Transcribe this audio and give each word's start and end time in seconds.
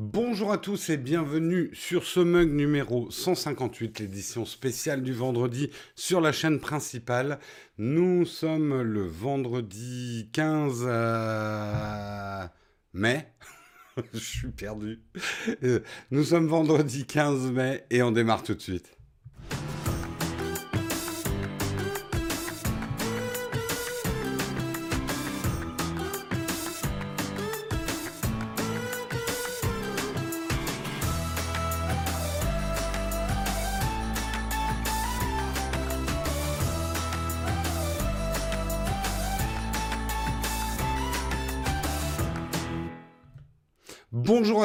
Bonjour 0.00 0.52
à 0.52 0.58
tous 0.58 0.90
et 0.90 0.96
bienvenue 0.96 1.70
sur 1.72 2.04
ce 2.04 2.20
mug 2.20 2.52
numéro 2.52 3.10
158, 3.10 3.98
l'édition 3.98 4.44
spéciale 4.44 5.02
du 5.02 5.12
vendredi 5.12 5.70
sur 5.96 6.20
la 6.20 6.30
chaîne 6.30 6.60
principale. 6.60 7.40
Nous 7.78 8.24
sommes 8.24 8.80
le 8.80 9.04
vendredi 9.04 10.30
15 10.32 10.84
euh, 10.86 12.46
mai. 12.92 13.26
Je 14.14 14.18
suis 14.20 14.52
perdu. 14.52 15.00
Euh, 15.64 15.80
nous 16.12 16.22
sommes 16.22 16.46
vendredi 16.46 17.04
15 17.04 17.50
mai 17.50 17.84
et 17.90 18.00
on 18.00 18.12
démarre 18.12 18.44
tout 18.44 18.54
de 18.54 18.62
suite. 18.62 18.97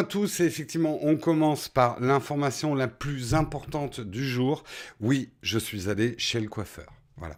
Tous 0.04 0.40
et 0.40 0.46
effectivement 0.46 1.00
on 1.02 1.18
commence 1.18 1.70
par 1.70 2.00
l'information 2.00 2.76
la 2.76 2.88
plus 2.88 3.34
importante 3.34 4.00
du 4.00 4.28
jour. 4.28 4.64
Oui, 5.00 5.30
je 5.42 5.60
suis 5.60 5.90
allé 5.90 6.16
chez 6.18 6.40
le 6.40 6.48
coiffeur. 6.48 6.88
Voilà. 7.18 7.38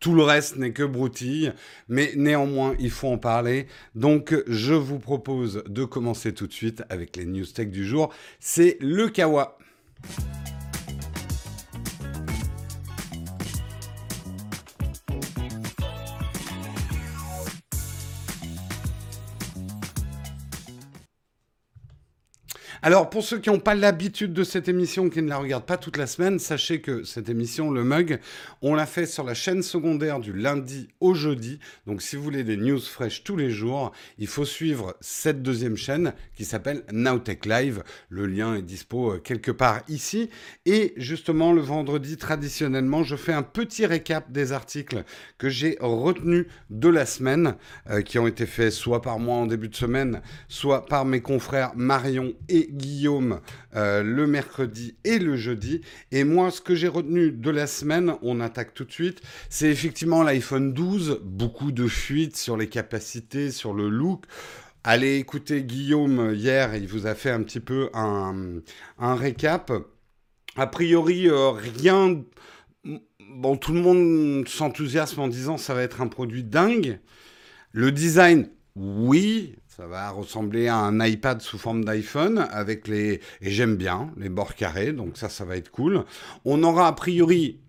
Tout 0.00 0.14
le 0.14 0.22
reste 0.22 0.56
n'est 0.56 0.72
que 0.72 0.82
broutille, 0.82 1.52
mais 1.88 2.12
néanmoins 2.16 2.74
il 2.78 2.90
faut 2.90 3.08
en 3.08 3.18
parler. 3.18 3.66
Donc 3.94 4.34
je 4.46 4.74
vous 4.74 4.98
propose 4.98 5.62
de 5.68 5.84
commencer 5.84 6.32
tout 6.32 6.46
de 6.46 6.52
suite 6.52 6.82
avec 6.88 7.16
les 7.16 7.26
news 7.26 7.46
tech 7.46 7.68
du 7.68 7.86
jour. 7.86 8.12
C'est 8.38 8.78
le 8.80 9.08
Kawa. 9.08 9.58
Alors, 22.82 23.10
pour 23.10 23.22
ceux 23.22 23.38
qui 23.38 23.50
n'ont 23.50 23.58
pas 23.58 23.74
l'habitude 23.74 24.32
de 24.32 24.42
cette 24.42 24.66
émission, 24.66 25.10
qui 25.10 25.20
ne 25.20 25.28
la 25.28 25.36
regardent 25.36 25.66
pas 25.66 25.76
toute 25.76 25.98
la 25.98 26.06
semaine, 26.06 26.38
sachez 26.38 26.80
que 26.80 27.04
cette 27.04 27.28
émission, 27.28 27.70
le 27.70 27.84
mug, 27.84 28.20
on 28.62 28.74
l'a 28.74 28.86
fait 28.86 29.04
sur 29.04 29.22
la 29.22 29.34
chaîne 29.34 29.62
secondaire 29.62 30.18
du 30.18 30.32
lundi 30.32 30.88
au 30.98 31.12
jeudi. 31.12 31.58
Donc, 31.86 32.00
si 32.00 32.16
vous 32.16 32.22
voulez 32.22 32.42
des 32.42 32.56
news 32.56 32.80
fraîches 32.80 33.22
tous 33.22 33.36
les 33.36 33.50
jours, 33.50 33.92
il 34.16 34.28
faut 34.28 34.46
suivre 34.46 34.96
cette 35.02 35.42
deuxième 35.42 35.76
chaîne 35.76 36.14
qui 36.34 36.46
s'appelle 36.46 36.84
Nowtech 36.90 37.44
Live. 37.44 37.82
Le 38.08 38.24
lien 38.24 38.54
est 38.54 38.62
dispo 38.62 39.12
euh, 39.12 39.18
quelque 39.18 39.50
part 39.50 39.82
ici. 39.88 40.30
Et 40.64 40.94
justement, 40.96 41.52
le 41.52 41.60
vendredi, 41.60 42.16
traditionnellement, 42.16 43.02
je 43.02 43.16
fais 43.16 43.34
un 43.34 43.42
petit 43.42 43.84
récap 43.84 44.32
des 44.32 44.52
articles 44.52 45.04
que 45.36 45.50
j'ai 45.50 45.76
retenus 45.80 46.46
de 46.70 46.88
la 46.88 47.04
semaine, 47.04 47.56
euh, 47.90 48.00
qui 48.00 48.18
ont 48.18 48.26
été 48.26 48.46
faits 48.46 48.72
soit 48.72 49.02
par 49.02 49.18
moi 49.18 49.36
en 49.36 49.46
début 49.46 49.68
de 49.68 49.76
semaine, 49.76 50.22
soit 50.48 50.86
par 50.86 51.04
mes 51.04 51.20
confrères 51.20 51.72
Marion 51.76 52.32
et 52.48 52.69
Guillaume 52.70 53.40
euh, 53.74 54.02
le 54.02 54.26
mercredi 54.26 54.96
et 55.04 55.18
le 55.18 55.36
jeudi. 55.36 55.80
Et 56.12 56.24
moi, 56.24 56.50
ce 56.50 56.60
que 56.60 56.74
j'ai 56.74 56.88
retenu 56.88 57.30
de 57.32 57.50
la 57.50 57.66
semaine, 57.66 58.14
on 58.22 58.40
attaque 58.40 58.74
tout 58.74 58.84
de 58.84 58.92
suite, 58.92 59.20
c'est 59.48 59.68
effectivement 59.68 60.22
l'iPhone 60.22 60.72
12, 60.72 61.20
beaucoup 61.22 61.72
de 61.72 61.86
fuites 61.86 62.36
sur 62.36 62.56
les 62.56 62.68
capacités, 62.68 63.50
sur 63.50 63.74
le 63.74 63.88
look. 63.88 64.24
Allez 64.82 65.16
écouter 65.16 65.62
Guillaume 65.62 66.32
hier, 66.34 66.74
il 66.74 66.88
vous 66.88 67.06
a 67.06 67.14
fait 67.14 67.30
un 67.30 67.42
petit 67.42 67.60
peu 67.60 67.90
un, 67.92 68.60
un 68.98 69.14
récap. 69.14 69.72
A 70.56 70.66
priori, 70.66 71.28
euh, 71.28 71.50
rien... 71.50 72.22
Bon, 73.32 73.56
tout 73.56 73.72
le 73.72 73.80
monde 73.80 74.48
s'enthousiasme 74.48 75.20
en 75.20 75.28
disant 75.28 75.56
ça 75.56 75.74
va 75.74 75.82
être 75.82 76.00
un 76.00 76.08
produit 76.08 76.42
dingue. 76.42 76.98
Le 77.72 77.92
design, 77.92 78.48
oui, 78.74 79.54
ça 79.80 79.86
va 79.86 80.10
ressembler 80.10 80.68
à 80.68 80.76
un 80.76 81.02
iPad 81.02 81.40
sous 81.40 81.56
forme 81.56 81.86
d'iPhone 81.86 82.46
avec 82.50 82.86
les 82.86 83.22
et 83.40 83.50
j'aime 83.50 83.76
bien 83.76 84.10
les 84.18 84.28
bords 84.28 84.54
carrés, 84.54 84.92
donc 84.92 85.16
ça 85.16 85.30
ça 85.30 85.46
va 85.46 85.56
être 85.56 85.70
cool. 85.70 86.04
On 86.44 86.62
aura 86.64 86.86
a 86.86 86.92
priori 86.92 87.60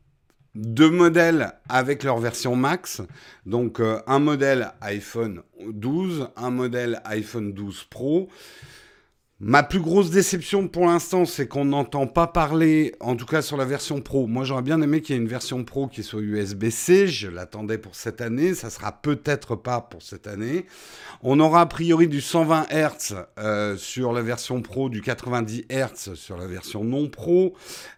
deux 0.54 0.90
modèles 0.90 1.54
avec 1.70 2.04
leur 2.04 2.18
version 2.18 2.58
max, 2.58 3.02
donc 3.46 3.80
euh, 3.80 4.02
un 4.08 4.20
modèle 4.20 4.74
iPhone 4.82 5.42
12, 5.66 6.28
un 6.36 6.50
modèle 6.50 7.02
iPhone 7.06 7.54
12 7.54 7.86
Pro. 7.90 8.28
Ma 9.44 9.64
plus 9.64 9.80
grosse 9.80 10.12
déception 10.12 10.68
pour 10.68 10.86
l'instant, 10.86 11.26
c'est 11.26 11.48
qu'on 11.48 11.66
n'entend 11.66 12.06
pas 12.06 12.28
parler, 12.28 12.94
en 13.00 13.16
tout 13.16 13.26
cas 13.26 13.42
sur 13.42 13.58
la 13.58 13.66
version 13.66 14.00
Pro. 14.00 14.28
Moi, 14.28 14.44
j'aurais 14.44 14.62
bien 14.62 14.80
aimé 14.84 15.02
qu'il 15.02 15.16
y 15.16 15.18
ait 15.18 15.22
une 15.22 15.28
version 15.28 15.64
Pro 15.64 15.88
qui 15.88 16.04
soit 16.04 16.22
USB-C. 16.22 17.08
Je 17.08 17.28
l'attendais 17.28 17.80
pour 17.80 17.96
cette 17.96 18.22
année. 18.22 18.54
Ça 18.54 18.70
sera 18.70 18.92
peut-être 18.92 19.56
pas 19.56 19.82
pour 19.82 20.04
cette 20.04 20.28
année. 20.28 20.68
On 21.24 21.40
aura 21.40 21.62
a 21.62 21.66
priori 21.66 22.08
du 22.08 22.22
120 22.22 22.68
Hz 22.70 23.16
euh, 23.40 23.78
sur 23.78 24.14
la 24.14 24.22
version 24.22 24.62
Pro, 24.62 24.90
du 24.90 25.02
90 25.02 25.66
Hz 25.72 26.14
sur 26.14 26.38
la 26.38 26.46
version 26.46 26.84
non 26.84 27.10
Pro. 27.10 27.56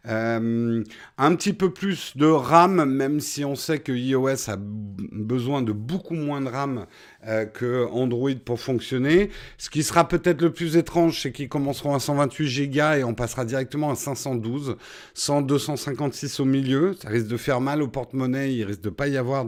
Euh, 0.08 0.82
un 1.18 1.36
petit 1.36 1.52
peu 1.52 1.74
plus 1.74 2.16
de 2.16 2.26
RAM, 2.26 2.86
même 2.86 3.20
si 3.20 3.44
on 3.44 3.56
sait 3.56 3.80
que 3.80 3.92
iOS 3.92 4.50
a 4.50 4.56
besoin 4.58 5.62
de 5.62 5.74
beaucoup 5.74 6.16
moins 6.16 6.40
de 6.40 6.48
RAM 6.48 6.86
euh, 7.26 7.46
que 7.46 7.88
Android 7.92 8.34
pour 8.44 8.60
fonctionner. 8.60 9.30
Ce 9.58 9.70
qui 9.70 9.82
sera 9.82 10.10
peut-être 10.10 10.42
le 10.42 10.52
plus 10.52 10.76
étrange, 10.76 11.22
c'est 11.22 11.32
qu'ils 11.32 11.48
commenceront 11.48 11.96
à 11.96 12.00
128 12.00 12.68
Go 12.68 12.82
et 12.98 13.04
on 13.06 13.14
passera 13.14 13.46
directement 13.46 13.92
à 13.92 13.96
512, 13.96 14.76
sans 15.14 15.42
256 15.42 16.42
au 16.42 16.46
milieu. 16.46 16.96
Ça 17.02 17.08
risque 17.08 17.28
de 17.28 17.38
faire 17.38 17.62
mal 17.62 17.82
au 17.82 17.88
porte-monnaie, 17.88 18.54
il 18.54 18.66
risque 18.66 18.82
de 18.82 18.90
pas 18.90 19.08
y 19.08 19.16
avoir 19.16 19.46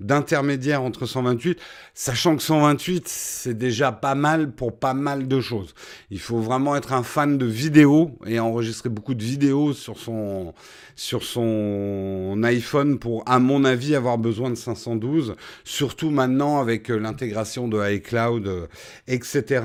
d'intermédiaire 0.00 0.82
entre 0.82 1.06
128, 1.06 1.58
sachant 1.94 2.36
que 2.36 2.42
128, 2.42 3.08
c'est 3.08 3.56
déjà 3.56 3.90
pas 3.90 4.14
mal 4.14 4.52
pour 4.52 4.78
pas 4.78 4.92
mal 4.92 5.26
de 5.26 5.40
choses. 5.40 5.74
Il 6.10 6.20
faut 6.20 6.40
vraiment 6.40 6.76
être 6.76 6.92
un 6.92 7.02
fan 7.02 7.38
de 7.38 7.46
vidéo 7.46 8.18
et 8.26 8.38
enregistrer 8.38 8.90
beaucoup 8.90 9.14
de 9.14 9.24
vidéos 9.24 9.72
sur 9.72 9.98
son, 9.98 10.52
sur 10.94 11.22
son 11.22 12.38
iPhone 12.44 12.98
pour, 12.98 13.22
à 13.26 13.38
mon 13.38 13.64
avis, 13.64 13.94
avoir 13.94 14.18
besoin 14.18 14.50
de 14.50 14.56
512, 14.56 15.36
surtout 15.64 16.10
maintenant 16.10 16.60
avec 16.60 16.88
l'intégration 16.88 17.13
intégration 17.14 17.68
de 17.68 17.78
iCloud, 17.94 18.46
euh, 18.46 18.66
etc. 19.06 19.62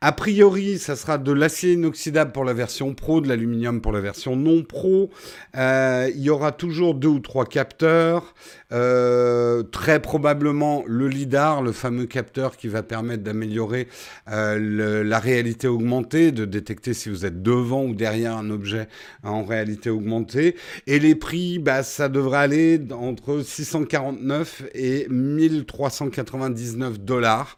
A 0.00 0.12
priori, 0.12 0.78
ça 0.78 0.96
sera 0.96 1.18
de 1.18 1.32
l'acier 1.32 1.74
inoxydable 1.74 2.32
pour 2.32 2.44
la 2.44 2.54
version 2.54 2.94
pro, 2.94 3.20
de 3.20 3.28
l'aluminium 3.28 3.80
pour 3.80 3.92
la 3.92 4.00
version 4.00 4.36
non 4.36 4.62
pro. 4.62 5.10
Euh, 5.56 6.10
il 6.14 6.22
y 6.22 6.30
aura 6.30 6.52
toujours 6.52 6.94
deux 6.94 7.08
ou 7.08 7.20
trois 7.20 7.44
capteurs. 7.44 8.34
Euh, 8.70 9.62
très 9.62 10.00
probablement 10.00 10.84
le 10.86 11.08
LIDAR, 11.08 11.62
le 11.62 11.72
fameux 11.72 12.04
capteur 12.04 12.56
qui 12.56 12.68
va 12.68 12.82
permettre 12.82 13.22
d'améliorer 13.22 13.88
la 14.26 15.18
réalité 15.18 15.68
augmentée, 15.68 16.32
de 16.32 16.44
détecter 16.44 16.92
si 16.92 17.08
vous 17.08 17.24
êtes 17.24 17.42
devant 17.42 17.84
ou 17.84 17.94
derrière 17.94 18.36
un 18.36 18.50
objet 18.50 18.88
en 19.22 19.44
réalité 19.44 19.90
augmentée. 19.90 20.56
Et 20.86 20.98
les 20.98 21.14
prix, 21.14 21.58
bah, 21.58 21.82
ça 21.82 22.08
devrait 22.08 22.38
aller 22.38 22.80
entre 22.92 23.42
649 23.42 24.64
et 24.74 25.06
1399 25.08 27.00
dollars. 27.00 27.56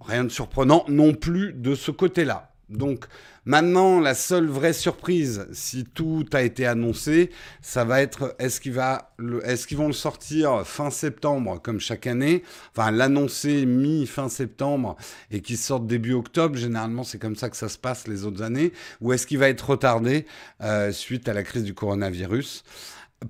Rien 0.00 0.24
de 0.24 0.30
surprenant 0.30 0.84
non 0.88 1.14
plus 1.14 1.52
de 1.52 1.74
ce 1.74 1.90
côté-là. 1.90 2.50
Donc 2.68 3.06
maintenant, 3.46 4.00
la 4.00 4.14
seule 4.14 4.46
vraie 4.46 4.74
surprise, 4.74 5.46
si 5.52 5.84
tout 5.84 6.26
a 6.32 6.42
été 6.42 6.66
annoncé, 6.66 7.30
ça 7.62 7.84
va 7.84 8.02
être 8.02 8.36
est-ce 8.38 8.60
qu'ils 8.60 8.76
est 8.76 9.74
vont 9.76 9.86
le 9.86 9.92
sortir 9.92 10.66
fin 10.66 10.90
septembre 10.90 11.60
comme 11.62 11.80
chaque 11.80 12.06
année, 12.06 12.42
enfin 12.76 12.90
l'annoncer 12.90 13.64
mi-fin 13.64 14.28
septembre 14.28 14.96
et 15.30 15.40
qu'il 15.40 15.56
sorte 15.56 15.86
début 15.86 16.12
octobre. 16.12 16.56
Généralement, 16.56 17.04
c'est 17.04 17.18
comme 17.18 17.36
ça 17.36 17.48
que 17.48 17.56
ça 17.56 17.68
se 17.70 17.78
passe 17.78 18.06
les 18.06 18.24
autres 18.24 18.42
années. 18.42 18.72
Ou 19.00 19.12
est-ce 19.12 19.26
qu'il 19.26 19.38
va 19.38 19.48
être 19.48 19.70
retardé 19.70 20.26
euh, 20.62 20.92
suite 20.92 21.28
à 21.28 21.32
la 21.32 21.42
crise 21.42 21.64
du 21.64 21.72
coronavirus? 21.72 22.64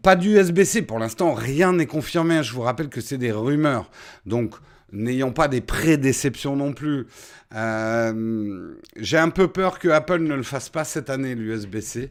Pas 0.02 0.16
d'USB-C 0.16 0.82
pour 0.82 0.98
l'instant, 0.98 1.32
rien 1.34 1.72
n'est 1.72 1.86
confirmé. 1.86 2.42
Je 2.42 2.52
vous 2.52 2.62
rappelle 2.62 2.88
que 2.88 3.00
c'est 3.00 3.18
des 3.18 3.30
rumeurs. 3.30 3.90
Donc 4.24 4.56
n'ayant 4.92 5.32
pas 5.32 5.48
des 5.48 5.60
pré-déceptions 5.60 6.56
non 6.56 6.72
plus. 6.72 7.06
Euh, 7.54 8.74
j'ai 8.96 9.18
un 9.18 9.30
peu 9.30 9.48
peur 9.48 9.78
que 9.78 9.88
Apple 9.88 10.18
ne 10.18 10.34
le 10.34 10.42
fasse 10.42 10.68
pas 10.68 10.84
cette 10.84 11.10
année, 11.10 11.34
l'USB-C. 11.34 12.10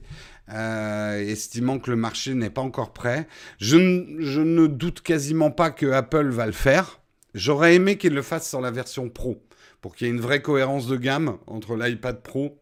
Euh, 0.53 1.19
estimant 1.19 1.79
que 1.79 1.89
le 1.89 1.97
marché 1.97 2.33
n'est 2.35 2.49
pas 2.49 2.61
encore 2.61 2.93
prêt. 2.93 3.27
Je, 3.59 3.77
ne 3.77 4.67
doute 4.67 5.01
quasiment 5.01 5.51
pas 5.51 5.71
que 5.71 5.87
Apple 5.87 6.29
va 6.29 6.45
le 6.45 6.51
faire. 6.51 7.01
J'aurais 7.33 7.75
aimé 7.75 7.97
qu'il 7.97 8.13
le 8.13 8.21
fasse 8.21 8.47
sur 8.47 8.61
la 8.61 8.71
version 8.71 9.09
Pro, 9.09 9.43
pour 9.81 9.95
qu'il 9.95 10.07
y 10.07 10.09
ait 10.09 10.13
une 10.13 10.21
vraie 10.21 10.41
cohérence 10.41 10.87
de 10.87 10.97
gamme 10.97 11.37
entre 11.47 11.75
l'iPad 11.75 12.21
Pro 12.21 12.61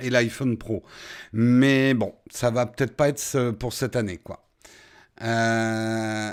et 0.00 0.08
l'iPhone 0.08 0.56
Pro. 0.56 0.82
Mais 1.32 1.94
bon, 1.94 2.14
ça 2.30 2.50
va 2.50 2.66
peut-être 2.66 2.96
pas 2.96 3.08
être 3.08 3.50
pour 3.52 3.72
cette 3.72 3.96
année, 3.96 4.18
quoi. 4.18 4.46
Euh, 5.22 6.32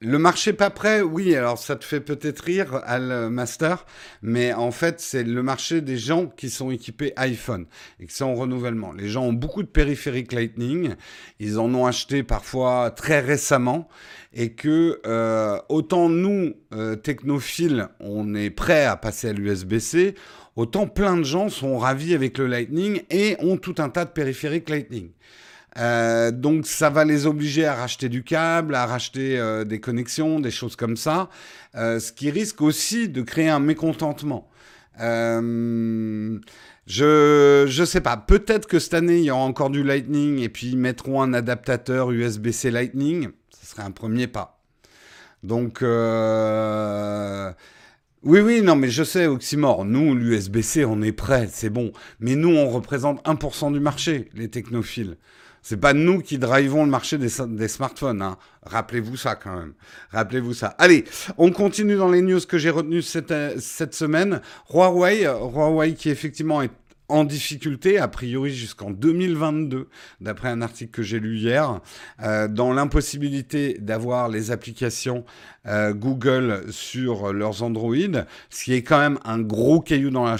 Le 0.00 0.16
marché 0.16 0.52
pas 0.52 0.70
prêt, 0.70 1.00
oui, 1.00 1.34
alors 1.34 1.58
ça 1.58 1.74
te 1.74 1.84
fait 1.84 1.98
peut-être 1.98 2.38
rire, 2.38 2.80
Al 2.84 3.30
Master, 3.30 3.84
mais 4.22 4.52
en 4.52 4.70
fait, 4.70 5.00
c'est 5.00 5.24
le 5.24 5.42
marché 5.42 5.80
des 5.80 5.98
gens 5.98 6.26
qui 6.26 6.50
sont 6.50 6.70
équipés 6.70 7.12
iPhone 7.16 7.66
et 7.98 8.06
qui 8.06 8.14
sont 8.14 8.26
en 8.26 8.36
renouvellement. 8.36 8.92
Les 8.92 9.08
gens 9.08 9.24
ont 9.24 9.32
beaucoup 9.32 9.64
de 9.64 9.68
périphériques 9.68 10.30
Lightning, 10.30 10.94
ils 11.40 11.58
en 11.58 11.74
ont 11.74 11.84
acheté 11.84 12.22
parfois 12.22 12.92
très 12.92 13.18
récemment, 13.18 13.88
et 14.32 14.52
que 14.52 15.00
euh, 15.04 15.58
autant 15.68 16.08
nous, 16.08 16.54
euh, 16.72 16.94
technophiles, 16.94 17.88
on 17.98 18.36
est 18.36 18.50
prêts 18.50 18.84
à 18.84 18.94
passer 18.94 19.30
à 19.30 19.32
l'USB-C, 19.32 20.14
autant 20.54 20.86
plein 20.86 21.16
de 21.16 21.24
gens 21.24 21.48
sont 21.48 21.76
ravis 21.76 22.14
avec 22.14 22.38
le 22.38 22.46
Lightning 22.46 23.02
et 23.10 23.36
ont 23.40 23.56
tout 23.56 23.74
un 23.78 23.88
tas 23.88 24.04
de 24.04 24.10
périphériques 24.10 24.70
Lightning. 24.70 25.10
Euh, 25.78 26.30
donc 26.32 26.66
ça 26.66 26.90
va 26.90 27.04
les 27.04 27.26
obliger 27.26 27.64
à 27.64 27.74
racheter 27.74 28.08
du 28.08 28.24
câble, 28.24 28.74
à 28.74 28.86
racheter 28.86 29.38
euh, 29.38 29.64
des 29.64 29.80
connexions, 29.80 30.40
des 30.40 30.50
choses 30.50 30.76
comme 30.76 30.96
ça, 30.96 31.28
euh, 31.76 32.00
ce 32.00 32.12
qui 32.12 32.30
risque 32.30 32.60
aussi 32.62 33.08
de 33.08 33.22
créer 33.22 33.48
un 33.48 33.60
mécontentement. 33.60 34.48
je 34.98 36.38
je 37.68 37.84
sais 37.84 38.00
pas, 38.00 38.16
peut-être 38.16 38.66
que 38.66 38.78
cette 38.78 38.94
année 38.94 39.18
il 39.18 39.24
y 39.24 39.30
aura 39.30 39.42
encore 39.42 39.70
du 39.70 39.84
Lightning 39.84 40.38
et 40.40 40.48
puis 40.48 40.68
ils 40.68 40.78
mettront 40.78 41.22
un 41.22 41.32
adaptateur 41.32 42.10
USB-C 42.10 42.70
Lightning, 42.70 43.28
ce 43.50 43.66
serait 43.66 43.82
un 43.84 43.92
premier 43.92 44.26
pas. 44.26 44.58
Donc 45.44 45.82
oui, 48.24 48.40
oui, 48.40 48.62
non, 48.62 48.74
mais 48.74 48.90
je 48.90 49.04
sais, 49.04 49.26
Oxymore, 49.26 49.84
nous, 49.84 50.12
l'USB-C, 50.14 50.84
on 50.84 51.02
est 51.02 51.12
prêt, 51.12 51.48
c'est 51.50 51.70
bon. 51.70 51.92
Mais 52.18 52.34
nous, 52.34 52.50
on 52.50 52.68
représente 52.68 53.24
1% 53.24 53.72
du 53.72 53.78
marché, 53.78 54.28
les 54.34 54.48
technophiles. 54.48 55.16
C'est 55.62 55.76
pas 55.78 55.92
nous 55.92 56.20
qui 56.20 56.38
drivons 56.38 56.84
le 56.84 56.90
marché 56.90 57.18
des, 57.18 57.68
smartphones. 57.68 58.22
Hein. 58.22 58.38
Rappelez-vous 58.62 59.16
ça 59.16 59.34
quand 59.34 59.56
même. 59.56 59.74
Rappelez-vous 60.10 60.54
ça. 60.54 60.68
Allez, 60.78 61.04
on 61.36 61.50
continue 61.50 61.96
dans 61.96 62.10
les 62.10 62.22
news 62.22 62.40
que 62.40 62.58
j'ai 62.58 62.70
retenues 62.70 63.02
cette, 63.02 63.94
semaine. 63.94 64.40
Huawei, 64.72 65.24
Huawei 65.24 65.94
qui 65.94 66.10
effectivement 66.10 66.62
est 66.62 66.70
en 67.08 67.24
difficulté, 67.24 67.98
a 67.98 68.06
priori 68.06 68.54
jusqu'en 68.54 68.90
2022, 68.90 69.88
d'après 70.20 70.48
un 70.48 70.60
article 70.60 70.90
que 70.90 71.02
j'ai 71.02 71.18
lu 71.18 71.38
hier, 71.38 71.80
euh, 72.22 72.48
dans 72.48 72.72
l'impossibilité 72.72 73.78
d'avoir 73.80 74.28
les 74.28 74.50
applications 74.50 75.24
euh, 75.66 75.94
Google 75.94 76.64
sur 76.70 77.32
leurs 77.32 77.62
Android, 77.62 77.94
ce 78.50 78.64
qui 78.64 78.74
est 78.74 78.82
quand 78.82 78.98
même 78.98 79.18
un 79.24 79.38
gros 79.38 79.80
caillou 79.80 80.10
dans 80.10 80.24
la, 80.24 80.36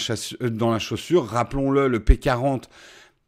dans 0.51 0.71
la 0.71 0.79
chaussure. 0.79 1.27
Rappelons-le, 1.27 1.89
le 1.89 1.99
P40 2.01 2.65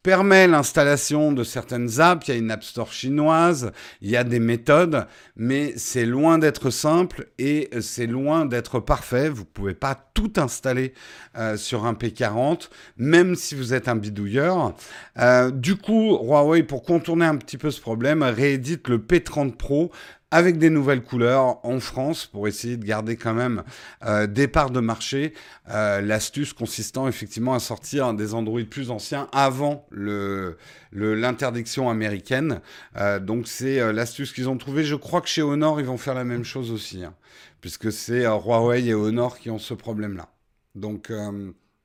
permet 0.03 0.47
l'installation 0.47 1.31
de 1.31 1.43
certaines 1.43 1.99
apps. 1.99 2.27
Il 2.27 2.31
y 2.31 2.33
a 2.33 2.37
une 2.37 2.51
App 2.51 2.63
Store 2.63 2.91
chinoise, 2.91 3.71
il 4.01 4.09
y 4.09 4.17
a 4.17 4.23
des 4.23 4.39
méthodes, 4.39 5.05
mais 5.35 5.73
c'est 5.77 6.05
loin 6.05 6.37
d'être 6.37 6.69
simple 6.69 7.27
et 7.37 7.69
c'est 7.81 8.07
loin 8.07 8.45
d'être 8.45 8.79
parfait. 8.79 9.29
Vous 9.29 9.41
ne 9.41 9.45
pouvez 9.45 9.73
pas 9.73 9.95
tout 10.13 10.33
installer 10.37 10.93
euh, 11.37 11.57
sur 11.57 11.85
un 11.85 11.93
P40, 11.93 12.69
même 12.97 13.35
si 13.35 13.55
vous 13.55 13.73
êtes 13.73 13.87
un 13.87 13.95
bidouilleur. 13.95 14.73
Euh, 15.19 15.51
du 15.51 15.75
coup, 15.75 16.17
Huawei, 16.21 16.63
pour 16.63 16.83
contourner 16.83 17.25
un 17.25 17.37
petit 17.37 17.57
peu 17.57 17.71
ce 17.71 17.81
problème, 17.81 18.23
réédite 18.23 18.87
le 18.87 18.97
P30 18.97 19.55
Pro 19.55 19.91
avec 20.31 20.57
des 20.57 20.69
nouvelles 20.69 21.03
couleurs 21.03 21.63
en 21.65 21.79
France 21.81 22.25
pour 22.25 22.47
essayer 22.47 22.77
de 22.77 22.85
garder 22.85 23.17
quand 23.17 23.33
même 23.33 23.63
euh, 24.05 24.27
des 24.27 24.47
parts 24.47 24.71
de 24.71 24.79
marché. 24.79 25.33
Euh, 25.69 25.99
l'astuce 25.99 26.53
consistant 26.53 27.09
effectivement 27.09 27.53
à 27.53 27.59
sortir 27.59 28.13
des 28.13 28.33
Android 28.33 28.61
plus 28.69 28.89
anciens 28.89 29.27
avant 29.33 29.85
le 29.91 30.57
l'interdiction 30.93 31.89
américaine. 31.89 32.61
Euh, 32.95 33.19
donc 33.19 33.47
c'est 33.47 33.93
l'astuce 33.93 34.31
qu'ils 34.31 34.49
ont 34.49 34.57
trouvée. 34.57 34.83
Je 34.85 34.95
crois 34.95 35.21
que 35.21 35.27
chez 35.27 35.41
Honor 35.41 35.79
ils 35.81 35.85
vont 35.85 35.97
faire 35.97 36.15
la 36.15 36.23
même 36.23 36.45
chose 36.45 36.71
aussi, 36.71 37.03
hein, 37.03 37.13
puisque 37.59 37.91
c'est 37.91 38.23
Huawei 38.23 38.85
et 38.85 38.93
Honor 38.93 39.37
qui 39.37 39.49
ont 39.49 39.59
ce 39.59 39.73
problème-là. 39.73 40.29
Donc 40.75 41.11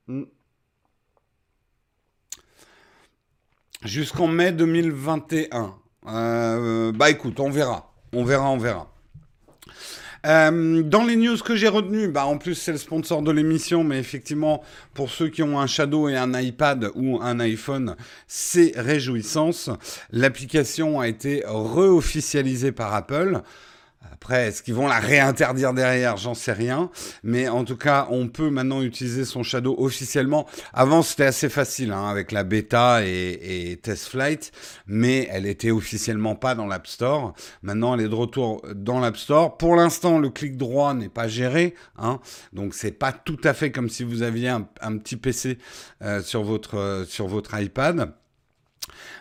hmm. 0.06 0.22
jusqu'en 3.82 4.28
mai 4.28 4.52
2021. 4.52 5.74
bah 6.04 7.10
écoute, 7.10 7.40
on 7.40 7.50
verra. 7.50 7.95
On 8.18 8.24
verra, 8.24 8.48
on 8.48 8.56
verra. 8.56 8.90
Euh, 10.24 10.82
dans 10.82 11.04
les 11.04 11.16
news 11.16 11.36
que 11.36 11.54
j'ai 11.54 11.68
retenues, 11.68 12.08
bah 12.08 12.24
en 12.24 12.38
plus 12.38 12.54
c'est 12.54 12.72
le 12.72 12.78
sponsor 12.78 13.20
de 13.20 13.30
l'émission, 13.30 13.84
mais 13.84 13.98
effectivement 13.98 14.62
pour 14.94 15.10
ceux 15.10 15.28
qui 15.28 15.42
ont 15.42 15.60
un 15.60 15.66
Shadow 15.66 16.08
et 16.08 16.16
un 16.16 16.32
iPad 16.32 16.90
ou 16.94 17.20
un 17.20 17.38
iPhone, 17.40 17.94
c'est 18.26 18.72
réjouissance. 18.74 19.68
L'application 20.12 20.98
a 20.98 21.08
été 21.08 21.42
re-officialisée 21.46 22.72
par 22.72 22.94
Apple. 22.94 23.42
Après, 24.12 24.48
est-ce 24.48 24.62
qu'ils 24.62 24.74
vont 24.74 24.88
la 24.88 24.98
réinterdire 24.98 25.72
derrière? 25.72 26.16
J'en 26.16 26.34
sais 26.34 26.52
rien. 26.52 26.90
Mais 27.22 27.48
en 27.48 27.64
tout 27.64 27.76
cas, 27.76 28.08
on 28.10 28.28
peut 28.28 28.50
maintenant 28.50 28.82
utiliser 28.82 29.24
son 29.24 29.42
Shadow 29.42 29.74
officiellement. 29.78 30.46
Avant, 30.72 31.02
c'était 31.02 31.24
assez 31.24 31.48
facile 31.48 31.92
hein, 31.92 32.08
avec 32.08 32.32
la 32.32 32.44
bêta 32.44 33.04
et, 33.04 33.70
et 33.70 33.76
Test 33.76 34.08
Flight, 34.08 34.52
mais 34.86 35.28
elle 35.30 35.46
était 35.46 35.70
officiellement 35.70 36.34
pas 36.34 36.54
dans 36.54 36.66
l'App 36.66 36.86
Store. 36.86 37.34
Maintenant, 37.62 37.94
elle 37.94 38.02
est 38.02 38.08
de 38.08 38.14
retour 38.14 38.62
dans 38.74 39.00
l'App 39.00 39.16
Store. 39.16 39.56
Pour 39.56 39.76
l'instant, 39.76 40.18
le 40.18 40.30
clic 40.30 40.56
droit 40.56 40.94
n'est 40.94 41.08
pas 41.08 41.28
géré, 41.28 41.74
hein, 41.98 42.20
donc 42.52 42.74
c'est 42.74 42.92
pas 42.92 43.12
tout 43.12 43.40
à 43.44 43.54
fait 43.54 43.70
comme 43.70 43.88
si 43.88 44.04
vous 44.04 44.22
aviez 44.22 44.48
un, 44.48 44.62
petit 44.98 45.16
PC 45.16 45.58
euh, 46.02 46.22
sur 46.22 46.42
votre 46.42 46.76
euh, 46.76 47.04
sur 47.04 47.26
votre 47.26 47.58
iPad. 47.58 48.12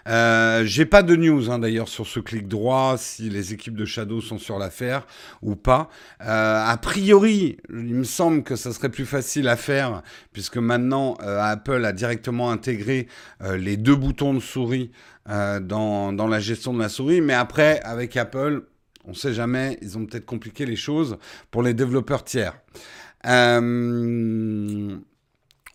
Euh, 0.07 0.63
j'ai 0.65 0.85
pas 0.85 1.03
de 1.03 1.15
news 1.15 1.51
hein, 1.51 1.59
d'ailleurs 1.59 1.87
sur 1.87 2.05
ce 2.07 2.19
clic 2.19 2.47
droit, 2.47 2.95
si 2.97 3.29
les 3.29 3.53
équipes 3.53 3.75
de 3.75 3.85
Shadow 3.85 4.21
sont 4.21 4.37
sur 4.37 4.59
l'affaire 4.59 5.05
ou 5.41 5.55
pas. 5.55 5.89
Euh, 6.21 6.63
a 6.65 6.77
priori, 6.77 7.57
il 7.69 7.95
me 7.95 8.03
semble 8.03 8.43
que 8.43 8.55
ça 8.55 8.71
serait 8.71 8.89
plus 8.89 9.05
facile 9.05 9.47
à 9.47 9.55
faire 9.55 10.03
puisque 10.31 10.57
maintenant 10.57 11.17
euh, 11.21 11.41
Apple 11.41 11.83
a 11.85 11.91
directement 11.91 12.51
intégré 12.51 13.07
les 13.41 13.77
deux 13.77 13.95
boutons 13.95 14.33
de 14.33 14.39
souris 14.39 14.91
dans, 15.27 16.27
la 16.29 16.39
gestion 16.39 16.73
de 16.73 16.79
la 16.79 16.89
souris. 16.89 17.21
Mais 17.21 17.33
après, 17.33 17.79
avec 17.81 18.15
Apple, 18.17 18.63
on 19.05 19.13
sait 19.13 19.33
jamais, 19.33 19.77
ils 19.81 19.97
ont 19.97 20.05
peut-être 20.05 20.25
compliqué 20.25 20.65
les 20.65 20.75
choses 20.75 21.17
pour 21.51 21.63
les 21.63 21.73
développeurs 21.73 22.23
tiers. 22.23 22.55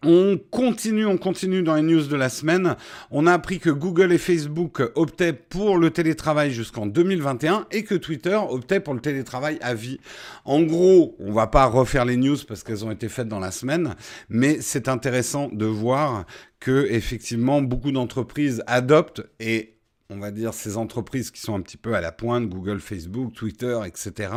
On 0.04 0.38
continue, 0.50 1.04
on 1.04 1.18
continue 1.18 1.62
dans 1.62 1.74
les 1.74 1.82
news 1.82 2.06
de 2.06 2.16
la 2.16 2.28
semaine. 2.28 2.76
On 3.10 3.26
a 3.26 3.34
appris 3.34 3.58
que 3.58 3.70
Google 3.70 4.12
et 4.12 4.18
Facebook 4.18 4.82
optaient 4.94 5.32
pour 5.32 5.76
le 5.76 5.90
télétravail 5.90 6.50
jusqu'en 6.52 6.86
2021 6.86 7.66
et 7.70 7.84
que 7.84 7.94
Twitter 7.94 8.38
optait 8.48 8.80
pour 8.80 8.94
le 8.94 9.00
télétravail 9.00 9.58
à 9.60 9.74
vie. 9.74 10.00
En 10.44 10.62
gros, 10.62 11.16
on 11.18 11.32
va 11.32 11.46
pas 11.46 11.66
refaire 11.66 12.04
les 12.04 12.16
news 12.16 12.38
parce 12.48 12.62
qu'elles 12.62 12.84
ont 12.84 12.90
été 12.90 13.08
faites 13.08 13.28
dans 13.28 13.40
la 13.40 13.50
semaine, 13.50 13.94
mais 14.28 14.58
c'est 14.60 14.88
intéressant 14.88 15.48
de 15.52 15.66
voir 15.66 16.24
que 16.60 16.86
effectivement 16.90 17.60
beaucoup 17.60 17.92
d'entreprises 17.92 18.62
adoptent 18.66 19.22
et 19.38 19.79
on 20.10 20.18
va 20.18 20.30
dire, 20.32 20.52
ces 20.54 20.76
entreprises 20.76 21.30
qui 21.30 21.40
sont 21.40 21.54
un 21.54 21.60
petit 21.60 21.76
peu 21.76 21.94
à 21.94 22.00
la 22.00 22.10
pointe, 22.10 22.48
Google, 22.48 22.80
Facebook, 22.80 23.32
Twitter, 23.32 23.78
etc., 23.86 24.32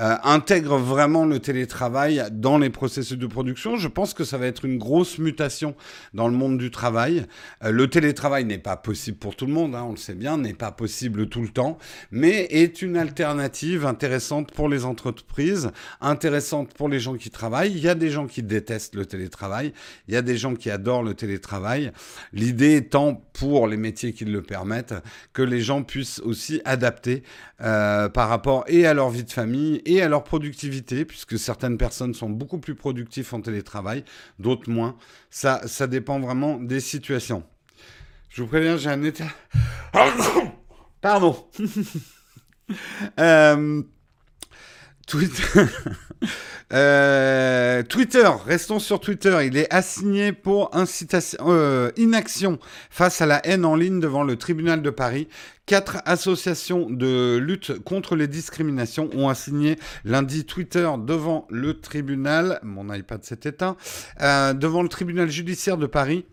euh, 0.00 0.16
intègrent 0.24 0.78
vraiment 0.78 1.26
le 1.26 1.38
télétravail 1.38 2.24
dans 2.32 2.56
les 2.58 2.70
processus 2.70 3.18
de 3.18 3.26
production. 3.26 3.76
Je 3.76 3.88
pense 3.88 4.14
que 4.14 4.24
ça 4.24 4.38
va 4.38 4.46
être 4.46 4.64
une 4.64 4.78
grosse 4.78 5.18
mutation 5.18 5.74
dans 6.14 6.26
le 6.26 6.34
monde 6.34 6.56
du 6.56 6.70
travail. 6.70 7.26
Euh, 7.62 7.70
le 7.70 7.88
télétravail 7.88 8.46
n'est 8.46 8.58
pas 8.58 8.76
possible 8.76 9.18
pour 9.18 9.36
tout 9.36 9.46
le 9.46 9.52
monde, 9.52 9.74
hein, 9.74 9.84
on 9.86 9.90
le 9.90 9.98
sait 9.98 10.14
bien, 10.14 10.38
n'est 10.38 10.54
pas 10.54 10.72
possible 10.72 11.28
tout 11.28 11.42
le 11.42 11.48
temps, 11.48 11.78
mais 12.10 12.46
est 12.50 12.80
une 12.80 12.96
alternative 12.96 13.84
intéressante 13.84 14.52
pour 14.52 14.68
les 14.68 14.86
entreprises, 14.86 15.70
intéressante 16.00 16.72
pour 16.72 16.88
les 16.88 16.98
gens 16.98 17.16
qui 17.16 17.30
travaillent. 17.30 17.72
Il 17.72 17.82
y 17.82 17.88
a 17.88 17.94
des 17.94 18.10
gens 18.10 18.26
qui 18.26 18.42
détestent 18.42 18.94
le 18.94 19.04
télétravail, 19.04 19.74
il 20.08 20.14
y 20.14 20.16
a 20.16 20.22
des 20.22 20.38
gens 20.38 20.54
qui 20.54 20.70
adorent 20.70 21.02
le 21.02 21.14
télétravail. 21.14 21.92
L'idée 22.32 22.76
étant, 22.76 23.22
pour 23.34 23.68
les 23.68 23.76
métiers 23.76 24.12
qui 24.12 24.24
le 24.24 24.42
permettent, 24.42 24.93
que 25.32 25.42
les 25.42 25.60
gens 25.60 25.82
puissent 25.82 26.20
aussi 26.20 26.60
adapter 26.64 27.22
euh, 27.60 28.08
par 28.08 28.28
rapport 28.28 28.64
et 28.66 28.86
à 28.86 28.94
leur 28.94 29.10
vie 29.10 29.24
de 29.24 29.30
famille 29.30 29.82
et 29.84 30.02
à 30.02 30.08
leur 30.08 30.24
productivité, 30.24 31.04
puisque 31.04 31.38
certaines 31.38 31.78
personnes 31.78 32.14
sont 32.14 32.30
beaucoup 32.30 32.58
plus 32.58 32.74
productives 32.74 33.32
en 33.32 33.40
télétravail, 33.40 34.04
d'autres 34.38 34.70
moins. 34.70 34.96
Ça, 35.30 35.62
ça 35.66 35.86
dépend 35.86 36.20
vraiment 36.20 36.58
des 36.58 36.80
situations. 36.80 37.44
Je 38.28 38.42
vous 38.42 38.48
préviens, 38.48 38.76
j'ai 38.76 38.90
un 38.90 39.02
état... 39.02 39.28
Pardon. 41.00 41.46
euh... 43.20 43.82
Twitter. 45.06 45.42
Euh, 46.72 47.82
Twitter, 47.82 48.28
restons 48.46 48.78
sur 48.78 48.98
Twitter. 48.98 49.38
Il 49.44 49.56
est 49.58 49.72
assigné 49.72 50.32
pour 50.32 50.74
incitation, 50.74 51.38
euh, 51.46 51.90
inaction 51.96 52.58
face 52.90 53.20
à 53.20 53.26
la 53.26 53.46
haine 53.46 53.64
en 53.66 53.76
ligne 53.76 54.00
devant 54.00 54.24
le 54.24 54.36
tribunal 54.36 54.80
de 54.82 54.90
Paris. 54.90 55.28
Quatre 55.66 55.98
associations 56.06 56.88
de 56.90 57.36
lutte 57.36 57.78
contre 57.84 58.16
les 58.16 58.26
discriminations 58.26 59.10
ont 59.14 59.28
assigné 59.28 59.76
lundi 60.04 60.46
Twitter 60.46 60.90
devant 60.98 61.46
le 61.50 61.78
tribunal. 61.80 62.58
Mon 62.62 62.92
iPad 62.92 63.22
s'est 63.22 63.40
éteint. 63.44 63.76
Euh, 64.22 64.54
devant 64.54 64.82
le 64.82 64.88
tribunal 64.88 65.30
judiciaire 65.30 65.76
de 65.76 65.86
Paris 65.86 66.24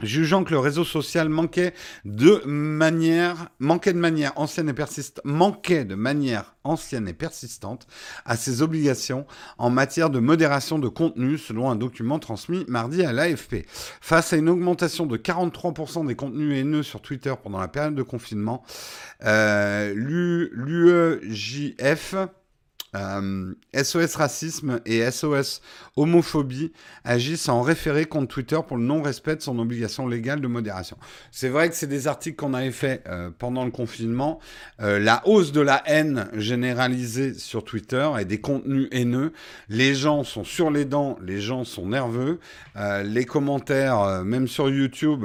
jugeant 0.00 0.44
que 0.44 0.50
le 0.50 0.58
réseau 0.58 0.84
social 0.84 1.28
manquait 1.28 1.74
de 2.04 2.42
manière, 2.46 3.50
manquait 3.58 3.92
de 3.92 3.98
manière 3.98 4.32
ancienne 4.36 4.68
et 4.68 4.74
persistante, 4.74 5.24
manquait 5.24 5.84
de 5.84 5.94
manière 5.94 6.54
ancienne 6.64 7.06
et 7.08 7.12
persistante 7.12 7.86
à 8.24 8.36
ses 8.36 8.62
obligations 8.62 9.26
en 9.58 9.70
matière 9.70 10.10
de 10.10 10.18
modération 10.18 10.78
de 10.78 10.88
contenu, 10.88 11.38
selon 11.38 11.70
un 11.70 11.76
document 11.76 12.18
transmis 12.18 12.64
mardi 12.68 13.04
à 13.04 13.12
l'AFP. 13.12 13.66
Face 14.00 14.32
à 14.32 14.36
une 14.36 14.48
augmentation 14.48 15.06
de 15.06 15.16
43% 15.16 16.06
des 16.06 16.16
contenus 16.16 16.58
haineux 16.58 16.82
sur 16.82 17.00
Twitter 17.02 17.34
pendant 17.42 17.58
la 17.58 17.68
période 17.68 17.94
de 17.94 18.02
confinement, 18.02 18.64
euh, 19.24 19.92
l'UEJF 20.52 22.14
SOS 22.94 23.96
euh, 23.96 24.06
Racisme 24.16 24.80
et 24.86 25.10
SOS 25.10 25.60
Homophobie 25.96 26.72
agissent 27.04 27.48
en 27.48 27.62
référé 27.62 28.04
contre 28.04 28.28
Twitter 28.28 28.58
pour 28.66 28.76
le 28.76 28.84
non-respect 28.84 29.36
de 29.36 29.42
son 29.42 29.58
obligation 29.58 30.06
légale 30.06 30.40
de 30.40 30.46
modération. 30.46 30.96
C'est 31.32 31.48
vrai 31.48 31.68
que 31.68 31.74
c'est 31.74 31.86
des 31.86 32.06
articles 32.06 32.36
qu'on 32.36 32.54
avait 32.54 32.70
fait 32.70 33.02
euh, 33.08 33.30
pendant 33.36 33.64
le 33.64 33.70
confinement. 33.70 34.38
Euh, 34.80 34.98
la 34.98 35.26
hausse 35.26 35.52
de 35.52 35.60
la 35.60 35.82
haine 35.86 36.28
généralisée 36.34 37.34
sur 37.34 37.64
Twitter 37.64 38.08
et 38.20 38.24
des 38.24 38.40
contenus 38.40 38.88
haineux. 38.92 39.32
Les 39.68 39.94
gens 39.94 40.22
sont 40.22 40.44
sur 40.44 40.70
les 40.70 40.84
dents, 40.84 41.18
les 41.22 41.40
gens 41.40 41.64
sont 41.64 41.88
nerveux. 41.88 42.38
les 43.04 43.24
commentaires, 43.24 44.24
même 44.24 44.48
sur 44.48 44.68
YouTube, 44.68 45.24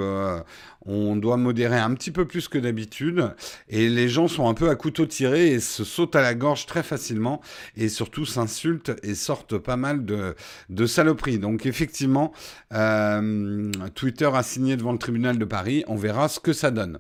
on 0.90 1.16
doit 1.16 1.38
modérer 1.38 1.78
un 1.78 1.94
petit 1.94 2.12
peu 2.12 2.26
plus 2.26 2.48
que 2.48 2.58
d'habitude 2.58 3.34
et 3.68 3.90
les 3.90 4.10
gens 4.10 4.28
sont 4.28 4.50
un 4.50 4.54
peu 4.54 4.70
à 4.70 4.76
couteau 4.76 5.06
tiré 5.06 5.52
et 5.52 5.60
se 5.60 5.84
sautent 5.84 6.16
à 6.16 6.22
la 6.22 6.34
gorge 6.34 6.66
très 6.66 6.82
facilement 6.82 7.42
et 7.78 7.90
surtout 7.90 8.26
s'insultent 8.26 8.92
et 9.04 9.14
sortent 9.14 9.58
pas 9.58 9.78
mal 9.78 10.04
de, 10.04 10.86
saloperies. 10.88 11.38
Donc 11.38 11.66
effectivement, 11.66 12.34
euh, 12.74 13.72
Twitter 13.94 14.30
a 14.34 14.42
signé 14.42 14.78
devant 14.78 14.92
le 14.92 14.98
tribunal 14.98 15.38
de 15.38 15.46
Paris, 15.46 15.84
on 15.88 15.96
verra 15.96 16.28
ce 16.28 16.40
que 16.40 16.54
ça 16.54 16.72
donne. 16.72 17.00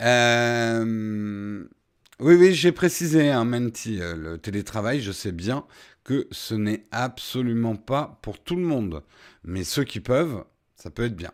Euh, 0.00 1.64
oui, 2.20 2.34
oui, 2.34 2.54
j'ai 2.54 2.72
précisé, 2.72 3.30
hein, 3.30 3.44
Menti, 3.44 4.00
euh, 4.00 4.16
le 4.16 4.38
télétravail, 4.38 5.00
je 5.00 5.12
sais 5.12 5.32
bien 5.32 5.64
que 6.04 6.26
ce 6.30 6.54
n'est 6.54 6.84
absolument 6.90 7.76
pas 7.76 8.18
pour 8.22 8.42
tout 8.42 8.56
le 8.56 8.62
monde. 8.62 9.02
Mais 9.44 9.64
ceux 9.64 9.84
qui 9.84 10.00
peuvent, 10.00 10.44
ça 10.76 10.90
peut 10.90 11.04
être 11.04 11.16
bien. 11.16 11.32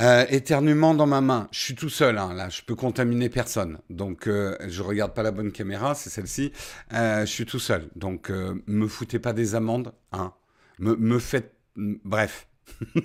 Euh, 0.00 0.26
éternuement 0.28 0.94
dans 0.94 1.06
ma 1.06 1.20
main. 1.20 1.48
Je 1.52 1.60
suis 1.60 1.74
tout 1.74 1.88
seul, 1.88 2.18
hein, 2.18 2.34
là. 2.34 2.48
Je 2.48 2.62
peux 2.62 2.74
contaminer 2.74 3.28
personne. 3.28 3.78
Donc, 3.90 4.26
euh, 4.26 4.56
je 4.68 4.82
regarde 4.82 5.14
pas 5.14 5.22
la 5.22 5.30
bonne 5.30 5.52
caméra, 5.52 5.94
c'est 5.94 6.10
celle-ci. 6.10 6.52
Euh, 6.92 7.20
je 7.20 7.30
suis 7.30 7.46
tout 7.46 7.58
seul. 7.58 7.88
Donc, 7.96 8.30
euh, 8.30 8.62
me 8.66 8.86
foutez 8.88 9.18
pas 9.18 9.32
des 9.32 9.54
amendes, 9.54 9.92
hein. 10.12 10.32
Me, 10.78 11.18
faites. 11.18 11.54
Bref. 11.76 12.46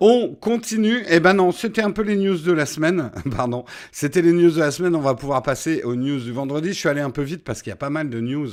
On 0.00 0.34
continue. 0.34 1.04
Eh 1.08 1.20
ben 1.20 1.34
non, 1.34 1.52
c'était 1.52 1.82
un 1.82 1.90
peu 1.90 2.02
les 2.02 2.16
news 2.16 2.38
de 2.38 2.52
la 2.52 2.66
semaine. 2.66 3.10
Pardon. 3.36 3.64
C'était 3.90 4.22
les 4.22 4.32
news 4.32 4.50
de 4.50 4.58
la 4.58 4.70
semaine. 4.70 4.94
On 4.94 5.00
va 5.00 5.14
pouvoir 5.14 5.42
passer 5.42 5.82
aux 5.82 5.94
news 5.94 6.20
du 6.20 6.32
vendredi. 6.32 6.68
Je 6.68 6.78
suis 6.78 6.88
allé 6.88 7.00
un 7.00 7.10
peu 7.10 7.22
vite 7.22 7.44
parce 7.44 7.62
qu'il 7.62 7.70
y 7.70 7.72
a 7.72 7.76
pas 7.76 7.90
mal 7.90 8.10
de 8.10 8.20
news 8.20 8.50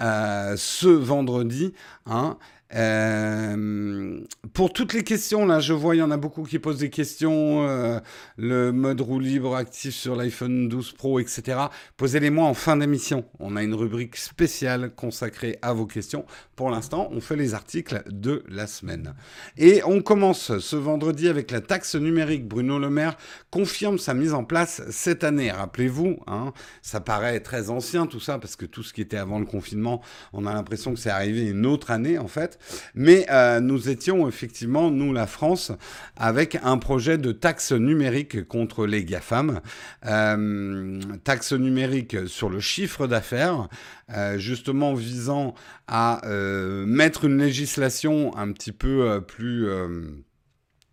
euh, 0.00 0.54
ce 0.56 0.88
vendredi. 0.88 1.74
Hein. 2.06 2.36
Euh, 2.74 4.20
pour 4.52 4.72
toutes 4.72 4.92
les 4.92 5.02
questions, 5.02 5.46
là, 5.46 5.58
je 5.58 5.72
vois, 5.72 5.96
il 5.96 5.98
y 5.98 6.02
en 6.02 6.10
a 6.10 6.16
beaucoup 6.16 6.42
qui 6.42 6.58
posent 6.58 6.78
des 6.78 6.90
questions. 6.90 7.66
Euh, 7.66 7.98
le 8.36 8.72
mode 8.72 9.00
roue 9.00 9.20
libre 9.20 9.56
actif 9.56 9.94
sur 9.94 10.16
l'iPhone 10.16 10.68
12 10.68 10.92
Pro, 10.92 11.18
etc. 11.18 11.58
Posez-les-moi 11.96 12.44
en 12.44 12.54
fin 12.54 12.76
d'émission. 12.76 13.24
On 13.38 13.56
a 13.56 13.62
une 13.62 13.74
rubrique 13.74 14.16
spéciale 14.16 14.90
consacrée 14.94 15.58
à 15.62 15.72
vos 15.72 15.86
questions. 15.86 16.26
Pour 16.56 16.70
l'instant, 16.70 17.08
on 17.12 17.20
fait 17.20 17.36
les 17.36 17.54
articles 17.54 18.02
de 18.10 18.44
la 18.48 18.66
semaine. 18.66 19.14
Et 19.56 19.82
on 19.84 20.02
commence 20.02 20.58
ce 20.58 20.76
vendredi 20.76 21.28
avec 21.28 21.50
la 21.50 21.60
taxe 21.60 21.94
numérique. 21.94 22.46
Bruno 22.46 22.78
Le 22.78 22.90
Maire 22.90 23.16
confirme 23.50 23.98
sa 23.98 24.12
mise 24.12 24.34
en 24.34 24.44
place 24.44 24.82
cette 24.90 25.24
année. 25.24 25.50
Rappelez-vous, 25.50 26.18
hein, 26.26 26.52
ça 26.82 27.00
paraît 27.00 27.40
très 27.40 27.70
ancien 27.70 28.06
tout 28.06 28.20
ça, 28.20 28.38
parce 28.38 28.56
que 28.56 28.66
tout 28.66 28.82
ce 28.82 28.92
qui 28.92 29.00
était 29.00 29.16
avant 29.16 29.38
le 29.38 29.46
confinement, 29.46 30.02
on 30.32 30.46
a 30.46 30.52
l'impression 30.52 30.92
que 30.92 31.00
c'est 31.00 31.10
arrivé 31.10 31.46
une 31.48 31.64
autre 31.64 31.90
année, 31.90 32.18
en 32.18 32.28
fait. 32.28 32.57
Mais 32.94 33.26
euh, 33.30 33.60
nous 33.60 33.88
étions 33.88 34.28
effectivement, 34.28 34.90
nous, 34.90 35.12
la 35.12 35.26
France, 35.26 35.72
avec 36.16 36.58
un 36.62 36.78
projet 36.78 37.18
de 37.18 37.32
taxe 37.32 37.72
numérique 37.72 38.46
contre 38.46 38.86
les 38.86 39.04
GAFAM. 39.04 39.60
Euh, 40.06 41.00
taxe 41.24 41.52
numérique 41.52 42.28
sur 42.28 42.48
le 42.48 42.60
chiffre 42.60 43.06
d'affaires, 43.06 43.68
euh, 44.14 44.38
justement 44.38 44.94
visant 44.94 45.54
à 45.86 46.20
mettre 46.26 47.24
une 47.24 47.38
législation 47.38 48.36
un 48.36 48.52
petit 48.52 48.72
peu 48.72 49.22
plus 49.26 49.68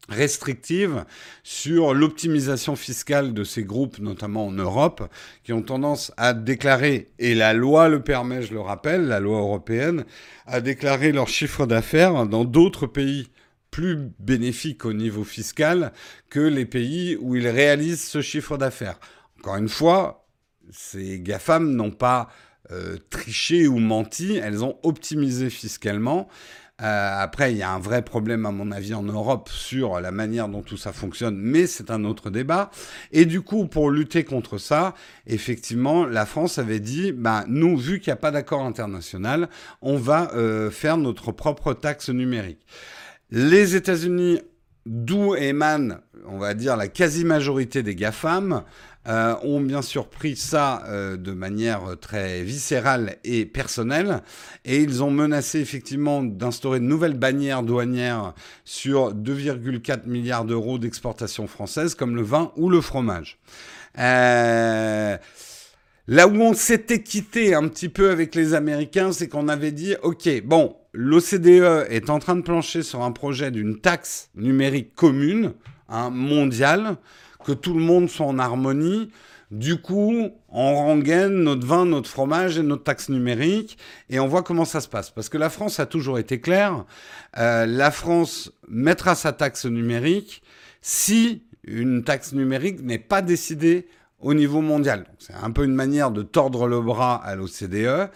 restrictive 0.10 1.06
sur 1.44 1.94
l'optimisation 1.94 2.76
fiscale 2.76 3.34
de 3.34 3.44
ces 3.44 3.64
groupes, 3.64 4.00
notamment 4.00 4.48
en 4.48 4.52
Europe, 4.52 5.10
qui 5.44 5.54
ont 5.54 5.62
tendance 5.62 6.12
à 6.18 6.34
déclarer, 6.34 7.10
et 7.20 7.36
la 7.36 7.54
loi 7.54 7.90
le 7.90 8.02
permet, 8.02 8.42
je 8.42 8.54
le 8.54 8.62
rappelle, 8.62 9.08
la 9.08 9.20
loi 9.20 9.40
européenne, 9.40 10.06
à 10.46 10.62
déclarer 10.62 11.12
leur 11.12 11.28
chiffre 11.28 11.66
d'affaires 11.66 12.28
dans 12.28 12.46
d'autres 12.46 12.88
pays 12.88 13.30
plus 13.72 13.98
bénéfiques 14.20 14.86
au 14.86 14.94
niveau 14.94 15.24
fiscal 15.24 15.92
que 16.30 16.40
les 16.40 16.66
pays 16.66 17.18
où 17.20 17.36
ils 17.36 17.48
réalisent 17.48 18.04
ce 18.06 18.22
chiffre 18.22 18.58
d'affaires. 18.58 19.00
Encore 19.40 19.58
une 19.58 19.70
fois, 19.70 20.28
ces 20.72 21.20
GAFAM 21.20 21.76
n'ont 21.76 21.92
pas 21.92 22.30
euh, 22.72 22.98
triché 23.10 23.68
ou 23.68 23.78
menti, 23.78 24.38
elles 24.38 24.64
ont 24.64 24.80
optimisé 24.84 25.50
fiscalement. 25.50 26.28
Euh, 26.82 27.22
après, 27.22 27.54
il 27.54 27.58
y 27.58 27.64
a 27.64 27.72
un 27.72 27.80
vrai 27.80 28.02
problème, 28.02 28.46
à 28.46 28.52
mon 28.52 28.72
avis, 28.72 28.94
en 28.94 29.04
Europe 29.04 29.48
sur 29.50 30.02
la 30.02 30.12
manière 30.12 30.50
dont 30.50 30.62
tout 30.62 30.76
ça 30.76 30.92
fonctionne, 30.92 31.38
mais 31.38 31.68
c'est 31.68 31.90
un 31.90 32.04
autre 32.04 32.30
débat. 32.30 32.70
Et 33.14 33.26
du 33.26 33.42
coup, 33.42 33.68
pour 33.68 33.90
lutter 33.90 34.26
contre 34.26 34.58
ça, 34.58 34.94
effectivement, 35.26 36.06
la 36.06 36.26
France 36.26 36.58
avait 36.58 36.82
dit, 36.82 37.14
bah, 37.14 37.46
nous, 37.48 37.78
vu 37.78 38.00
qu'il 38.00 38.12
n'y 38.12 38.18
a 38.18 38.18
pas 38.18 38.32
d'accord 38.32 38.66
international, 38.66 39.48
on 39.82 39.96
va 39.98 40.34
euh, 40.34 40.70
faire 40.70 40.98
notre 40.98 41.32
propre 41.32 41.74
taxe 41.74 42.10
numérique. 42.10 42.66
Les 43.32 43.76
États-Unis, 43.76 44.42
d'où 44.86 45.34
émane, 45.36 46.02
on 46.28 46.38
va 46.38 46.54
dire, 46.54 46.76
la 46.76 46.90
quasi-majorité 46.90 47.84
des 47.84 47.96
GAFAM, 47.96 48.64
euh, 49.08 49.36
ont 49.44 49.62
bien 49.62 49.82
sûr 49.84 50.08
pris 50.08 50.36
ça 50.36 50.84
euh, 50.88 51.16
de 51.16 51.32
manière 51.32 51.96
très 52.02 52.42
viscérale 52.42 53.18
et 53.24 53.46
personnelle, 53.46 54.22
et 54.64 54.82
ils 54.82 55.04
ont 55.04 55.12
menacé 55.12 55.60
effectivement 55.60 56.24
d'instaurer 56.24 56.80
de 56.80 56.86
nouvelles 56.86 57.18
bannières 57.18 57.62
douanières 57.62 58.34
sur 58.64 59.14
2,4 59.14 60.08
milliards 60.08 60.46
d'euros 60.46 60.80
d'exportation 60.80 61.48
française, 61.48 61.94
comme 61.94 62.16
le 62.16 62.24
vin 62.24 62.52
ou 62.56 62.70
le 62.70 62.82
fromage. 62.82 63.38
Euh, 64.00 65.18
là 66.08 66.28
où 66.28 66.36
on 66.36 66.54
s'était 66.54 67.04
quitté 67.04 67.54
un 67.54 67.68
petit 67.68 67.90
peu 67.90 68.10
avec 68.10 68.34
les 68.34 68.54
Américains, 68.54 69.12
c'est 69.12 69.28
qu'on 69.28 69.48
avait 69.48 69.72
dit, 69.72 69.96
OK, 70.02 70.28
bon, 70.44 70.76
l'OCDE 70.94 71.88
est 71.90 72.10
en 72.10 72.20
train 72.20 72.36
de 72.36 72.42
plancher 72.42 72.82
sur 72.82 73.04
un 73.04 73.12
projet 73.12 73.52
d'une 73.52 73.80
taxe 73.80 74.30
numérique 74.36 74.96
commune, 74.96 75.54
hein, 75.90 76.10
mondiale, 76.10 76.98
que 77.46 77.52
tout 77.52 77.74
le 77.74 77.82
monde 77.82 78.10
soit 78.10 78.26
en 78.26 78.40
harmonie. 78.40 79.12
Du 79.52 79.78
coup, 79.80 80.32
on 80.50 80.76
rengaine 80.76 81.44
notre 81.44 81.66
vin, 81.66 81.86
notre 81.86 82.10
fromage 82.10 82.58
et 82.58 82.64
notre 82.64 82.84
taxe 82.84 83.10
numérique 83.10 83.78
et 84.10 84.20
on 84.20 84.28
voit 84.28 84.42
comment 84.42 84.66
ça 84.66 84.82
se 84.82 84.88
passe. 84.88 85.12
Parce 85.12 85.30
que 85.30 85.38
la 85.38 85.50
France 85.50 85.80
a 85.80 85.86
toujours 85.86 86.18
été 86.18 86.42
claire. 86.42 86.86
Euh, 87.38 87.66
la 87.66 87.92
France 87.92 88.52
mettra 88.68 89.14
sa 89.16 89.34
taxe 89.34 89.66
numérique 89.66 90.42
si 90.82 91.44
une 91.64 92.04
taxe 92.04 92.34
numérique 92.34 92.82
n'est 92.82 93.00
pas 93.00 93.22
décidée 93.22 93.88
au 94.20 94.34
niveau 94.34 94.62
mondial. 94.62 95.06
C'est 95.20 95.34
un 95.34 95.52
peu 95.52 95.64
une 95.64 95.76
manière 95.76 96.12
de 96.12 96.24
tordre 96.24 96.68
le 96.68 96.82
bras 96.82 97.16
à 97.24 97.36
l'OCDE. 97.36 98.10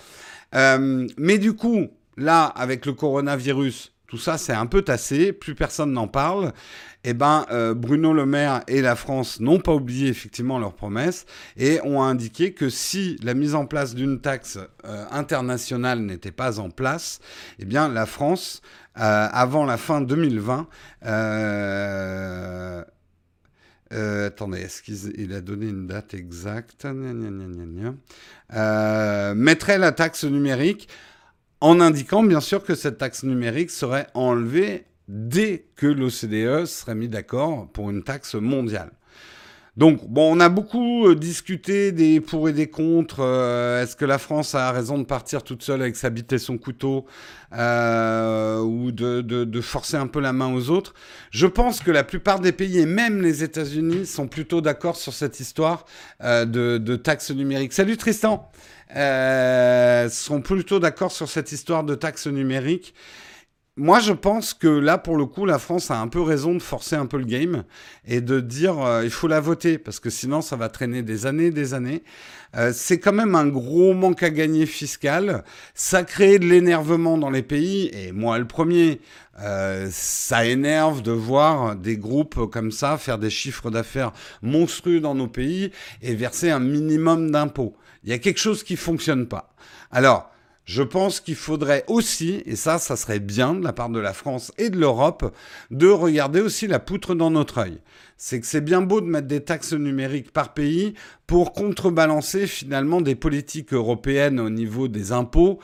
Euh, 0.55 1.07
mais 1.17 1.37
du 1.37 1.53
coup, 1.53 1.87
là, 2.17 2.45
avec 2.45 2.87
le 2.87 2.93
coronavirus, 2.93 3.93
tout 4.07 4.17
ça, 4.17 4.39
c'est 4.39 4.53
un 4.53 4.65
peu 4.65 4.81
tassé, 4.81 5.33
plus 5.33 5.53
personne 5.53 5.91
n'en 5.91 6.07
parle 6.07 6.53
eh 7.03 7.13
ben, 7.13 7.45
euh, 7.51 7.73
Bruno 7.73 8.13
Le 8.13 8.25
Maire 8.25 8.61
et 8.67 8.81
la 8.81 8.95
France 8.95 9.39
n'ont 9.39 9.59
pas 9.59 9.73
oublié 9.73 10.09
effectivement 10.09 10.59
leurs 10.59 10.73
promesses 10.73 11.25
et 11.55 11.79
ont 11.83 12.03
indiqué 12.03 12.53
que 12.53 12.69
si 12.69 13.17
la 13.23 13.33
mise 13.33 13.55
en 13.55 13.65
place 13.65 13.95
d'une 13.95 14.19
taxe 14.19 14.59
euh, 14.85 15.05
internationale 15.11 15.99
n'était 15.99 16.31
pas 16.31 16.59
en 16.59 16.69
place, 16.69 17.21
eh 17.57 17.65
bien, 17.65 17.87
la 17.87 18.05
France, 18.05 18.61
euh, 18.97 19.27
avant 19.31 19.65
la 19.65 19.77
fin 19.77 20.01
2020, 20.01 20.67
attendez, 23.91 24.59
est-ce 24.59 24.81
qu'il 24.83 25.33
a 25.33 25.39
donné 25.41 25.67
une 25.67 25.87
date 25.87 26.13
exacte? 26.13 26.85
Mettrait 29.35 29.77
la 29.77 29.91
taxe 29.93 30.25
numérique 30.25 30.89
en 31.61 31.79
indiquant 31.79 32.23
bien 32.23 32.41
sûr 32.41 32.63
que 32.63 32.75
cette 32.75 32.97
taxe 32.97 33.23
numérique 33.23 33.71
serait 33.71 34.07
enlevée 34.13 34.85
dès 35.09 35.65
que 35.75 35.87
l'OCDE 35.87 36.65
serait 36.65 36.95
mis 36.95 37.09
d'accord 37.09 37.67
pour 37.73 37.89
une 37.89 38.03
taxe 38.03 38.35
mondiale. 38.35 38.91
Donc, 39.75 40.05
bon, 40.09 40.35
on 40.35 40.39
a 40.41 40.49
beaucoup 40.49 41.07
euh, 41.07 41.15
discuté 41.15 41.91
des 41.93 42.19
pour 42.19 42.49
et 42.49 42.53
des 42.53 42.69
contre. 42.69 43.21
Euh, 43.21 43.81
est-ce 43.81 43.95
que 43.95 44.03
la 44.03 44.17
France 44.17 44.53
a 44.53 44.71
raison 44.71 44.97
de 44.97 45.05
partir 45.05 45.41
toute 45.41 45.63
seule 45.63 45.81
avec 45.81 45.95
sa 45.95 46.09
bite 46.09 46.33
et 46.33 46.37
son 46.37 46.57
couteau 46.57 47.05
euh, 47.53 48.59
ou 48.59 48.91
de, 48.91 49.61
forcer 49.61 49.95
un 49.95 50.07
peu 50.07 50.19
la 50.19 50.33
main 50.33 50.53
aux 50.53 50.69
autres? 50.69 50.93
Je 51.31 51.47
pense 51.47 51.79
que 51.79 51.91
la 51.91 52.03
plupart 52.03 52.41
des 52.41 52.51
pays, 52.51 52.79
et 52.79 52.85
même 52.85 53.21
les 53.21 53.43
États-Unis, 53.43 54.05
sont 54.05 54.27
plutôt 54.27 54.59
d'accord 54.59 54.97
sur 54.97 55.13
cette 55.13 55.39
histoire 55.39 55.85
de, 56.21 56.43
de 56.77 56.95
taxes 56.97 57.31
numériques. 57.31 57.71
Salut 57.71 57.95
Tristan 57.95 58.51
Sont 58.93 60.41
plutôt 60.41 60.79
d'accord 60.79 61.13
sur 61.13 61.29
cette 61.29 61.53
histoire 61.53 61.85
de 61.85 61.95
taxes 61.95 62.27
numériques 62.27 62.93
moi, 63.79 64.01
je 64.01 64.11
pense 64.11 64.53
que 64.53 64.67
là, 64.67 64.97
pour 64.97 65.15
le 65.15 65.25
coup, 65.25 65.45
la 65.45 65.57
France 65.57 65.89
a 65.89 65.99
un 66.01 66.09
peu 66.09 66.21
raison 66.21 66.53
de 66.53 66.59
forcer 66.59 66.97
un 66.97 67.05
peu 67.05 67.17
le 67.17 67.23
game 67.23 67.63
et 68.05 68.19
de 68.19 68.41
dire 68.41 68.77
euh, 68.79 69.05
il 69.05 69.09
faut 69.09 69.29
la 69.29 69.39
voter 69.39 69.77
parce 69.77 70.01
que 70.01 70.09
sinon, 70.09 70.41
ça 70.41 70.57
va 70.57 70.67
traîner 70.67 71.01
des 71.01 71.25
années, 71.25 71.49
des 71.49 71.73
années. 71.73 72.03
Euh, 72.57 72.71
c'est 72.73 72.99
quand 72.99 73.13
même 73.13 73.35
un 73.35 73.47
gros 73.47 73.93
manque 73.93 74.21
à 74.21 74.31
gagner 74.31 74.65
fiscal. 74.65 75.45
Ça 75.75 76.03
crée 76.03 76.39
de 76.39 76.45
l'énervement 76.45 77.17
dans 77.17 77.29
les 77.29 77.41
pays 77.41 77.89
et 77.93 78.11
moi, 78.11 78.37
le 78.37 78.45
premier. 78.45 78.99
Euh, 79.41 79.87
ça 79.91 80.45
énerve 80.45 81.01
de 81.01 81.13
voir 81.13 81.77
des 81.77 81.95
groupes 81.95 82.51
comme 82.51 82.73
ça 82.73 82.97
faire 82.97 83.17
des 83.17 83.29
chiffres 83.29 83.71
d'affaires 83.71 84.11
monstrueux 84.41 84.99
dans 84.99 85.15
nos 85.15 85.29
pays 85.29 85.71
et 86.01 86.15
verser 86.15 86.49
un 86.49 86.59
minimum 86.59 87.31
d'impôts. 87.31 87.77
Il 88.03 88.09
y 88.09 88.13
a 88.13 88.17
quelque 88.17 88.39
chose 88.39 88.61
qui 88.63 88.75
fonctionne 88.75 89.27
pas. 89.27 89.53
Alors, 89.89 90.29
je 90.69 90.83
pense 90.83 91.19
qu'il 91.19 91.33
faudrait 91.33 91.83
aussi, 91.87 92.43
et 92.45 92.55
ça, 92.55 92.77
ça 92.77 92.95
serait 92.95 93.19
bien 93.19 93.55
de 93.55 93.63
la 93.63 93.73
part 93.73 93.89
de 93.89 93.99
la 93.99 94.13
France 94.13 94.51
et 94.59 94.69
de 94.69 94.77
l'Europe, 94.77 95.35
de 95.71 95.87
regarder 95.87 96.41
aussi 96.41 96.67
la 96.67 96.77
poutre 96.77 97.15
dans 97.15 97.31
notre 97.31 97.57
œil. 97.57 97.79
C'est 98.17 98.39
que 98.39 98.45
c'est 98.45 98.61
bien 98.61 98.83
beau 98.83 99.01
de 99.01 99.07
mettre 99.07 99.25
des 99.25 99.43
taxes 99.43 99.73
numériques 99.73 100.31
par 100.31 100.53
pays 100.53 100.93
pour 101.25 101.53
contrebalancer 101.53 102.45
finalement 102.45 103.01
des 103.01 103.15
politiques 103.15 103.73
européennes 103.73 104.39
au 104.39 104.51
niveau 104.51 104.87
des 104.87 105.11
impôts 105.11 105.57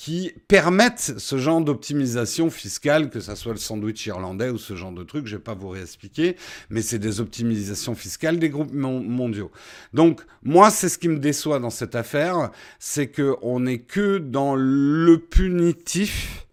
qui 0.00 0.32
permettent 0.48 1.12
ce 1.18 1.36
genre 1.36 1.60
d'optimisation 1.60 2.48
fiscale, 2.48 3.10
que 3.10 3.20
ce 3.20 3.34
soit 3.34 3.52
le 3.52 3.58
sandwich 3.58 4.06
irlandais 4.06 4.48
ou 4.48 4.56
ce 4.56 4.74
genre 4.74 4.92
de 4.92 5.02
truc, 5.02 5.26
je 5.26 5.34
ne 5.34 5.36
vais 5.36 5.42
pas 5.42 5.52
vous 5.52 5.68
réexpliquer, 5.68 6.36
mais 6.70 6.80
c'est 6.80 6.98
des 6.98 7.20
optimisations 7.20 7.94
fiscales 7.94 8.38
des 8.38 8.48
groupes 8.48 8.72
mondiaux. 8.72 9.50
Donc 9.92 10.22
moi, 10.42 10.70
c'est 10.70 10.88
ce 10.88 10.96
qui 10.96 11.08
me 11.08 11.18
déçoit 11.18 11.58
dans 11.58 11.68
cette 11.68 11.94
affaire, 11.94 12.50
c'est 12.78 13.08
qu'on 13.08 13.60
n'est 13.60 13.80
que 13.80 14.16
dans 14.16 14.54
le 14.56 15.18
punitif 15.18 16.46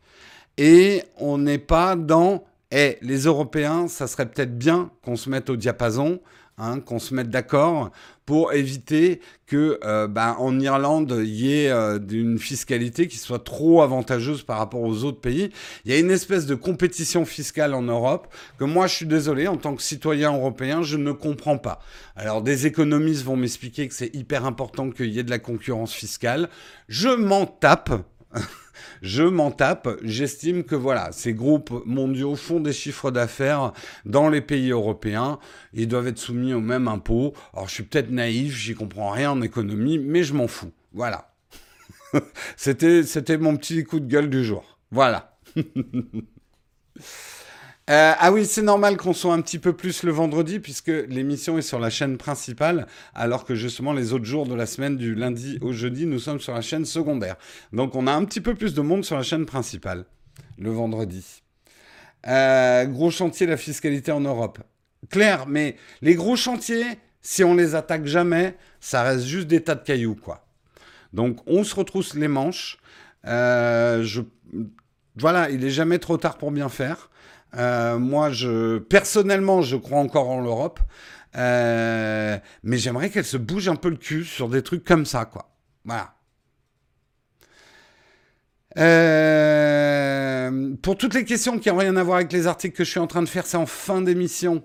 et 0.58 1.04
on 1.16 1.38
n'est 1.38 1.58
pas 1.58 1.96
dans, 1.96 2.44
eh, 2.72 2.98
les 3.01 3.20
Européens, 3.20 3.88
ça 3.88 4.08
serait 4.08 4.30
peut-être 4.30 4.58
bien 4.58 4.92
qu'on 5.04 5.16
se 5.16 5.30
mette 5.30 5.50
au 5.50 5.56
diapason, 5.56 6.20
hein, 6.58 6.80
qu'on 6.80 7.00
se 7.00 7.14
mette 7.14 7.30
d'accord 7.30 7.92
pour 8.26 8.52
éviter 8.52 9.22
que 9.46 9.80
euh, 9.86 10.08
ben, 10.08 10.36
en 10.38 10.60
Irlande, 10.60 11.16
il 11.24 11.30
y 11.30 11.54
ait 11.54 11.72
euh, 11.72 11.98
une 12.12 12.40
fiscalité 12.40 13.08
qui 13.08 13.18
soit 13.18 13.44
trop 13.44 13.82
avantageuse 13.82 14.44
par 14.44 14.58
rapport 14.58 14.82
aux 14.82 15.06
autres 15.06 15.22
pays. 15.22 15.50
Il 15.86 15.92
y 15.92 15.96
a 15.96 16.00
une 16.00 16.12
espèce 16.12 16.46
de 16.46 16.56
compétition 16.56 17.26
fiscale 17.26 17.74
en 17.74 17.84
Europe 17.84 18.28
que 18.60 18.66
moi, 18.66 18.88
je 18.88 18.96
suis 18.96 19.06
désolé, 19.06 19.48
en 19.48 19.56
tant 19.56 19.76
que 19.76 19.82
citoyen 19.82 20.34
européen, 20.34 20.82
je 20.84 20.98
ne 20.98 21.14
comprends 21.14 21.58
pas. 21.58 21.80
Alors, 22.16 22.42
des 22.42 22.68
économistes 22.68 23.24
vont 23.24 23.38
m'expliquer 23.38 23.88
que 23.88 23.94
c'est 23.94 24.14
hyper 24.14 24.46
important 24.46 24.90
qu'il 24.90 25.08
y 25.08 25.20
ait 25.20 25.24
de 25.24 25.30
la 25.30 25.40
concurrence 25.40 25.94
fiscale. 25.94 26.50
Je 26.90 27.10
m'en 27.10 27.46
tape. 27.46 27.92
je 29.01 29.24
m'en 29.24 29.51
tape. 29.51 29.89
J'estime 30.03 30.63
que 30.63 30.75
voilà, 30.75 31.12
ces 31.12 31.34
groupes 31.34 31.84
mondiaux 31.86 32.36
font 32.36 32.60
des 32.60 32.74
chiffres 32.74 33.12
d'affaires 33.12 33.74
dans 34.05 34.29
les 34.29 34.41
pays 34.41 34.72
européens. 34.72 35.39
Ils 35.74 35.88
doivent 35.88 36.07
être 36.07 36.17
soumis 36.17 36.53
au 36.53 36.62
même 36.62 36.88
impôt. 36.88 37.34
Alors 37.53 37.67
je 37.67 37.74
suis 37.75 37.84
peut-être 37.84 38.12
naïf, 38.12 38.55
j'y 38.55 38.75
comprends 38.75 39.12
rien 39.12 39.31
en 39.31 39.41
économie, 39.41 40.00
mais 40.00 40.24
je 40.24 40.34
m'en 40.34 40.48
fous. 40.48 40.72
Voilà. 40.93 41.34
c'était, 42.57 43.03
c'était 43.03 43.38
mon 43.38 43.57
petit 43.57 43.84
coup 43.84 44.00
de 44.00 44.07
gueule 44.07 44.29
du 44.29 44.43
jour. 44.43 44.77
Voilà. 44.92 45.37
Euh, 47.90 48.14
ah 48.20 48.32
oui, 48.34 48.46
c'est 48.46 48.62
normal 48.62 48.98
qu'on 48.98 49.14
soit 49.14 49.34
un 49.34 49.42
petit 49.42 49.60
peu 49.60 49.72
plus 49.72 50.04
le 50.04 50.12
vendredi 50.12 50.60
puisque 50.60 50.88
l'émission 50.88 51.58
est 51.58 51.62
sur 51.62 51.80
la 51.80 51.90
chaîne 51.90 52.18
principale, 52.18 52.86
alors 53.16 53.46
que 53.46 53.56
justement 53.56 53.94
les 53.94 54.12
autres 54.12 54.26
jours 54.26 54.46
de 54.46 54.54
la 54.54 54.66
semaine, 54.66 54.98
du 54.98 55.16
lundi 55.16 55.58
au 55.62 55.72
jeudi, 55.72 56.06
nous 56.06 56.20
sommes 56.20 56.42
sur 56.42 56.54
la 56.54 56.62
chaîne 56.62 56.84
secondaire. 56.84 57.38
Donc 57.72 57.96
on 57.96 58.06
a 58.06 58.12
un 58.12 58.26
petit 58.26 58.42
peu 58.42 58.56
plus 58.56 58.74
de 58.74 58.82
monde 58.82 59.06
sur 59.06 59.16
la 59.16 59.24
chaîne 59.24 59.46
principale 59.46 60.06
le 60.58 60.72
vendredi. 60.72 61.44
Euh, 62.28 62.86
gros 62.86 63.12
chantier, 63.12 63.48
la 63.48 63.58
fiscalité 63.58 64.12
en 64.12 64.22
Europe. 64.22 64.60
Claire, 65.10 65.48
mais 65.48 65.78
les 66.02 66.16
gros 66.16 66.36
chantiers, 66.36 66.86
si 67.22 67.44
on 67.44 67.54
les 67.54 67.76
attaque 67.76 68.06
jamais, 68.06 68.58
ça 68.80 69.04
reste 69.04 69.26
juste 69.26 69.48
des 69.48 69.64
tas 69.64 69.76
de 69.76 69.84
cailloux, 69.84 70.16
quoi. 70.16 70.46
Donc 71.14 71.40
on 71.48 71.64
se 71.64 71.76
retrousse 71.76 72.16
les 72.16 72.28
manches. 72.28 72.80
Euh. 73.26 74.06
Voilà, 75.16 75.50
il 75.50 75.62
n'est 75.62 75.70
jamais 75.70 76.00
trop 76.00 76.18
tard 76.18 76.38
pour 76.38 76.52
bien 76.52 76.70
faire. 76.70 77.10
Euh, 77.57 77.98
moi, 77.98 78.29
je, 78.29 78.77
personnellement, 78.77 79.61
je 79.61 79.75
crois 79.75 80.00
encore 80.00 80.29
en 80.29 80.41
l'Europe. 80.41 80.79
Euh, 81.35 82.37
mais 82.63 82.77
j'aimerais 82.77 83.09
qu'elle 83.09 83.25
se 83.25 83.37
bouge 83.37 83.67
un 83.67 83.75
peu 83.75 83.89
le 83.89 83.98
cul 83.98 84.24
sur 84.24 84.50
des 84.50 84.63
trucs 84.63 84.83
comme 84.83 85.05
ça, 85.05 85.25
quoi. 85.25 85.51
Voilà. 85.85 86.13
Euh, 88.77 90.75
pour 90.81 90.98
toutes 90.98 91.13
les 91.13 91.25
questions 91.25 91.59
qui 91.59 91.70
n'ont 91.70 91.77
rien 91.77 91.96
à 91.96 92.03
voir 92.03 92.17
avec 92.17 92.31
les 92.31 92.48
articles 92.48 92.75
que 92.75 92.83
je 92.83 92.91
suis 92.91 93.00
en 93.00 93.07
train 93.07 93.24
de 93.24 93.29
faire, 93.29 93.46
c'est 93.46 93.57
en 93.57 93.65
fin 93.65 94.01
d'émission. 94.01 94.63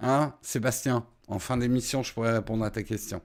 Hein, 0.00 0.34
Sébastien? 0.42 1.06
En 1.28 1.38
fin 1.38 1.56
d'émission, 1.56 2.02
je 2.02 2.12
pourrais 2.12 2.32
répondre 2.32 2.64
à 2.64 2.70
ta 2.70 2.82
question. 2.82 3.22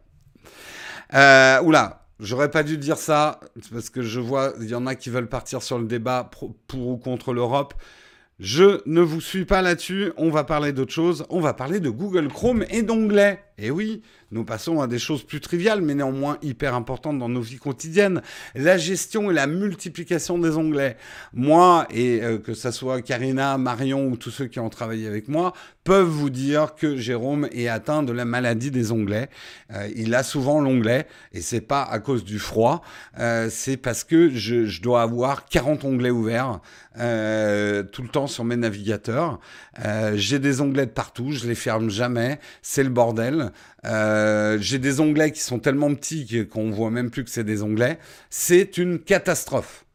Oula, 1.11 2.07
j'aurais 2.19 2.51
pas 2.51 2.63
dû 2.63 2.77
dire 2.77 2.97
ça, 2.97 3.39
parce 3.71 3.89
que 3.89 4.01
je 4.01 4.19
vois, 4.19 4.53
il 4.61 4.69
y 4.69 4.75
en 4.75 4.87
a 4.87 4.95
qui 4.95 5.09
veulent 5.09 5.29
partir 5.29 5.61
sur 5.63 5.79
le 5.79 5.85
débat 5.85 6.29
pour 6.31 6.55
ou 6.75 6.97
contre 6.97 7.33
l'Europe. 7.33 7.73
Je 8.39 8.79
ne 8.85 9.01
vous 9.01 9.19
suis 9.19 9.43
pas 9.43 9.61
là-dessus, 9.61 10.13
on 10.15 10.29
va 10.29 10.45
parler 10.45 10.71
d'autre 10.71 10.93
chose, 10.93 11.25
on 11.29 11.41
va 11.41 11.53
parler 11.53 11.81
de 11.81 11.89
Google 11.89 12.29
Chrome 12.29 12.63
et 12.69 12.83
d'onglets. 12.83 13.43
Et 13.61 13.67
eh 13.67 13.71
oui, 13.71 14.01
nous 14.31 14.45
passons 14.45 14.79
à 14.79 14.87
des 14.87 14.99
choses 14.99 15.23
plus 15.23 15.41
triviales, 15.41 15.81
mais 15.81 15.95
néanmoins 15.95 16.37
hyper 16.41 16.75
importantes 16.75 17.17
dans 17.17 17.27
nos 17.27 17.41
vies 17.41 17.57
quotidiennes. 17.57 18.21
La 18.55 18.77
gestion 18.77 19.31
et 19.31 19.33
la 19.33 19.47
multiplication 19.47 20.37
des 20.37 20.55
onglets. 20.55 20.95
Moi, 21.33 21.85
et 21.89 22.21
euh, 22.21 22.37
que 22.37 22.53
ce 22.53 22.71
soit 22.71 23.01
Karina, 23.01 23.57
Marion 23.57 24.07
ou 24.07 24.15
tous 24.15 24.29
ceux 24.31 24.45
qui 24.45 24.59
ont 24.59 24.69
travaillé 24.69 25.07
avec 25.07 25.27
moi, 25.27 25.53
peuvent 25.83 26.07
vous 26.07 26.29
dire 26.29 26.75
que 26.75 26.95
Jérôme 26.95 27.49
est 27.51 27.67
atteint 27.67 28.03
de 28.03 28.13
la 28.13 28.23
maladie 28.23 28.71
des 28.71 28.91
onglets. 28.93 29.29
Euh, 29.73 29.89
il 29.95 30.13
a 30.13 30.23
souvent 30.23 30.61
l'onglet, 30.61 31.07
et 31.33 31.41
c'est 31.41 31.61
pas 31.61 31.83
à 31.83 31.99
cause 31.99 32.23
du 32.23 32.37
froid, 32.37 32.81
euh, 33.17 33.49
c'est 33.49 33.77
parce 33.77 34.03
que 34.03 34.29
je, 34.29 34.79
dois 34.81 35.01
avoir 35.01 35.45
40 35.45 35.83
onglets 35.83 36.11
ouverts 36.11 36.61
tout 36.95 38.01
le 38.01 38.09
temps 38.11 38.27
sur 38.27 38.43
mes 38.43 38.57
navigateurs. 38.57 39.39
J'ai 40.15 40.39
des 40.39 40.61
onglets 40.61 40.85
de 40.85 40.91
partout, 40.91 41.31
je 41.31 41.47
les 41.47 41.55
ferme 41.55 41.89
jamais, 41.89 42.39
c'est 42.61 42.83
le 42.83 42.89
bordel. 42.89 43.48
Euh, 43.85 44.57
j'ai 44.59 44.79
des 44.79 44.99
onglets 44.99 45.31
qui 45.31 45.41
sont 45.41 45.59
tellement 45.59 45.93
petits 45.93 46.47
qu'on 46.47 46.71
voit 46.71 46.91
même 46.91 47.09
plus 47.09 47.23
que 47.23 47.29
c'est 47.29 47.43
des 47.43 47.63
onglets. 47.63 47.99
C'est 48.29 48.77
une 48.77 48.99
catastrophe. 48.99 49.85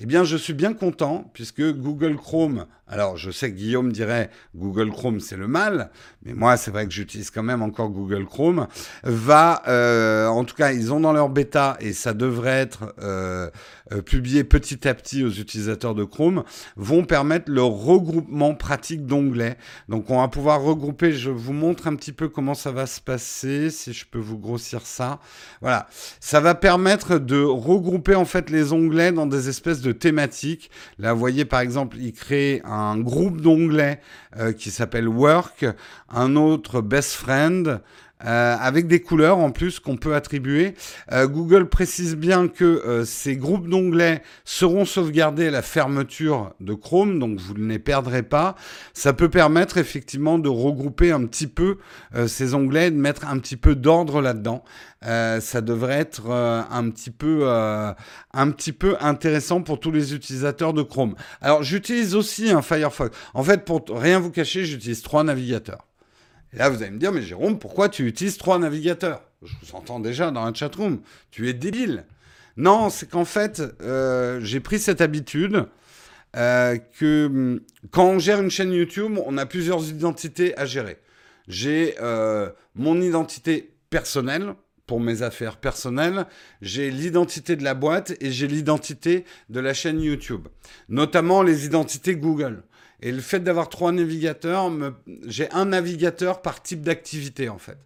Eh 0.00 0.06
bien, 0.06 0.24
je 0.24 0.36
suis 0.36 0.54
bien 0.54 0.74
content 0.74 1.30
puisque 1.32 1.62
Google 1.62 2.16
Chrome 2.16 2.66
alors, 2.86 3.16
je 3.16 3.30
sais 3.30 3.50
que 3.50 3.56
Guillaume 3.56 3.92
dirait 3.92 4.30
Google 4.54 4.90
Chrome, 4.90 5.18
c'est 5.18 5.38
le 5.38 5.48
mal, 5.48 5.90
mais 6.22 6.34
moi, 6.34 6.58
c'est 6.58 6.70
vrai 6.70 6.84
que 6.84 6.92
j'utilise 6.92 7.30
quand 7.30 7.42
même 7.42 7.62
encore 7.62 7.88
Google 7.88 8.26
Chrome. 8.26 8.66
Va, 9.04 9.62
euh, 9.68 10.26
en 10.26 10.44
tout 10.44 10.54
cas, 10.54 10.72
ils 10.72 10.92
ont 10.92 11.00
dans 11.00 11.14
leur 11.14 11.30
bêta, 11.30 11.78
et 11.80 11.94
ça 11.94 12.12
devrait 12.12 12.60
être 12.60 12.94
euh, 13.02 13.48
euh, 13.92 14.02
publié 14.02 14.44
petit 14.44 14.86
à 14.86 14.92
petit 14.92 15.24
aux 15.24 15.30
utilisateurs 15.30 15.94
de 15.94 16.04
Chrome, 16.04 16.44
vont 16.76 17.04
permettre 17.04 17.50
le 17.50 17.62
regroupement 17.62 18.54
pratique 18.54 19.06
d'onglets. 19.06 19.56
Donc, 19.88 20.10
on 20.10 20.20
va 20.20 20.28
pouvoir 20.28 20.60
regrouper, 20.60 21.12
je 21.12 21.30
vous 21.30 21.54
montre 21.54 21.86
un 21.86 21.96
petit 21.96 22.12
peu 22.12 22.28
comment 22.28 22.54
ça 22.54 22.70
va 22.70 22.86
se 22.86 23.00
passer, 23.00 23.70
si 23.70 23.94
je 23.94 24.04
peux 24.04 24.18
vous 24.18 24.38
grossir 24.38 24.82
ça. 24.84 25.20
Voilà, 25.62 25.86
ça 26.20 26.40
va 26.40 26.54
permettre 26.54 27.18
de 27.18 27.42
regrouper 27.42 28.14
en 28.14 28.26
fait 28.26 28.50
les 28.50 28.74
onglets 28.74 29.12
dans 29.12 29.26
des 29.26 29.48
espèces 29.48 29.80
de 29.80 29.92
thématiques. 29.92 30.70
Là, 30.98 31.14
vous 31.14 31.18
voyez, 31.18 31.46
par 31.46 31.60
exemple, 31.60 31.96
il 31.98 32.12
crée 32.12 32.60
un 32.64 32.73
un 32.74 32.98
groupe 32.98 33.40
d'onglets 33.40 34.00
euh, 34.36 34.52
qui 34.52 34.70
s'appelle 34.70 35.08
Work, 35.08 35.66
un 36.10 36.36
autre 36.36 36.80
Best 36.80 37.12
Friend, 37.12 37.80
euh, 38.24 38.56
avec 38.58 38.86
des 38.86 39.00
couleurs 39.00 39.38
en 39.38 39.50
plus 39.50 39.80
qu'on 39.80 39.96
peut 39.96 40.14
attribuer. 40.14 40.74
Euh, 41.12 41.26
Google 41.26 41.68
précise 41.68 42.16
bien 42.16 42.48
que 42.48 43.02
ces 43.04 43.36
groupes 43.36 43.68
d'onglets 43.68 44.22
seront 44.44 44.84
sauvegardés 44.84 45.48
à 45.48 45.50
la 45.50 45.62
fermeture 45.62 46.54
de 46.60 46.74
Chrome, 46.74 47.18
donc 47.18 47.38
vous 47.38 47.54
ne 47.54 47.68
les 47.68 47.78
perdrez 47.78 48.22
pas. 48.22 48.54
Ça 48.92 49.12
peut 49.12 49.28
permettre 49.28 49.78
effectivement 49.78 50.38
de 50.38 50.48
regrouper 50.48 51.12
un 51.12 51.24
petit 51.26 51.46
peu 51.46 51.78
ces 52.26 52.54
onglets, 52.54 52.90
de 52.90 52.96
mettre 52.96 53.26
un 53.26 53.38
petit 53.38 53.56
peu 53.56 53.74
d'ordre 53.74 54.20
là-dedans. 54.20 54.64
Euh, 55.06 55.40
ça 55.40 55.60
devrait 55.60 55.98
être 55.98 56.30
euh, 56.30 56.62
un, 56.70 56.88
petit 56.90 57.10
peu, 57.10 57.40
euh, 57.42 57.92
un 58.32 58.50
petit 58.50 58.72
peu 58.72 58.96
intéressant 59.00 59.60
pour 59.60 59.78
tous 59.78 59.90
les 59.90 60.14
utilisateurs 60.14 60.72
de 60.72 60.82
Chrome. 60.82 61.14
Alors 61.40 61.62
j'utilise 61.62 62.14
aussi 62.14 62.50
un 62.50 62.62
Firefox. 62.62 63.16
En 63.34 63.42
fait, 63.42 63.64
pour 63.64 63.84
rien 63.90 64.18
vous 64.18 64.30
cacher, 64.30 64.64
j'utilise 64.64 65.02
trois 65.02 65.24
navigateurs. 65.24 65.86
Là, 66.54 66.68
vous 66.68 66.82
allez 66.82 66.92
me 66.92 66.98
dire, 66.98 67.12
mais 67.12 67.22
Jérôme, 67.22 67.58
pourquoi 67.58 67.88
tu 67.88 68.06
utilises 68.06 68.38
trois 68.38 68.58
navigateurs? 68.58 69.22
Je 69.42 69.52
vous 69.62 69.74
entends 69.74 70.00
déjà 70.00 70.30
dans 70.30 70.44
la 70.44 70.54
chatroom. 70.54 71.00
Tu 71.30 71.48
es 71.48 71.52
débile. 71.52 72.04
Non, 72.56 72.90
c'est 72.90 73.08
qu'en 73.08 73.24
fait, 73.24 73.62
euh, 73.82 74.40
j'ai 74.40 74.60
pris 74.60 74.78
cette 74.78 75.00
habitude 75.00 75.66
euh, 76.36 76.78
que 76.98 77.26
hum, 77.26 77.60
quand 77.90 78.06
on 78.06 78.18
gère 78.18 78.40
une 78.40 78.50
chaîne 78.50 78.72
YouTube, 78.72 79.18
on 79.26 79.36
a 79.36 79.46
plusieurs 79.46 79.88
identités 79.88 80.56
à 80.56 80.64
gérer. 80.64 80.98
J'ai 81.48 81.96
euh, 82.00 82.48
mon 82.74 83.00
identité 83.00 83.74
personnelle 83.90 84.54
pour 84.86 85.00
mes 85.00 85.22
affaires 85.22 85.56
personnelles, 85.56 86.26
j'ai 86.60 86.90
l'identité 86.90 87.56
de 87.56 87.64
la 87.64 87.74
boîte 87.74 88.14
et 88.20 88.30
j'ai 88.30 88.46
l'identité 88.46 89.24
de 89.48 89.60
la 89.60 89.72
chaîne 89.72 90.00
YouTube, 90.00 90.48
notamment 90.88 91.42
les 91.42 91.64
identités 91.64 92.16
Google. 92.16 92.62
Et 93.00 93.12
le 93.12 93.20
fait 93.20 93.40
d'avoir 93.40 93.68
trois 93.68 93.92
navigateurs, 93.92 94.72
j'ai 95.26 95.50
un 95.50 95.66
navigateur 95.66 96.42
par 96.42 96.62
type 96.62 96.82
d'activité 96.82 97.48
en 97.48 97.58
fait. 97.58 97.78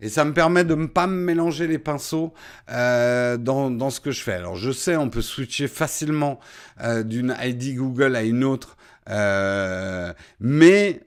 Et 0.00 0.08
ça 0.08 0.24
me 0.24 0.34
permet 0.34 0.64
de 0.64 0.74
ne 0.74 0.86
pas 0.86 1.06
me 1.06 1.16
mélanger 1.16 1.66
les 1.66 1.78
pinceaux 1.78 2.34
euh, 2.70 3.36
dans, 3.36 3.70
dans, 3.70 3.90
ce 3.90 4.00
que 4.00 4.10
je 4.10 4.20
fais. 4.20 4.34
Alors 4.34 4.56
je 4.56 4.70
sais, 4.70 4.96
on 4.96 5.08
peut 5.08 5.22
switcher 5.22 5.68
facilement 5.68 6.40
euh, 6.82 7.02
d'une 7.02 7.36
ID 7.40 7.76
Google 7.76 8.16
à 8.16 8.22
une 8.22 8.44
autre, 8.44 8.76
euh, 9.08 10.12
mais 10.40 11.00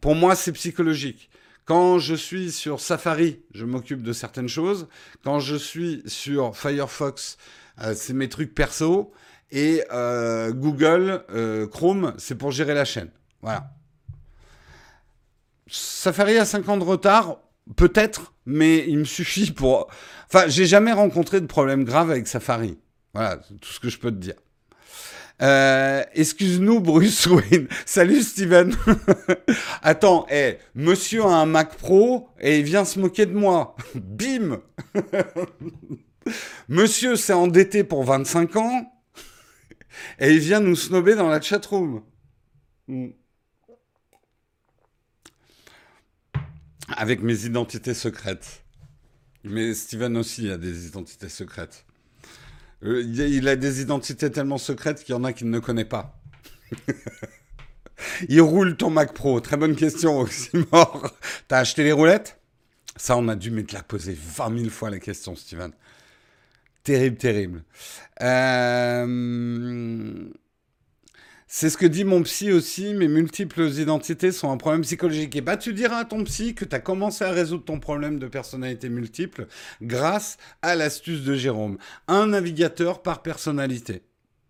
pour 0.00 0.14
moi 0.14 0.34
c'est 0.34 0.52
psychologique. 0.52 1.30
Quand 1.64 1.98
je 1.98 2.14
suis 2.14 2.52
sur 2.52 2.80
Safari, 2.80 3.40
je 3.54 3.64
m'occupe 3.64 4.02
de 4.02 4.12
certaines 4.12 4.48
choses. 4.48 4.88
Quand 5.24 5.40
je 5.40 5.56
suis 5.56 6.02
sur 6.06 6.54
Firefox, 6.54 7.38
c'est 7.94 8.12
mes 8.12 8.28
trucs 8.28 8.54
perso. 8.54 9.14
Et 9.50 9.84
euh, 9.92 10.52
Google, 10.52 11.24
euh, 11.30 11.66
Chrome, 11.66 12.14
c'est 12.18 12.36
pour 12.36 12.50
gérer 12.50 12.74
la 12.74 12.84
chaîne. 12.84 13.10
Voilà. 13.42 13.70
Safari 15.66 16.38
a 16.38 16.44
5 16.44 16.68
ans 16.68 16.76
de 16.76 16.84
retard, 16.84 17.38
peut-être, 17.76 18.34
mais 18.46 18.84
il 18.86 18.98
me 18.98 19.04
suffit 19.04 19.52
pour... 19.52 19.88
Enfin, 20.26 20.48
j'ai 20.48 20.66
jamais 20.66 20.92
rencontré 20.92 21.40
de 21.40 21.46
problème 21.46 21.84
grave 21.84 22.10
avec 22.10 22.26
Safari. 22.26 22.78
Voilà, 23.12 23.36
tout 23.36 23.70
ce 23.70 23.80
que 23.80 23.88
je 23.88 23.98
peux 23.98 24.10
te 24.10 24.16
dire. 24.16 24.34
Euh, 25.42 26.02
excuse-nous, 26.14 26.80
Bruce 26.80 27.26
Wayne. 27.26 27.68
Salut, 27.86 28.22
Steven. 28.22 28.74
Attends, 29.82 30.26
eh, 30.30 30.58
monsieur 30.74 31.24
a 31.24 31.28
un 31.28 31.46
Mac 31.46 31.76
Pro 31.76 32.28
et 32.40 32.58
il 32.58 32.64
vient 32.64 32.84
se 32.84 32.98
moquer 32.98 33.26
de 33.26 33.34
moi. 33.34 33.76
Bim 33.94 34.60
Monsieur 36.68 37.16
s'est 37.16 37.32
endetté 37.32 37.84
pour 37.84 38.04
25 38.04 38.56
ans 38.56 38.93
et 40.18 40.32
il 40.32 40.38
vient 40.38 40.60
nous 40.60 40.76
snober 40.76 41.14
dans 41.14 41.28
la 41.28 41.40
chatroom. 41.40 42.02
Hmm. 42.88 43.08
Avec 46.88 47.22
mes 47.22 47.44
identités 47.44 47.94
secrètes. 47.94 48.62
Mais 49.44 49.74
Steven 49.74 50.16
aussi 50.16 50.50
a 50.50 50.58
des 50.58 50.86
identités 50.86 51.28
secrètes. 51.28 51.84
Euh, 52.82 53.02
il 53.02 53.48
a 53.48 53.56
des 53.56 53.80
identités 53.80 54.30
tellement 54.30 54.58
secrètes 54.58 55.04
qu'il 55.04 55.14
y 55.14 55.18
en 55.18 55.24
a 55.24 55.32
qu'il 55.32 55.50
ne 55.50 55.58
connaît 55.58 55.84
pas. 55.84 56.18
il 58.28 58.40
roule 58.40 58.76
ton 58.76 58.90
Mac 58.90 59.14
Pro. 59.14 59.40
Très 59.40 59.56
bonne 59.56 59.76
question, 59.76 60.20
Oxymore. 60.20 61.10
T'as 61.48 61.58
acheté 61.58 61.84
les 61.84 61.92
roulettes? 61.92 62.38
Ça, 62.96 63.16
on 63.16 63.28
a 63.28 63.36
dû 63.36 63.50
me 63.50 63.64
la 63.72 63.82
poser 63.82 64.16
20 64.18 64.58
000 64.58 64.70
fois 64.70 64.90
la 64.90 64.98
question, 64.98 65.34
Steven. 65.34 65.72
Terrible, 66.84 67.16
terrible. 67.16 67.64
Euh... 68.20 69.06
C'est 71.56 71.70
ce 71.70 71.78
que 71.78 71.86
dit 71.86 72.02
mon 72.02 72.20
psy 72.24 72.50
aussi, 72.50 72.94
mes 72.94 73.06
multiples 73.06 73.68
identités 73.68 74.32
sont 74.32 74.50
un 74.50 74.56
problème 74.56 74.82
psychologique. 74.82 75.36
Et 75.36 75.40
bah 75.40 75.56
tu 75.56 75.72
diras 75.72 75.98
à 75.98 76.04
ton 76.04 76.24
psy 76.24 76.52
que 76.52 76.64
tu 76.64 76.80
commencé 76.80 77.22
à 77.22 77.30
résoudre 77.30 77.64
ton 77.64 77.78
problème 77.78 78.18
de 78.18 78.26
personnalité 78.26 78.88
multiple 78.88 79.46
grâce 79.80 80.36
à 80.62 80.74
l'astuce 80.74 81.22
de 81.22 81.36
Jérôme. 81.36 81.78
Un 82.08 82.26
navigateur 82.26 83.02
par 83.02 83.22
personnalité. 83.22 84.02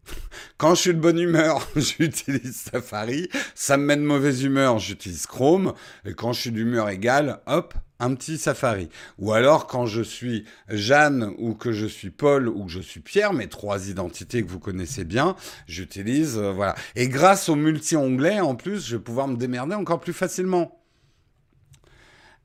Quand 0.56 0.74
je 0.74 0.80
suis 0.80 0.94
de 0.94 0.98
bonne 0.98 1.18
humeur, 1.18 1.68
j'utilise 1.76 2.56
Safari. 2.72 3.28
Ça 3.54 3.76
me 3.76 3.84
met 3.84 3.96
de 3.96 4.00
mauvaise 4.00 4.42
humeur, 4.42 4.78
j'utilise 4.78 5.26
Chrome. 5.26 5.74
Et 6.06 6.14
quand 6.14 6.32
je 6.32 6.40
suis 6.40 6.52
d'humeur 6.52 6.88
égale, 6.88 7.42
hop, 7.44 7.74
petit 8.12 8.38
Safari. 8.38 8.88
Ou 9.18 9.32
alors 9.32 9.66
quand 9.66 9.86
je 9.86 10.02
suis 10.02 10.44
Jeanne 10.68 11.32
ou 11.38 11.54
que 11.54 11.72
je 11.72 11.86
suis 11.86 12.10
Paul 12.10 12.48
ou 12.48 12.64
que 12.64 12.70
je 12.70 12.80
suis 12.80 13.00
Pierre, 13.00 13.32
mes 13.32 13.48
trois 13.48 13.88
identités 13.88 14.42
que 14.42 14.50
vous 14.50 14.58
connaissez 14.58 15.04
bien, 15.04 15.36
j'utilise 15.66 16.38
euh, 16.38 16.52
voilà. 16.52 16.74
Et 16.96 17.08
grâce 17.08 17.48
au 17.48 17.56
multi-onglet 17.56 18.40
en 18.40 18.54
plus, 18.54 18.86
je 18.86 18.96
vais 18.96 19.02
pouvoir 19.02 19.28
me 19.28 19.36
démerder 19.36 19.74
encore 19.74 20.00
plus 20.00 20.12
facilement. 20.12 20.80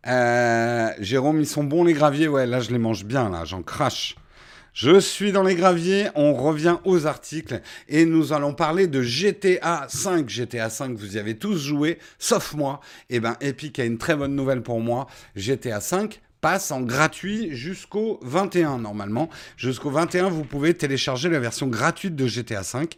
Euh, 0.07 0.89
Jérôme, 0.99 1.41
ils 1.41 1.47
sont 1.47 1.63
bons 1.63 1.83
les 1.83 1.93
graviers, 1.93 2.27
ouais, 2.27 2.45
là 2.45 2.61
je 2.61 2.71
les 2.71 2.77
mange 2.77 3.05
bien, 3.05 3.29
là, 3.29 3.43
j'en 3.45 3.61
crache. 3.61 4.15
Je 4.81 4.97
suis 4.97 5.33
dans 5.33 5.43
les 5.43 5.55
graviers, 5.55 6.07
on 6.15 6.33
revient 6.33 6.77
aux 6.85 7.05
articles 7.05 7.59
et 7.89 8.05
nous 8.05 8.31
allons 8.31 8.53
parler 8.53 8.87
de 8.87 9.01
GTA 9.01 9.87
5. 9.89 10.29
GTA 10.29 10.69
5, 10.69 10.95
vous 10.95 11.17
y 11.17 11.19
avez 11.19 11.37
tous 11.37 11.57
joué, 11.57 11.99
sauf 12.17 12.53
moi. 12.53 12.79
Eh 13.09 13.19
ben, 13.19 13.35
Epic 13.41 13.77
a 13.79 13.83
une 13.83 13.97
très 13.97 14.15
bonne 14.15 14.37
nouvelle 14.37 14.63
pour 14.63 14.79
moi. 14.79 15.07
GTA 15.35 15.81
5 15.81 16.21
passe 16.39 16.71
en 16.71 16.79
gratuit 16.79 17.53
jusqu'au 17.53 18.21
21 18.21 18.77
normalement. 18.77 19.29
Jusqu'au 19.57 19.89
21, 19.89 20.29
vous 20.29 20.45
pouvez 20.45 20.73
télécharger 20.73 21.27
la 21.27 21.41
version 21.41 21.67
gratuite 21.67 22.15
de 22.15 22.25
GTA 22.25 22.63
5. 22.63 22.97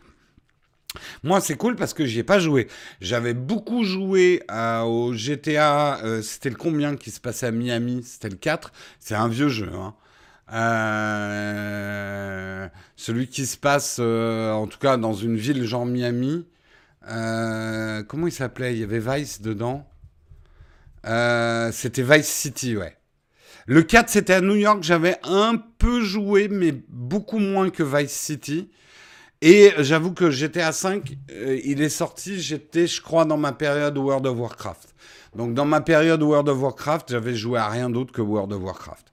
Moi, 1.24 1.42
c'est 1.42 1.56
cool 1.56 1.76
parce 1.76 1.96
que 1.96 2.06
j'y 2.06 2.20
ai 2.20 2.24
pas 2.24 2.38
joué. 2.38 2.68
J'avais 3.00 3.34
beaucoup 3.34 3.84
joué 3.84 4.44
euh, 4.52 4.82
au 4.82 5.14
GTA. 5.14 6.00
Euh, 6.04 6.22
c'était 6.22 6.52
le 6.52 6.58
combien 6.58 6.96
qui 6.96 7.10
se 7.10 7.20
passait 7.20 7.48
à 7.48 7.52
Miami? 7.52 8.04
C'était 8.04 8.30
le 8.30 8.36
4. 8.36 8.72
C'est 9.00 9.16
un 9.16 9.28
vieux 9.28 9.50
jeu. 9.50 9.72
Hein. 9.74 9.96
Euh, 10.54 11.48
celui 12.96 13.28
qui 13.28 13.46
se 13.46 13.58
passe, 13.58 13.98
euh, 14.00 14.52
en 14.52 14.68
tout 14.68 14.80
cas, 14.80 14.98
dans 14.98 15.14
une 15.14 15.38
ville 15.38 15.64
genre 15.66 15.86
Miami. 15.86 16.46
Euh, 17.10 18.04
comment 18.04 18.28
il 18.28 18.34
s'appelait? 18.34 18.74
Il 18.74 18.80
y 18.80 18.84
avait 18.84 19.00
Vice 19.00 19.42
dedans. 19.42 19.88
c'était 21.72 22.04
Vice 22.04 22.28
City, 22.28 22.78
ouais. 22.78 22.98
Le 23.68 23.84
4, 23.84 24.10
c'était 24.10 24.34
à 24.34 24.42
New 24.42 24.56
York. 24.56 24.84
J'avais 24.84 25.18
un 25.24 25.56
peu 25.78 26.02
joué, 26.02 26.48
mais 26.48 26.74
beaucoup 26.90 27.40
moins 27.40 27.70
que 27.70 27.84
Vice 27.84 28.12
City. 28.12 28.70
Et 29.42 29.72
j'avoue 29.80 30.14
que 30.14 30.30
GTA 30.30 30.72
5, 30.72 31.18
il 31.64 31.82
est 31.82 31.90
sorti, 31.90 32.40
j'étais, 32.40 32.86
je 32.86 33.02
crois, 33.02 33.26
dans 33.26 33.38
ma 33.38 33.54
période 33.54 33.98
World 33.98 34.28
of 34.28 34.38
Warcraft. 34.38 34.94
Donc, 35.36 35.54
dans 35.56 35.66
ma 35.66 35.82
période 35.82 36.22
World 36.22 36.50
of 36.50 36.62
Warcraft, 36.62 37.10
j'avais 37.12 37.34
joué 37.34 37.58
à 37.58 37.70
rien 37.70 37.90
d'autre 37.90 38.12
que 38.12 38.22
World 38.22 38.54
of 38.54 38.62
Warcraft. 38.62 39.11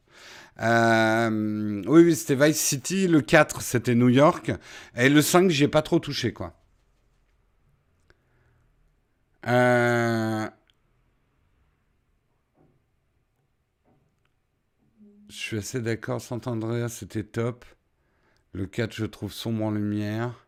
Euh, 0.61 1.83
oui, 1.87 2.17
c'était 2.17 2.35
Vice 2.35 2.61
City. 2.61 3.07
Le 3.09 3.21
4, 3.21 3.63
c'était 3.63 3.95
New 3.95 4.09
York. 4.09 4.53
Et 4.97 5.09
le 5.09 5.23
5, 5.23 5.51
j'ai 5.51 5.69
pas 5.69 5.83
trop 5.83 5.99
touché, 6.01 6.33
quoi. 6.33 6.55
Euh... 9.47 10.49
Je 15.29 15.37
suis 15.37 15.59
assez 15.59 15.81
d'accord. 15.81 16.21
Sant'Andrea, 16.21 16.89
c'était 16.89 17.25
top. 17.25 17.65
Le 18.53 18.67
4, 18.67 18.95
je 18.95 19.07
trouve 19.07 19.33
sombre 19.33 19.65
en 19.65 19.71
lumière. 19.71 20.47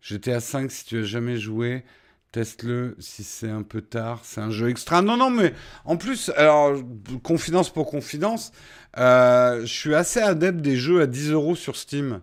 J'étais 0.00 0.32
à 0.32 0.40
5 0.40 0.70
si 0.70 0.84
tu 0.86 0.98
as 1.00 1.02
jamais 1.02 1.36
joué. 1.36 1.84
Teste-le 2.32 2.94
si 3.00 3.24
c'est 3.24 3.50
un 3.50 3.62
peu 3.62 3.80
tard. 3.80 4.20
C'est 4.22 4.40
un 4.40 4.50
jeu 4.50 4.68
extra. 4.68 5.02
Non, 5.02 5.16
non, 5.16 5.30
mais 5.30 5.52
en 5.84 5.96
plus, 5.96 6.30
alors, 6.36 6.76
confidence 7.24 7.70
pour 7.70 7.90
confidence, 7.90 8.52
euh, 8.98 9.62
je 9.62 9.72
suis 9.72 9.94
assez 9.96 10.20
adepte 10.20 10.60
des 10.60 10.76
jeux 10.76 11.00
à 11.00 11.06
10 11.06 11.32
euros 11.32 11.56
sur 11.56 11.76
Steam. 11.76 12.20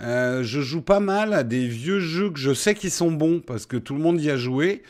Euh, 0.00 0.42
je 0.42 0.60
joue 0.60 0.82
pas 0.82 0.98
mal 0.98 1.32
à 1.32 1.44
des 1.44 1.68
vieux 1.68 2.00
jeux 2.00 2.30
que 2.30 2.38
je 2.40 2.52
sais 2.52 2.74
qu'ils 2.74 2.90
sont 2.90 3.12
bons 3.12 3.40
parce 3.40 3.66
que 3.66 3.76
tout 3.76 3.94
le 3.94 4.00
monde 4.00 4.20
y 4.20 4.28
a 4.30 4.36
joué. 4.36 4.82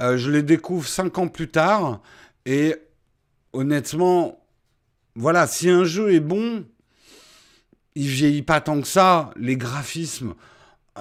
Euh, 0.00 0.16
je 0.16 0.32
les 0.32 0.42
découvre 0.42 0.88
5 0.88 1.16
ans 1.18 1.28
plus 1.28 1.48
tard. 1.48 2.02
Et 2.44 2.74
honnêtement, 3.52 4.44
voilà, 5.14 5.46
si 5.46 5.70
un 5.70 5.84
jeu 5.84 6.12
est 6.12 6.20
bon, 6.20 6.64
il 7.94 8.08
vieillit 8.08 8.42
pas 8.42 8.60
tant 8.60 8.80
que 8.80 8.88
ça. 8.88 9.30
Les 9.36 9.56
graphismes. 9.56 10.34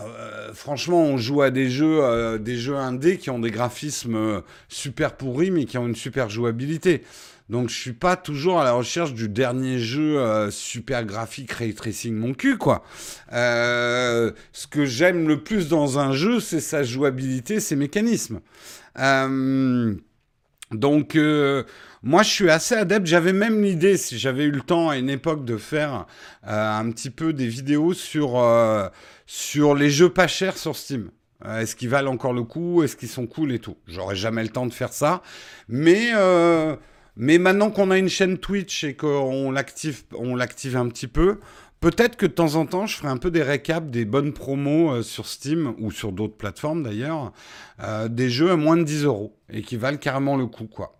Euh, 0.05 0.53
franchement, 0.53 1.01
on 1.01 1.17
joue 1.17 1.41
à 1.41 1.51
des 1.51 1.69
jeux, 1.69 2.03
euh, 2.03 2.37
des 2.37 2.57
jeux 2.57 2.75
indés 2.75 3.17
qui 3.17 3.29
ont 3.29 3.39
des 3.39 3.51
graphismes 3.51 4.15
euh, 4.15 4.41
super 4.69 5.15
pourris, 5.15 5.51
mais 5.51 5.65
qui 5.65 5.77
ont 5.77 5.87
une 5.87 5.95
super 5.95 6.29
jouabilité. 6.29 7.03
Donc, 7.49 7.69
je 7.69 7.75
suis 7.75 7.93
pas 7.93 8.15
toujours 8.17 8.59
à 8.59 8.65
la 8.65 8.73
recherche 8.73 9.13
du 9.13 9.29
dernier 9.29 9.79
jeu 9.79 10.19
super 10.51 11.05
graphique, 11.05 11.53
ray 11.53 11.73
tracing 11.73 12.13
mon 12.13 12.33
cul, 12.33 12.57
quoi. 12.57 12.83
ce 13.31 14.33
que 14.69 14.83
j'aime 14.83 15.29
le 15.29 15.41
plus 15.41 15.69
dans 15.69 15.97
un 15.97 16.11
jeu, 16.11 16.41
c'est 16.41 16.59
sa 16.59 16.83
jouabilité, 16.83 17.61
ses 17.61 17.77
mécanismes. 17.77 18.41
donc, 20.71 21.17
moi, 22.03 22.23
je 22.23 22.29
suis 22.29 22.49
assez 22.49 22.75
adepte. 22.75 23.07
J'avais 23.07 23.33
même 23.33 23.61
l'idée, 23.61 23.97
si 23.97 24.17
j'avais 24.17 24.43
eu 24.43 24.51
le 24.51 24.61
temps 24.61 24.89
à 24.89 24.97
une 24.97 25.09
époque, 25.09 25.45
de 25.45 25.57
faire 25.57 26.05
un 26.43 26.89
petit 26.91 27.09
peu 27.09 27.33
des 27.33 27.47
vidéos 27.47 27.93
sur 27.93 28.37
sur 29.27 29.75
les 29.75 29.89
jeux 29.91 30.09
pas 30.09 30.27
chers 30.27 30.57
sur 30.57 30.75
Steam. 30.75 31.11
Euh, 31.45 31.59
est-ce 31.59 31.75
qu'ils 31.75 31.89
valent 31.89 32.11
encore 32.11 32.33
le 32.33 32.43
coup? 32.43 32.81
Est-ce 32.81 32.95
qu'ils 32.95 33.09
sont 33.09 33.27
cool 33.27 33.51
et 33.51 33.59
tout? 33.59 33.77
J'aurais 33.85 34.15
jamais 34.15 34.41
le 34.41 34.49
temps 34.49 34.65
de 34.65 34.73
faire 34.73 34.93
ça. 34.93 35.21
Mais 35.67 36.11
euh, 36.15 36.75
Mais 37.15 37.37
maintenant 37.37 37.69
qu'on 37.69 37.91
a 37.91 37.97
une 37.97 38.09
chaîne 38.09 38.37
Twitch 38.37 38.83
et 38.83 38.95
qu'on 38.95 39.51
l'active, 39.51 40.03
l'active 40.35 40.77
un 40.77 40.87
petit 40.87 41.07
peu, 41.07 41.39
peut-être 41.79 42.15
que 42.15 42.25
de 42.25 42.31
temps 42.31 42.55
en 42.55 42.65
temps, 42.65 42.87
je 42.87 42.95
ferai 42.97 43.09
un 43.09 43.17
peu 43.17 43.31
des 43.31 43.43
récaps 43.43 43.89
des 43.91 44.05
bonnes 44.05 44.33
promos 44.33 44.91
euh, 44.91 45.03
sur 45.03 45.27
Steam 45.27 45.75
ou 45.79 45.91
sur 45.91 46.11
d'autres 46.11 46.37
plateformes 46.37 46.83
d'ailleurs, 46.83 47.33
euh, 47.83 48.07
des 48.07 48.29
jeux 48.29 48.51
à 48.51 48.55
moins 48.55 48.77
de 48.77 48.83
10 48.83 49.03
euros 49.05 49.35
et 49.51 49.61
qui 49.61 49.77
valent 49.77 49.97
carrément 49.97 50.37
le 50.37 50.47
coup, 50.47 50.65
quoi. 50.67 50.96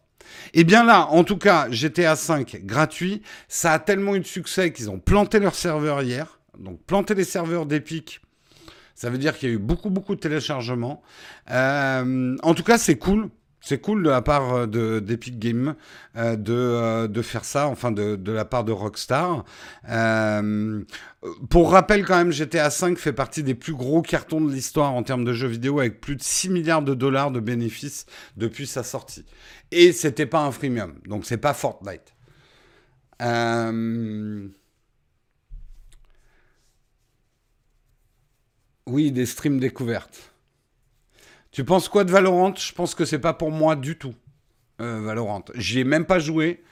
Et 0.54 0.62
eh 0.62 0.64
bien 0.64 0.84
là, 0.84 1.08
en 1.08 1.24
tout 1.24 1.38
cas, 1.38 1.68
GTA 1.70 2.16
5 2.16 2.62
gratuit, 2.64 3.22
ça 3.48 3.74
a 3.74 3.80
tellement 3.80 4.16
eu 4.16 4.20
de 4.20 4.26
succès 4.26 4.72
qu'ils 4.72 4.90
ont 4.90 5.00
planté 5.00 5.40
leur 5.40 5.56
serveur 5.56 6.02
hier, 6.02 6.40
donc 6.60 6.82
planté 6.84 7.14
les 7.14 7.24
serveurs 7.24 7.66
d'Epic. 7.66 8.22
Ça 8.96 9.10
veut 9.10 9.18
dire 9.20 9.38
qu'il 9.38 9.50
y 9.50 9.52
a 9.52 9.56
eu 9.56 9.60
beaucoup, 9.60 9.92
beaucoup 9.92 10.16
de 10.16 10.20
téléchargements. 10.20 11.04
Euh, 11.52 12.36
en 12.42 12.54
tout 12.56 12.64
cas, 12.64 12.78
c'est 12.78 12.98
cool 12.98 13.30
c'est 13.68 13.80
cool 13.80 14.04
de 14.04 14.10
la 14.10 14.22
part 14.22 14.54
euh, 14.54 15.02
d'Epic 15.02 15.40
Games 15.40 15.76
euh, 16.16 17.08
de, 17.08 17.22
faire 17.22 17.44
ça, 17.44 17.68
enfin 17.68 17.92
de, 17.92 18.32
la 18.32 18.46
part 18.46 18.64
de 18.64 18.72
Rockstar. 18.72 19.44
Pour 21.50 21.72
rappel 21.72 22.06
quand 22.06 22.18
même, 22.18 22.32
GTA 22.32 22.70
V 22.70 22.96
fait 22.96 23.14
partie 23.14 23.44
des 23.44 23.56
plus 23.56 23.74
gros 23.74 24.02
cartons 24.02 24.42
de 24.42 24.52
l'histoire 24.52 24.94
en 24.94 25.04
termes 25.04 25.26
de 25.26 25.34
jeux 25.34 25.48
vidéo 25.48 25.80
avec 25.80 26.02
plus 26.02 26.16
de 26.16 26.24
6 26.24 26.50
milliards 26.50 26.82
de 26.82 26.94
dollars 26.94 27.32
de 27.32 27.40
bénéfices 27.40 28.06
depuis 28.36 28.68
sa 28.68 28.84
sortie. 28.84 29.26
Et 29.72 29.92
c'était 29.92 30.26
pas 30.26 30.42
un 30.42 30.52
freemium, 30.52 30.96
donc 31.06 31.26
c'est 31.26 31.38
pas 31.38 31.54
Fortnite. 31.54 32.14
Oui, 38.88 39.12
des 39.12 39.26
streams 39.26 39.60
découvertes. 39.60 40.34
Tu 41.52 41.66
penses 41.66 41.90
quoi 41.90 42.04
de 42.04 42.12
Valorant? 42.12 42.56
Je 42.56 42.72
pense 42.72 42.96
que 42.96 43.04
c'est 43.04 43.20
pas 43.20 43.34
pour 43.34 43.52
moi 43.52 43.76
du 43.76 43.98
tout. 43.98 44.16
Euh, 44.80 45.02
Valorant. 45.02 45.44
J'y 45.56 45.80
ai 45.80 45.84
même 45.84 46.06
pas 46.06 46.20
joué. 46.20 46.64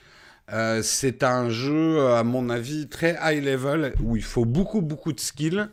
Euh, 0.52 0.80
c'est 0.82 1.22
un 1.22 1.50
jeu, 1.50 2.06
à 2.08 2.22
mon 2.22 2.50
avis, 2.50 2.88
très 2.88 3.18
high 3.22 3.44
level 3.44 3.94
où 4.00 4.16
il 4.16 4.22
faut 4.22 4.44
beaucoup, 4.44 4.80
beaucoup 4.82 5.12
de 5.12 5.20
skill. 5.20 5.68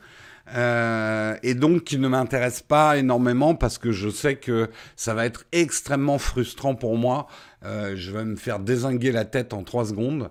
Euh, 0.56 1.38
et 1.42 1.54
donc 1.56 1.86
qui 1.86 1.98
ne 1.98 2.08
m'intéresse 2.10 2.62
pas 2.62 2.98
énormément 2.98 3.56
parce 3.56 3.78
que 3.78 3.94
je 3.94 4.10
sais 4.10 4.36
que 4.36 4.70
ça 4.98 5.14
va 5.14 5.26
être 5.26 5.46
extrêmement 5.54 6.18
frustrant 6.18 6.76
pour 6.76 6.98
moi. 6.98 7.28
je 7.64 8.12
vais 8.12 8.26
me 8.26 8.36
faire 8.36 8.60
désinguer 8.60 9.14
la 9.14 9.24
tête 9.24 9.54
en 9.54 9.64
3 9.64 9.86
secondes. 9.86 10.30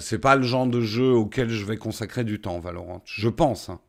c'est 0.00 0.18
pas 0.18 0.36
le 0.36 0.42
genre 0.42 0.66
de 0.66 0.80
jeu 0.80 1.10
auquel 1.12 1.50
je 1.50 1.64
vais 1.66 1.76
consacrer 1.76 2.24
du 2.24 2.40
temps, 2.40 2.58
Valorant. 2.60 3.02
Je 3.04 3.28
pense. 3.28 3.68
Hein. 3.68 3.80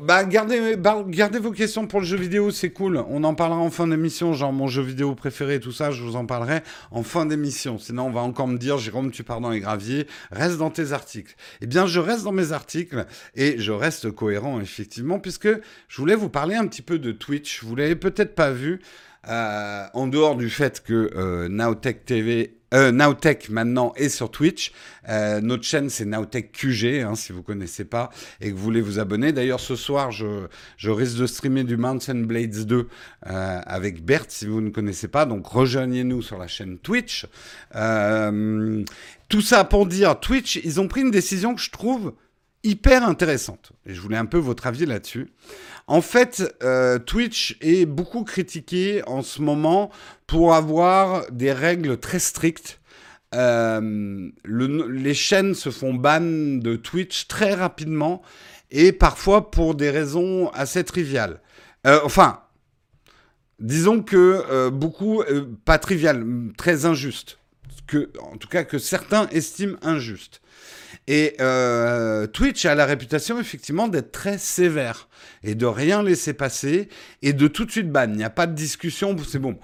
Bah 0.00 0.24
gardez, 0.24 0.76
bah, 0.76 1.04
gardez 1.06 1.38
vos 1.38 1.50
questions 1.50 1.86
pour 1.86 2.00
le 2.00 2.06
jeu 2.06 2.16
vidéo, 2.16 2.50
c'est 2.50 2.70
cool. 2.70 3.04
On 3.10 3.24
en 3.24 3.34
parlera 3.34 3.60
en 3.60 3.70
fin 3.70 3.86
d'émission, 3.86 4.32
genre 4.32 4.50
mon 4.50 4.66
jeu 4.66 4.80
vidéo 4.80 5.14
préféré 5.14 5.56
et 5.56 5.60
tout 5.60 5.70
ça, 5.70 5.90
je 5.90 6.02
vous 6.02 6.16
en 6.16 6.24
parlerai 6.24 6.62
en 6.92 7.02
fin 7.02 7.26
d'émission. 7.26 7.78
Sinon, 7.78 8.06
on 8.06 8.10
va 8.10 8.22
encore 8.22 8.48
me 8.48 8.56
dire, 8.56 8.78
Jérôme, 8.78 9.10
tu 9.10 9.22
pars 9.22 9.42
dans 9.42 9.50
les 9.50 9.60
graviers, 9.60 10.06
reste 10.30 10.56
dans 10.56 10.70
tes 10.70 10.92
articles. 10.92 11.34
Eh 11.60 11.66
bien, 11.66 11.86
je 11.86 12.00
reste 12.00 12.24
dans 12.24 12.32
mes 12.32 12.52
articles 12.52 13.04
et 13.34 13.58
je 13.58 13.70
reste 13.70 14.10
cohérent, 14.10 14.62
effectivement, 14.62 15.20
puisque 15.20 15.48
je 15.88 15.96
voulais 15.98 16.14
vous 16.14 16.30
parler 16.30 16.54
un 16.54 16.66
petit 16.66 16.82
peu 16.82 16.98
de 16.98 17.12
Twitch. 17.12 17.62
Vous 17.62 17.76
l'avez 17.76 17.96
peut-être 17.96 18.34
pas 18.34 18.50
vu. 18.50 18.80
Euh, 19.28 19.86
en 19.94 20.08
dehors 20.08 20.36
du 20.36 20.50
fait 20.50 20.82
que 20.82 21.10
euh, 21.14 21.48
Nowtech 21.48 22.04
TV 22.04 22.58
euh, 22.74 22.90
Nowtech 22.90 23.50
maintenant 23.50 23.92
est 23.96 24.08
sur 24.08 24.30
Twitch. 24.30 24.72
Notre 25.08 25.62
chaîne 25.62 25.90
c'est 25.90 26.04
Nowtech 26.04 26.52
QG, 26.52 27.02
hein, 27.04 27.14
si 27.14 27.32
vous 27.32 27.42
connaissez 27.42 27.84
pas 27.84 28.10
et 28.40 28.50
que 28.50 28.56
vous 28.56 28.62
voulez 28.62 28.80
vous 28.80 28.98
abonner. 28.98 29.32
D'ailleurs 29.32 29.60
ce 29.60 29.76
soir 29.76 30.10
je, 30.10 30.46
je 30.76 30.90
risque 30.90 31.18
de 31.18 31.26
streamer 31.26 31.64
du 31.64 31.76
Mountain 31.76 32.22
Blades 32.22 32.66
2 32.66 32.88
euh, 33.26 33.60
avec 33.64 34.04
Bert 34.04 34.24
si 34.28 34.46
vous 34.46 34.60
ne 34.60 34.70
connaissez 34.70 35.08
pas. 35.08 35.26
Donc 35.26 35.46
rejoignez-nous 35.46 36.22
sur 36.22 36.38
la 36.38 36.48
chaîne 36.48 36.78
Twitch. 36.78 37.26
tout 37.72 39.40
ça 39.40 39.64
pour 39.64 39.86
dire 39.86 40.18
Twitch, 40.18 40.56
ils 40.64 40.80
ont 40.80 40.88
pris 40.88 41.02
une 41.02 41.10
décision 41.10 41.54
que 41.54 41.60
je 41.60 41.70
trouve 41.70 42.14
hyper 42.64 43.06
intéressante. 43.06 43.72
Et 43.86 43.94
je 43.94 44.00
voulais 44.00 44.16
un 44.16 44.26
peu 44.26 44.38
votre 44.38 44.66
avis 44.66 44.86
là-dessus. 44.86 45.28
En 45.86 46.00
fait, 46.00 46.56
euh, 46.62 46.98
Twitch 46.98 47.56
est 47.60 47.86
beaucoup 47.86 48.24
critiqué 48.24 49.02
en 49.06 49.22
ce 49.22 49.42
moment 49.42 49.90
pour 50.26 50.54
avoir 50.54 51.30
des 51.30 51.52
règles 51.52 51.98
très 51.98 52.18
strictes. 52.18 52.80
Euh, 53.34 54.30
les 54.44 55.14
chaînes 55.14 55.54
se 55.54 55.70
font 55.70 55.94
ban 55.94 56.20
de 56.20 56.76
Twitch 56.76 57.28
très 57.28 57.54
rapidement 57.54 58.22
et 58.70 58.92
parfois 58.92 59.50
pour 59.50 59.74
des 59.74 59.90
raisons 59.90 60.50
assez 60.50 60.84
triviales. 60.84 61.40
Euh, 61.86 62.00
enfin, 62.04 62.40
disons 63.58 64.02
que 64.02 64.68
beaucoup, 64.68 65.22
pas 65.64 65.78
triviales, 65.78 66.24
très 66.56 66.84
injustes. 66.84 67.38
En 68.20 68.36
tout 68.36 68.48
cas 68.48 68.64
que 68.64 68.78
certains 68.78 69.28
estiment 69.28 69.76
injustes. 69.82 70.41
Et 71.08 71.34
euh, 71.40 72.26
Twitch 72.26 72.64
a 72.64 72.74
la 72.74 72.86
réputation 72.86 73.40
effectivement 73.40 73.88
d'être 73.88 74.12
très 74.12 74.38
sévère 74.38 75.08
et 75.42 75.54
de 75.54 75.66
rien 75.66 76.02
laisser 76.02 76.32
passer 76.32 76.88
et 77.22 77.32
de 77.32 77.48
tout 77.48 77.64
de 77.64 77.70
suite 77.70 77.90
ban. 77.90 78.06
Il 78.08 78.16
n'y 78.16 78.24
a 78.24 78.30
pas 78.30 78.46
de 78.46 78.54
discussion, 78.54 79.16
c'est 79.26 79.40
bon. 79.40 79.58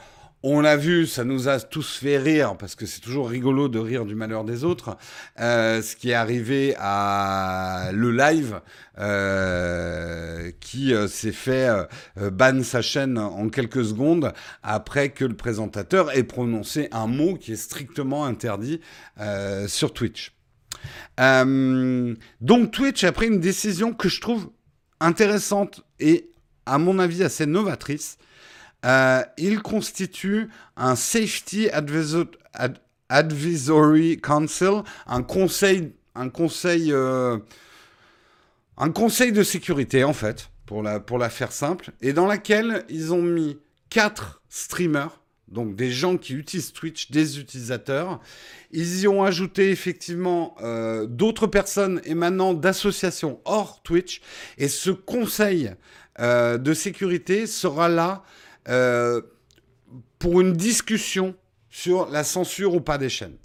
On 0.45 0.61
l'a 0.61 0.77
vu, 0.77 1.07
ça 1.07 1.25
nous 1.25 1.49
a 1.49 1.59
tous 1.59 1.97
fait 1.99 2.17
rire, 2.17 2.57
parce 2.57 2.77
que 2.77 2.87
c'est 2.87 3.01
toujours 3.01 3.29
rigolo 3.29 3.69
de 3.69 3.81
rire 3.81 4.05
du 4.05 4.15
malheur 4.15 4.45
des 4.45 4.63
autres. 4.63 4.97
Euh, 5.41 5.83
ce 5.83 5.97
qui 5.97 6.11
est 6.11 6.15
arrivé 6.15 6.77
à 6.79 7.91
le 7.93 8.13
live, 8.13 8.61
euh, 9.01 10.53
qui 10.61 10.95
s'est 11.09 11.33
fait 11.33 11.69
ban 12.17 12.63
sa 12.63 12.83
chaîne 12.83 13.19
en 13.19 13.49
quelques 13.49 13.85
secondes 13.85 14.33
après 14.63 15.09
que 15.09 15.25
le 15.25 15.35
présentateur 15.35 16.17
ait 16.17 16.23
prononcé 16.23 16.89
un 16.93 17.09
mot 17.09 17.35
qui 17.35 17.55
est 17.55 17.57
strictement 17.57 18.25
interdit 18.25 18.81
sur 19.67 19.93
Twitch. 19.93 20.38
Euh, 21.21 22.15
donc 22.41 22.71
Twitch 22.71 23.05
a 23.05 23.13
pris 23.13 23.27
une 23.27 23.41
décision 23.41 23.93
que 23.93 24.09
je 24.09 24.21
trouve 24.21 24.51
intéressante 25.01 25.83
et 26.01 26.31
à 26.67 26.79
mon 26.79 26.99
avis 26.99 27.23
assez 27.23 27.47
novatrice. 27.47 28.19
Euh, 28.85 29.23
il 29.37 29.61
constitue 29.61 30.49
un 30.77 30.95
Safety 30.95 31.69
Advisory 33.09 34.21
Council, 34.21 34.83
un 35.07 35.23
conseil, 35.23 35.93
un 36.15 36.29
conseil, 36.29 36.93
euh, 36.93 37.39
un 38.77 38.91
conseil 38.91 39.33
de 39.33 39.43
sécurité 39.43 40.05
en 40.05 40.13
fait, 40.13 40.51
pour 40.67 40.83
la, 40.83 41.01
pour 41.01 41.19
la 41.19 41.31
faire 41.31 41.51
simple, 41.51 41.91
et 42.01 42.13
dans 42.13 42.27
laquelle 42.27 42.85
ils 42.89 43.13
ont 43.13 43.23
mis 43.23 43.59
quatre 43.91 44.43
streamers 44.49 45.18
donc 45.51 45.77
des 45.77 45.91
gens 45.91 46.17
qui 46.17 46.35
utilisent 46.35 46.73
Twitch, 46.73 47.11
des 47.11 47.41
utilisateurs. 47.41 48.21
Ils 48.71 49.01
y 49.01 49.09
ont 49.09 49.25
ajouté 49.25 49.71
effectivement 49.71 50.55
euh, 50.61 51.07
d'autres 51.07 51.47
personnes 51.47 52.01
émanant 52.05 52.55
d'associations 52.55 53.41
hors 53.45 53.83
Twitch. 53.83 54.21
Et 54.59 54.69
ce 54.69 54.91
conseil 54.91 55.73
euh, 56.21 56.59
de 56.59 56.75
sécurité 56.75 57.47
sera 57.47 57.89
là 57.89 58.25
euh, 58.69 59.23
pour 60.19 60.41
une 60.41 60.53
discussion 60.53 61.35
sur 61.71 62.11
la 62.11 62.25
censure 62.25 62.75
ou 62.75 62.81
pas 62.81 62.99
des 62.99 63.09
chaînes. 63.09 63.37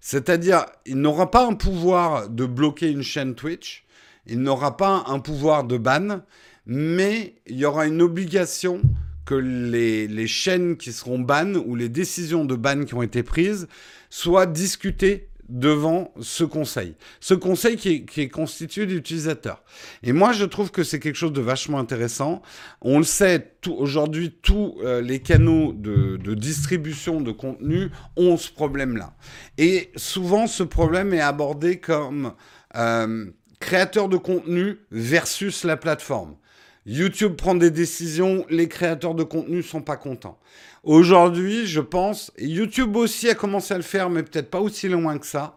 C'est-à-dire, 0.00 0.66
il 0.86 0.96
n'aura 0.96 1.30
pas 1.30 1.46
un 1.46 1.54
pouvoir 1.54 2.28
de 2.28 2.44
bloquer 2.44 2.90
une 2.90 3.02
chaîne 3.02 3.34
Twitch, 3.34 3.86
il 4.26 4.40
n'aura 4.40 4.76
pas 4.76 5.04
un 5.06 5.18
pouvoir 5.18 5.64
de 5.64 5.78
ban, 5.78 6.20
mais 6.66 7.36
il 7.46 7.56
y 7.56 7.64
aura 7.64 7.86
une 7.86 8.02
obligation 8.02 8.82
que 9.24 9.34
les, 9.34 10.26
chaînes 10.26 10.76
qui 10.76 10.92
seront 10.92 11.18
ban 11.18 11.54
ou 11.54 11.76
les 11.76 11.88
décisions 11.88 12.44
de 12.44 12.56
ban 12.56 12.84
qui 12.84 12.94
ont 12.94 13.02
été 13.02 13.22
prises 13.22 13.68
soient 14.10 14.46
discutées 14.46 15.28
devant 15.48 16.12
ce 16.20 16.44
conseil. 16.44 16.94
Ce 17.20 17.34
conseil 17.34 17.76
qui 17.76 18.06
est, 18.16 18.28
constitué 18.28 18.86
d'utilisateurs. 18.86 19.62
Et 20.02 20.12
moi, 20.12 20.32
je 20.32 20.44
trouve 20.44 20.70
que 20.70 20.82
c'est 20.82 21.00
quelque 21.00 21.16
chose 21.16 21.32
de 21.32 21.40
vachement 21.40 21.78
intéressant. 21.78 22.40
On 22.80 22.98
le 22.98 23.04
sait, 23.04 23.56
aujourd'hui, 23.68 24.34
tous 24.42 24.76
euh, 24.82 25.02
les 25.02 25.20
canaux 25.20 25.72
de, 25.74 26.16
distribution 26.34 27.20
de 27.20 27.30
contenu 27.30 27.90
ont 28.16 28.36
ce 28.36 28.50
problème-là. 28.50 29.14
Et 29.58 29.90
souvent, 29.96 30.46
ce 30.46 30.62
problème 30.62 31.12
est 31.12 31.20
abordé 31.20 31.78
comme 31.78 32.32
euh, 32.76 33.26
créateur 33.60 34.08
de 34.08 34.16
contenu 34.16 34.78
versus 34.90 35.64
la 35.64 35.76
plateforme. 35.76 36.36
YouTube 36.86 37.34
prend 37.34 37.54
des 37.54 37.70
décisions, 37.70 38.44
les 38.50 38.68
créateurs 38.68 39.14
de 39.14 39.22
contenu 39.22 39.62
sont 39.62 39.80
pas 39.80 39.96
contents. 39.96 40.38
Aujourd'hui, 40.82 41.66
je 41.66 41.80
pense, 41.80 42.30
YouTube 42.38 42.96
aussi 42.96 43.30
a 43.30 43.34
commencé 43.34 43.72
à 43.72 43.78
le 43.78 43.82
faire, 43.82 44.10
mais 44.10 44.22
peut-être 44.22 44.50
pas 44.50 44.60
aussi 44.60 44.88
loin 44.88 45.18
que 45.18 45.26
ça. 45.26 45.56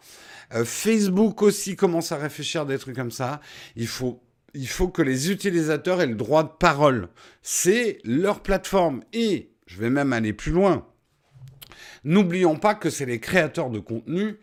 Euh, 0.53 0.63
Facebook 0.63 1.41
aussi 1.41 1.75
commence 1.75 2.13
à 2.13 2.17
réfléchir 2.17 2.61
à 2.61 2.65
des 2.65 2.77
trucs 2.77 2.95
comme 2.95 3.11
ça. 3.11 3.41
Il 3.75 3.87
faut, 3.87 4.21
il 4.53 4.69
faut 4.69 4.87
que 4.87 5.01
les 5.01 5.29
utilisateurs 5.29 6.01
aient 6.01 6.07
le 6.07 6.15
droit 6.15 6.43
de 6.43 6.51
parole. 6.57 7.09
C'est 7.41 7.99
leur 8.05 8.41
plateforme. 8.41 9.03
Et 9.11 9.51
je 9.65 9.79
vais 9.79 9.89
même 9.89 10.13
aller 10.13 10.31
plus 10.31 10.53
loin. 10.53 10.87
N'oublions 12.05 12.55
pas 12.55 12.73
que 12.73 12.89
c'est 12.89 13.05
les 13.05 13.19
créateurs 13.19 13.69
de 13.69 13.79
contenu 13.79 14.37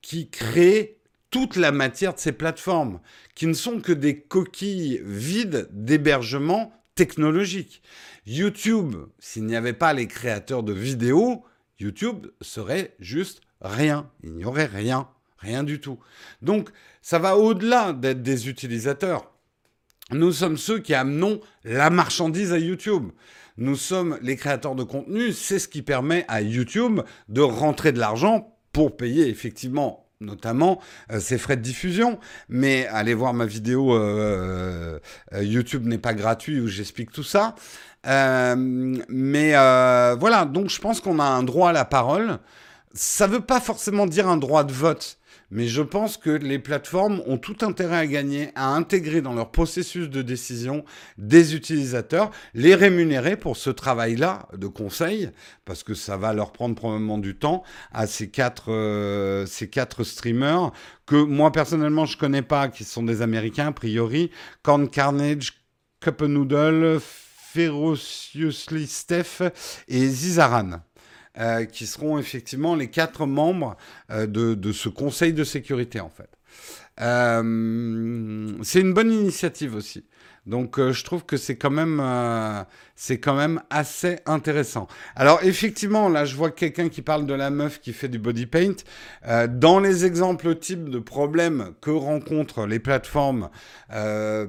qui 0.00 0.30
créent 0.30 0.99
toute 1.30 1.56
la 1.56 1.72
matière 1.72 2.14
de 2.14 2.18
ces 2.18 2.32
plateformes, 2.32 3.00
qui 3.34 3.46
ne 3.46 3.52
sont 3.52 3.80
que 3.80 3.92
des 3.92 4.20
coquilles 4.20 5.00
vides 5.04 5.68
d'hébergement 5.72 6.72
technologique. 6.94 7.82
YouTube, 8.26 8.96
s'il 9.18 9.46
n'y 9.46 9.56
avait 9.56 9.72
pas 9.72 9.92
les 9.92 10.06
créateurs 10.06 10.62
de 10.62 10.72
vidéos, 10.72 11.44
YouTube 11.78 12.26
serait 12.40 12.94
juste 12.98 13.40
rien. 13.60 14.10
Il 14.22 14.34
n'y 14.34 14.44
aurait 14.44 14.66
rien, 14.66 15.08
rien 15.38 15.64
du 15.64 15.80
tout. 15.80 15.98
Donc, 16.42 16.70
ça 17.00 17.18
va 17.18 17.36
au-delà 17.36 17.92
d'être 17.92 18.22
des 18.22 18.48
utilisateurs. 18.48 19.32
Nous 20.12 20.32
sommes 20.32 20.56
ceux 20.56 20.80
qui 20.80 20.92
amenons 20.92 21.40
la 21.64 21.88
marchandise 21.88 22.52
à 22.52 22.58
YouTube. 22.58 23.10
Nous 23.56 23.76
sommes 23.76 24.18
les 24.22 24.36
créateurs 24.36 24.74
de 24.74 24.82
contenu. 24.82 25.32
C'est 25.32 25.58
ce 25.58 25.68
qui 25.68 25.82
permet 25.82 26.24
à 26.28 26.42
YouTube 26.42 27.00
de 27.28 27.40
rentrer 27.40 27.92
de 27.92 28.00
l'argent 28.00 28.58
pour 28.72 28.96
payer 28.96 29.28
effectivement 29.28 30.09
notamment 30.20 30.80
euh, 31.10 31.20
ses 31.20 31.38
frais 31.38 31.56
de 31.56 31.62
diffusion. 31.62 32.18
Mais 32.48 32.86
allez 32.88 33.14
voir 33.14 33.34
ma 33.34 33.46
vidéo 33.46 33.94
euh, 33.94 34.98
euh, 35.32 35.42
YouTube 35.42 35.86
n'est 35.86 35.98
pas 35.98 36.14
gratuit 36.14 36.60
où 36.60 36.68
j'explique 36.68 37.10
tout 37.12 37.24
ça. 37.24 37.54
mais 38.04 39.52
voilà, 39.52 40.44
donc 40.44 40.68
je 40.70 40.80
pense 40.80 41.00
qu'on 41.00 41.18
a 41.18 41.24
un 41.24 41.42
droit 41.42 41.70
à 41.70 41.72
la 41.72 41.84
parole. 41.84 42.38
Ça 42.92 43.26
ne 43.28 43.34
veut 43.34 43.40
pas 43.40 43.60
forcément 43.60 44.06
dire 44.06 44.28
un 44.28 44.36
droit 44.36 44.64
de 44.64 44.72
vote. 44.72 45.19
Mais 45.50 45.66
je 45.66 45.82
pense 45.82 46.16
que 46.16 46.30
les 46.30 46.58
plateformes 46.58 47.22
ont 47.26 47.38
tout 47.38 47.56
intérêt 47.62 47.96
à 47.96 48.06
gagner, 48.06 48.50
à 48.54 48.68
intégrer 48.68 49.20
dans 49.20 49.34
leur 49.34 49.50
processus 49.50 50.08
de 50.08 50.22
décision 50.22 50.84
des 51.18 51.54
utilisateurs, 51.56 52.30
les 52.54 52.74
rémunérer 52.74 53.36
pour 53.36 53.56
ce 53.56 53.70
travail-là 53.70 54.48
de 54.56 54.68
conseil, 54.68 55.30
parce 55.64 55.82
que 55.82 55.94
ça 55.94 56.16
va 56.16 56.32
leur 56.32 56.52
prendre 56.52 56.74
probablement 56.74 57.18
du 57.18 57.36
temps 57.36 57.64
à 57.92 58.06
ces 58.06 58.30
quatre, 58.30 58.70
euh, 58.70 59.44
ces 59.46 59.68
quatre 59.68 60.04
streamers 60.04 60.72
que 61.06 61.16
moi 61.16 61.50
personnellement 61.50 62.06
je 62.06 62.16
connais 62.16 62.42
pas, 62.42 62.68
qui 62.68 62.84
sont 62.84 63.02
des 63.02 63.20
Américains 63.20 63.68
a 63.68 63.72
priori, 63.72 64.30
Corn 64.62 64.88
Carnage, 64.88 65.54
Cup 66.00 66.22
Noodle, 66.22 67.00
Ferociously 67.52 68.86
Steph 68.86 69.42
et 69.88 70.06
Zizaran. 70.06 70.82
Euh, 71.38 71.64
qui 71.64 71.86
seront 71.86 72.18
effectivement 72.18 72.74
les 72.74 72.88
quatre 72.88 73.24
membres 73.24 73.76
euh, 74.10 74.26
de, 74.26 74.72
ce 74.72 74.88
Conseil 74.88 75.32
de 75.32 75.44
sécurité, 75.44 76.00
en 76.00 76.10
fait. 76.10 76.28
Euh, 77.00 78.52
c'est 78.64 78.80
une 78.80 78.92
bonne 78.92 79.12
initiative 79.12 79.76
aussi. 79.76 80.04
Donc 80.50 80.78
je 80.78 81.04
trouve 81.04 81.24
que 81.24 81.36
c'est 81.36 81.56
quand 81.56 81.70
même 81.70 82.02
c'est 82.96 83.18
quand 83.18 83.34
même 83.34 83.62
assez 83.70 84.18
intéressant. 84.26 84.88
Alors 85.16 85.40
effectivement, 85.42 86.08
là 86.08 86.24
je 86.24 86.36
vois 86.36 86.50
quelqu'un 86.50 86.88
qui 86.88 87.02
parle 87.02 87.24
de 87.24 87.34
la 87.34 87.50
meuf 87.50 87.80
qui 87.80 87.92
fait 87.92 88.08
du 88.08 88.18
body 88.18 88.46
paint. 88.46 88.76
dans 89.48 89.80
les 89.80 90.04
exemples 90.04 90.54
types 90.56 90.90
de 90.90 90.98
problèmes 90.98 91.72
que 91.80 91.90
rencontrent 91.90 92.66
les 92.66 92.78
plateformes 92.78 93.48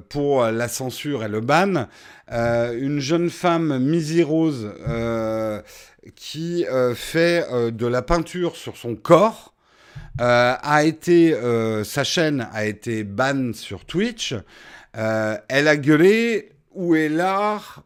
pour 0.09 0.45
la 0.45 0.67
censure 0.67 1.23
et 1.23 1.29
le 1.29 1.41
ban, 1.41 1.87
une 2.29 2.99
jeune 2.99 3.29
femme 3.29 3.79
Missy 3.79 4.23
Rose 4.23 4.69
qui 6.15 6.65
euh, 6.65 6.95
fait 6.95 7.45
euh, 7.51 7.71
de 7.71 7.85
la 7.85 8.01
peinture 8.01 8.55
sur 8.55 8.77
son 8.77 8.95
corps. 8.95 9.53
Euh, 10.19 10.55
a 10.61 10.83
été, 10.83 11.35
sa 11.83 12.03
chaîne 12.03 12.47
a 12.53 12.65
été 12.65 13.03
ban 13.03 13.53
sur 13.53 13.85
Twitch. 13.85 14.35
Elle 14.93 15.67
a 15.67 15.77
gueulé 15.77 16.51
où 16.71 16.95
est 16.95 17.09
l'art, 17.09 17.83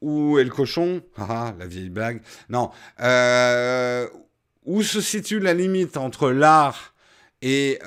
où 0.00 0.38
est 0.38 0.44
le 0.44 0.50
cochon? 0.50 1.02
Ah, 1.16 1.54
la 1.58 1.66
vieille 1.66 1.90
blague. 1.90 2.20
Non. 2.48 2.70
où 4.64 4.82
se 4.82 5.00
situe 5.00 5.40
la 5.40 5.54
limite 5.54 5.96
entre 5.96 6.30
l'art 6.30 6.94
et 7.40 7.78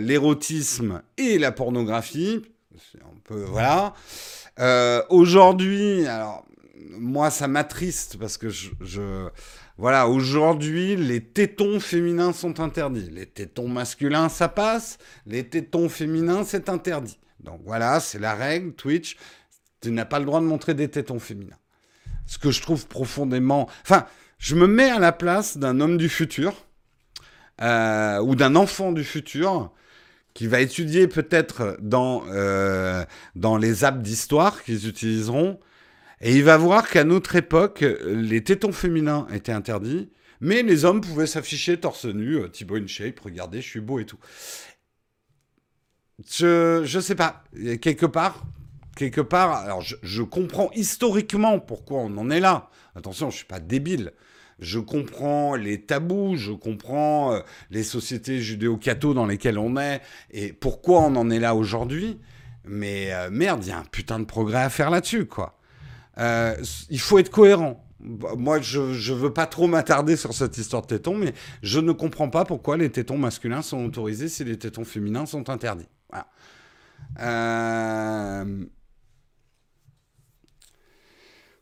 l'érotisme 0.00 1.02
et 1.16 1.38
la 1.38 1.52
pornographie? 1.52 2.42
On 3.04 3.18
peut, 3.22 3.44
voilà. 3.44 3.94
Aujourd'hui, 5.08 6.06
alors 6.06 6.44
moi, 6.90 7.30
ça 7.30 7.48
m'attriste 7.48 8.18
parce 8.18 8.36
que 8.36 8.48
je, 8.50 9.28
voilà, 9.78 10.08
aujourd'hui, 10.08 10.96
les 10.96 11.20
tétons 11.20 11.80
féminins 11.80 12.32
sont 12.32 12.60
interdits. 12.60 13.10
Les 13.10 13.26
tétons 13.26 13.68
masculins, 13.68 14.28
ça 14.28 14.48
passe. 14.48 14.98
Les 15.26 15.44
tétons 15.48 15.88
féminins, 15.88 16.44
c'est 16.44 16.68
interdit. 16.68 17.18
Donc 17.44 17.60
voilà, 17.64 18.00
c'est 18.00 18.18
la 18.18 18.34
règle. 18.34 18.72
Twitch, 18.72 19.16
tu 19.80 19.90
n'as 19.90 20.04
pas 20.04 20.18
le 20.18 20.24
droit 20.24 20.40
de 20.40 20.46
montrer 20.46 20.74
des 20.74 20.88
tétons 20.88 21.18
féminins. 21.18 21.58
Ce 22.26 22.38
que 22.38 22.50
je 22.50 22.62
trouve 22.62 22.86
profondément. 22.86 23.68
Enfin, 23.82 24.06
je 24.38 24.54
me 24.54 24.66
mets 24.66 24.90
à 24.90 24.98
la 24.98 25.12
place 25.12 25.58
d'un 25.58 25.80
homme 25.80 25.96
du 25.96 26.08
futur 26.08 26.66
euh, 27.60 28.18
ou 28.20 28.34
d'un 28.34 28.56
enfant 28.56 28.92
du 28.92 29.04
futur 29.04 29.70
qui 30.32 30.46
va 30.48 30.60
étudier 30.60 31.06
peut-être 31.06 31.76
dans, 31.80 32.24
euh, 32.28 33.04
dans 33.36 33.56
les 33.56 33.84
apps 33.84 34.00
d'histoire 34.00 34.64
qu'ils 34.64 34.88
utiliseront 34.88 35.60
et 36.20 36.34
il 36.34 36.42
va 36.42 36.56
voir 36.56 36.88
qu'à 36.88 37.04
notre 37.04 37.36
époque, 37.36 37.84
les 38.04 38.42
tétons 38.42 38.72
féminins 38.72 39.26
étaient 39.32 39.52
interdits, 39.52 40.10
mais 40.40 40.62
les 40.62 40.84
hommes 40.84 41.00
pouvaient 41.00 41.26
s'afficher 41.26 41.78
torse 41.78 42.06
nu, 42.06 42.36
euh, 42.36 42.48
Thibaut 42.48 42.84
shape, 42.86 43.20
regardez, 43.20 43.60
je 43.60 43.68
suis 43.68 43.80
beau 43.80 43.98
et 43.98 44.06
tout. 44.06 44.18
Je, 46.22 47.00
sais 47.00 47.14
pas, 47.14 47.42
quelque 47.80 48.06
part, 48.06 48.44
quelque 48.96 49.20
part, 49.20 49.52
alors 49.56 49.82
je, 49.82 50.22
comprends 50.22 50.70
historiquement 50.74 51.58
pourquoi 51.58 51.98
on 51.98 52.16
en 52.18 52.30
est 52.30 52.40
là. 52.40 52.70
Attention, 52.94 53.30
je 53.30 53.36
suis 53.36 53.46
pas 53.46 53.60
débile. 53.60 54.12
Je 54.60 54.78
comprends 54.78 55.56
les 55.56 55.80
tabous, 55.80 56.36
je 56.36 56.52
comprends 56.52 57.32
euh, 57.32 57.40
les 57.70 57.82
sociétés 57.82 58.40
judéo-catho 58.40 59.12
dans 59.12 59.26
lesquelles 59.26 59.58
on 59.58 59.76
est 59.76 60.00
et 60.30 60.52
pourquoi 60.52 61.00
on 61.00 61.16
en 61.16 61.28
est 61.28 61.40
là 61.40 61.56
aujourd'hui. 61.56 62.20
Mais 62.64 63.12
euh, 63.12 63.30
merde, 63.32 63.64
il 63.64 63.70
y 63.70 63.72
a 63.72 63.78
un 63.78 63.84
putain 63.84 64.20
de 64.20 64.24
progrès 64.24 64.62
à 64.62 64.70
faire 64.70 64.90
là-dessus, 64.90 65.26
quoi. 65.26 65.58
Euh, 66.18 66.54
il 66.88 67.00
faut 67.00 67.18
être 67.18 67.30
cohérent. 67.30 67.84
Moi, 67.98 68.60
je 68.60 68.80
ne 68.80 69.18
veux 69.18 69.32
pas 69.32 69.46
trop 69.46 69.66
m'attarder 69.66 70.16
sur 70.16 70.34
cette 70.34 70.56
histoire 70.56 70.82
de 70.82 70.86
tétons, 70.86 71.16
mais 71.16 71.34
je 71.62 71.80
ne 71.80 71.90
comprends 71.90 72.28
pas 72.28 72.44
pourquoi 72.44 72.76
les 72.76 72.90
tétons 72.90 73.18
masculins 73.18 73.62
sont 73.62 73.84
autorisés 73.84 74.28
si 74.28 74.44
les 74.44 74.56
tétons 74.56 74.84
féminins 74.84 75.26
sont 75.26 75.50
interdits. 75.50 75.88
Euh, 77.20 78.64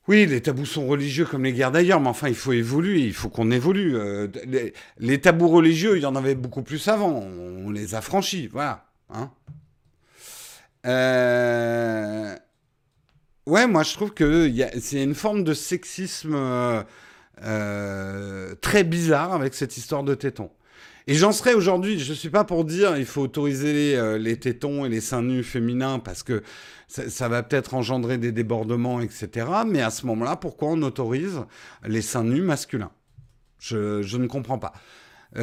oui, 0.08 0.26
les 0.26 0.40
tabous 0.42 0.66
sont 0.66 0.86
religieux 0.86 1.24
comme 1.24 1.44
les 1.44 1.52
guerres 1.52 1.70
d'ailleurs, 1.70 2.00
mais 2.00 2.08
enfin, 2.08 2.28
il 2.28 2.34
faut 2.34 2.52
évoluer, 2.52 3.00
il 3.00 3.14
faut 3.14 3.28
qu'on 3.28 3.50
évolue. 3.50 3.96
Euh, 3.96 4.28
les, 4.98 5.20
tabous 5.20 5.48
religieux, 5.48 5.96
il 5.96 6.02
y 6.02 6.06
en 6.06 6.16
avait 6.16 6.34
beaucoup 6.34 6.62
plus 6.62 6.88
avant, 6.88 7.10
on, 7.10 7.70
les 7.70 7.94
a 7.94 8.00
franchis, 8.00 8.48
voilà. 8.48 8.86
Hein. 9.10 9.30
Euh... 10.86 12.34
Ouais, 13.46 13.66
moi 13.66 13.82
je 13.82 13.92
trouve 13.92 14.12
que 14.12 14.52
c'est 14.80 15.02
une 15.02 15.14
forme 15.14 15.44
de 15.44 15.54
sexisme 15.54 16.36
très 18.60 18.84
bizarre 18.84 19.32
avec 19.32 19.54
cette 19.54 19.76
histoire 19.76 20.02
de 20.02 20.14
tétons. 20.14 20.50
Et 21.06 21.14
j'en 21.14 21.32
serais 21.32 21.54
aujourd'hui, 21.54 21.98
je 21.98 22.10
ne 22.10 22.16
suis 22.16 22.30
pas 22.30 22.44
pour 22.44 22.64
dire 22.64 22.96
il 22.96 23.06
faut 23.06 23.22
autoriser 23.22 23.96
euh, 23.96 24.18
les, 24.18 24.38
tétons 24.38 24.84
et 24.84 24.88
les 24.88 25.00
seins 25.00 25.22
nus 25.22 25.42
féminins 25.42 25.98
parce 25.98 26.22
que 26.22 26.42
ça, 26.88 27.28
va 27.28 27.42
peut-être 27.42 27.74
engendrer 27.74 28.18
des 28.18 28.32
débordements, 28.32 29.00
etc. 29.00 29.46
Mais 29.66 29.80
à 29.80 29.90
ce 29.90 30.04
moment-là, 30.06 30.36
pourquoi 30.36 30.68
on 30.68 30.82
autorise 30.82 31.40
les 31.86 32.02
seins 32.02 32.24
nus 32.24 32.42
masculins? 32.42 32.92
Je, 33.58 34.02
je, 34.02 34.16
ne 34.18 34.26
comprends 34.26 34.58
pas. 34.58 34.72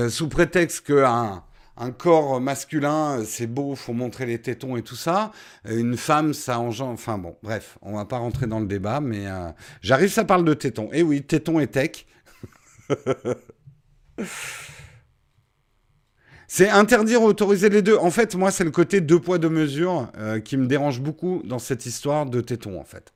sous 0.09 0.29
prétexte 0.29 0.85
qu'un 0.85 1.43
un 1.79 1.91
corps 1.91 2.41
masculin, 2.41 3.23
c'est 3.25 3.47
beau, 3.47 3.73
faut 3.75 3.93
montrer 3.93 4.25
les 4.25 4.39
tétons 4.39 4.75
et 4.75 4.83
tout 4.83 4.97
ça. 4.97 5.31
Une 5.65 5.95
femme, 5.95 6.33
ça 6.33 6.59
engendre. 6.59 6.91
Enfin 6.91 7.17
bon, 7.17 7.37
bref, 7.41 7.77
on 7.81 7.95
va 7.95 8.05
pas 8.05 8.17
rentrer 8.17 8.47
dans 8.47 8.59
le 8.59 8.67
débat, 8.67 8.99
mais 8.99 9.25
euh, 9.27 9.49
j'arrive, 9.81 10.11
ça 10.11 10.25
parle 10.25 10.43
de 10.43 10.53
tétons. 10.53 10.89
Eh 10.91 11.01
oui, 11.01 11.23
tétons 11.23 11.59
et 11.59 11.67
tech. 11.67 12.05
c'est 16.51 16.67
interdire 16.67 17.21
ou 17.21 17.25
autoriser 17.25 17.69
les 17.69 17.83
deux. 17.83 17.95
En 17.95 18.09
fait, 18.09 18.33
moi, 18.33 18.49
c'est 18.49 18.63
le 18.63 18.71
côté 18.71 19.01
deux 19.01 19.19
poids, 19.19 19.37
deux 19.37 19.51
mesures 19.51 20.11
euh, 20.17 20.39
qui 20.39 20.57
me 20.57 20.65
dérange 20.65 20.99
beaucoup 20.99 21.43
dans 21.45 21.59
cette 21.59 21.85
histoire 21.85 22.25
de 22.25 22.41
tétons, 22.41 22.79
en 22.79 22.83
fait. 22.83 23.13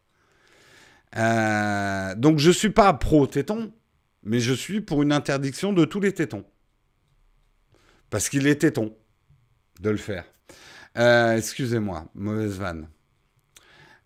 Euh, 1.18 2.14
donc, 2.14 2.38
je 2.38 2.51
suis 2.51 2.70
pas 2.70 2.93
pro 2.93 3.26
tétons, 3.26 3.74
mais 4.22 4.39
je 4.39 4.53
suis 4.53 4.82
pour 4.82 5.01
une 5.01 5.12
interdiction 5.12 5.74
de 5.74 5.84
tous 5.84 5.99
les 5.99 6.14
tétons. 6.14 6.45
Parce 8.12 8.30
qu'il 8.30 8.45
est 8.45 8.62
téton 8.62 8.95
de 9.82 9.89
le 9.89 9.97
faire. 9.97 10.26
Euh, 10.99 11.36
excusez-moi, 11.36 12.05
mauvaise 12.14 12.60
vanne. 12.60 12.88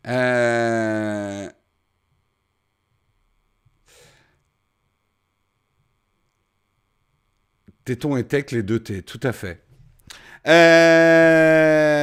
Euh... 0.08 1.50
Téton 7.88 8.18
et 8.18 8.26
tech, 8.26 8.52
les 8.52 8.64
deux 8.64 8.80
T, 8.80 9.02
tout 9.02 9.22
à 9.24 9.32
fait. 9.32 9.64
Euh, 10.46 11.96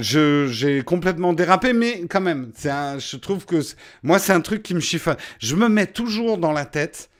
j'ai 0.00 0.82
complètement 0.82 1.34
dérapé, 1.34 1.74
mais 1.74 2.06
quand 2.08 2.22
même, 2.22 2.50
un, 2.64 2.98
je 2.98 3.18
trouve 3.18 3.44
que 3.44 3.56
moi, 4.02 4.18
c'est 4.18 4.32
un 4.32 4.40
truc 4.40 4.62
qui 4.62 4.74
me 4.74 4.80
chiffonne. 4.80 5.18
Je 5.38 5.54
me 5.54 5.68
mets 5.68 5.86
toujours 5.86 6.38
dans 6.38 6.52
la 6.52 6.64
tête 6.64 7.10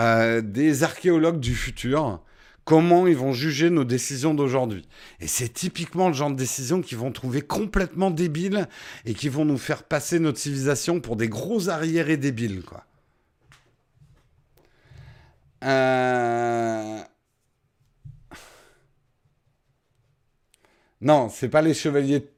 euh, 0.00 0.40
des 0.40 0.82
archéologues 0.82 1.38
du 1.38 1.54
futur 1.54 2.20
comment 2.64 3.06
ils 3.06 3.16
vont 3.16 3.32
juger 3.32 3.70
nos 3.70 3.84
décisions 3.84 4.34
d'aujourd'hui. 4.34 4.82
Et 5.20 5.28
c'est 5.28 5.50
typiquement 5.50 6.08
le 6.08 6.14
genre 6.14 6.30
de 6.30 6.36
décisions 6.36 6.82
qu'ils 6.82 6.98
vont 6.98 7.12
trouver 7.12 7.42
complètement 7.42 8.10
débiles 8.10 8.66
et 9.04 9.14
qui 9.14 9.28
vont 9.28 9.44
nous 9.44 9.56
faire 9.56 9.84
passer 9.84 10.18
notre 10.18 10.40
civilisation 10.40 10.98
pour 10.98 11.14
des 11.14 11.28
gros 11.28 11.68
arriérés 11.68 12.16
débiles, 12.16 12.62
quoi. 12.62 12.82
Euh... 15.62 16.98
Non, 21.06 21.28
c'est 21.28 21.48
pas 21.48 21.62
les 21.62 21.72
chevaliers 21.72 22.28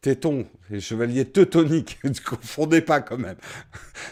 tétons, 0.00 0.44
les 0.70 0.80
chevaliers 0.80 1.24
teutoniques. 1.24 2.00
ne 2.04 2.10
confondez 2.18 2.80
pas 2.80 3.00
quand 3.00 3.16
même. 3.16 3.36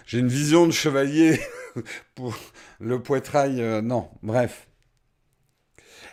J'ai 0.07 0.21
une 0.21 0.29
vision 0.29 0.65
de 0.65 0.71
chevalier 0.71 1.41
pour 2.15 2.33
le 2.79 3.03
poitrail. 3.03 3.61
Euh, 3.61 3.83
non, 3.83 4.09
bref. 4.23 4.69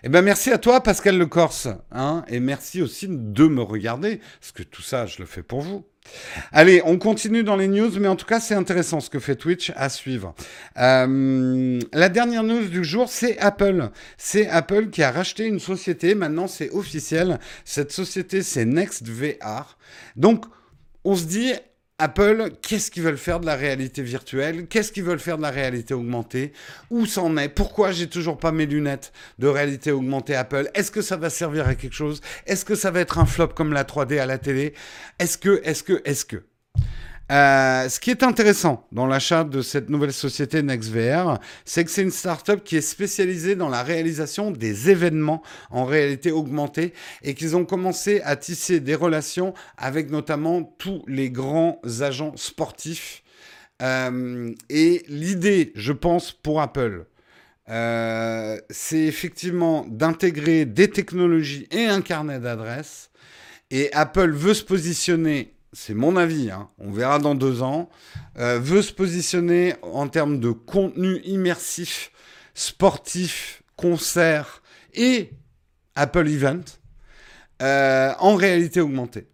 Eh 0.02 0.10
ben 0.10 0.24
merci 0.24 0.52
à 0.52 0.58
toi 0.58 0.82
Pascal 0.82 1.20
Le 1.20 1.28
Corse, 1.28 1.68
hein, 1.92 2.26
et 2.28 2.40
merci 2.40 2.82
aussi 2.82 3.08
de 3.08 3.48
me 3.48 3.62
regarder, 3.62 4.22
parce 4.40 4.52
que 4.54 4.64
tout 4.64 4.82
ça 4.82 5.06
je 5.06 5.20
le 5.20 5.28
fais 5.28 5.44
pour 5.44 5.62
vous. 5.62 5.86
Allez, 6.52 6.82
on 6.86 6.98
continue 6.98 7.44
dans 7.44 7.56
les 7.56 7.68
news, 7.68 7.92
mais 8.00 8.08
en 8.08 8.16
tout 8.16 8.26
cas, 8.26 8.40
c'est 8.40 8.54
intéressant 8.54 9.00
ce 9.00 9.10
que 9.10 9.20
fait 9.20 9.36
Twitch 9.36 9.72
à 9.76 9.90
suivre. 9.90 10.36
Euh, 10.78 11.80
la 11.94 12.10
dernière 12.10 12.44
news 12.44 12.68
du 12.68 12.84
jour, 12.84 13.10
c'est 13.10 13.38
Apple. 13.40 13.90
C'est 14.18 14.48
Apple 14.48 14.90
qui 14.90 15.04
a 15.04 15.12
racheté 15.12 15.46
une 15.46 15.60
société. 15.60 16.16
Maintenant, 16.16 16.48
c'est 16.48 16.70
officiel. 16.72 17.40
Cette 17.66 17.92
société, 17.92 18.44
c'est 18.44 18.66
NextVR. 18.66 19.78
Donc, 20.16 20.46
on 21.04 21.16
se 21.16 21.26
dit, 21.26 21.54
Apple, 22.00 22.50
qu'est-ce 22.62 22.90
qu'ils 22.90 23.04
veulent 23.04 23.18
faire 23.18 23.40
de 23.40 23.46
la 23.46 23.56
réalité 23.56 24.02
virtuelle? 24.02 24.68
Qu'est-ce 24.68 24.92
qu'ils 24.92 25.04
veulent 25.04 25.20
faire 25.20 25.38
de 25.38 25.44
la 25.44 25.52
réalité 25.52 25.94
augmentée? 25.94 26.52
Où 26.90 27.06
c'en 27.06 27.38
est? 27.38 27.50
Pourquoi 27.50 27.92
j'ai 27.92 28.08
toujours 28.08 28.38
pas 28.38 28.52
mes 28.52 28.66
lunettes 28.66 29.14
de 29.38 29.48
réalité 29.48 29.92
augmentée 29.92 30.36
Apple? 30.36 30.70
Est-ce 30.74 30.90
que 30.90 31.04
ça 31.04 31.18
va 31.18 31.30
servir 31.30 31.68
à 31.68 31.76
quelque 31.76 31.94
chose? 31.94 32.22
Est-ce 32.48 32.66
que 32.66 32.76
ça 32.76 32.90
va 32.90 33.00
être 33.00 33.20
un 33.20 33.26
flop 33.26 33.50
comme 33.50 33.74
la 33.74 33.84
3D 33.84 34.20
à 34.20 34.26
la 34.26 34.40
télé? 34.40 34.74
Est-ce 35.20 35.38
que, 35.38 35.62
est-ce 35.64 35.84
que, 35.84 36.02
est-ce 36.04 36.26
que? 36.26 36.44
Euh, 37.32 37.88
ce 37.88 38.00
qui 38.00 38.12
est 38.12 38.22
intéressant 38.22 38.86
dans 38.92 39.08
l'achat 39.08 39.44
de 39.44 39.62
cette 39.62 39.90
nouvelle 39.90 40.12
société 40.12 40.62
NextVR, 40.62 41.40
c'est 41.64 41.86
que 41.86 41.90
c'est 41.90 42.02
une 42.02 42.12
startup 42.12 42.64
qui 42.64 42.76
est 42.76 42.82
spécialisée 42.82 43.56
dans 43.56 43.70
la 43.70 43.82
réalisation 43.82 44.52
des 44.52 44.90
événements 44.90 45.42
en 45.72 45.86
réalité 45.86 46.32
augmentée 46.32 46.94
et 47.22 47.34
qu'ils 47.34 47.56
ont 47.56 47.66
commencé 47.66 48.22
à 48.22 48.36
tisser 48.36 48.82
des 48.82 48.96
relations 48.96 49.54
avec 49.78 50.12
notamment 50.12 50.64
tous 50.64 51.04
les 51.08 51.30
grands 51.30 51.80
agents 52.02 52.34
sportifs. 52.36 53.24
Euh, 53.82 54.54
et 54.70 55.04
l'idée, 55.08 55.72
je 55.76 55.94
pense, 55.94 56.34
pour 56.34 56.62
Apple, 56.62 57.06
euh, 57.70 58.60
c'est 58.70 59.00
effectivement 59.00 59.86
d'intégrer 59.88 60.66
des 60.66 60.90
technologies 60.90 61.68
et 61.72 61.86
un 61.86 62.02
carnet 62.02 62.40
d'adresses. 62.40 63.10
Et 63.72 63.92
Apple 63.94 64.32
veut 64.32 64.54
se 64.54 64.64
positionner 64.64 65.54
c'est 65.74 65.96
mon 65.96 66.16
avis, 66.16 66.52
hein. 66.52 66.70
on 66.78 66.92
verra 66.92 67.20
dans 67.20 67.36
deux 67.36 67.62
ans, 67.62 67.90
euh, 68.38 68.60
veut 68.60 68.82
se 68.82 68.94
positionner 68.94 69.76
en 69.82 70.08
termes 70.08 70.40
de 70.40 70.52
contenu 70.52 71.20
immersif, 71.24 72.12
sportif, 72.54 73.64
concert 73.76 74.62
et 74.94 75.32
Apple 75.96 76.28
Event 76.28 76.64
euh, 77.62 78.14
en 78.20 78.36
réalité 78.36 78.82
augmentée. 78.82 79.28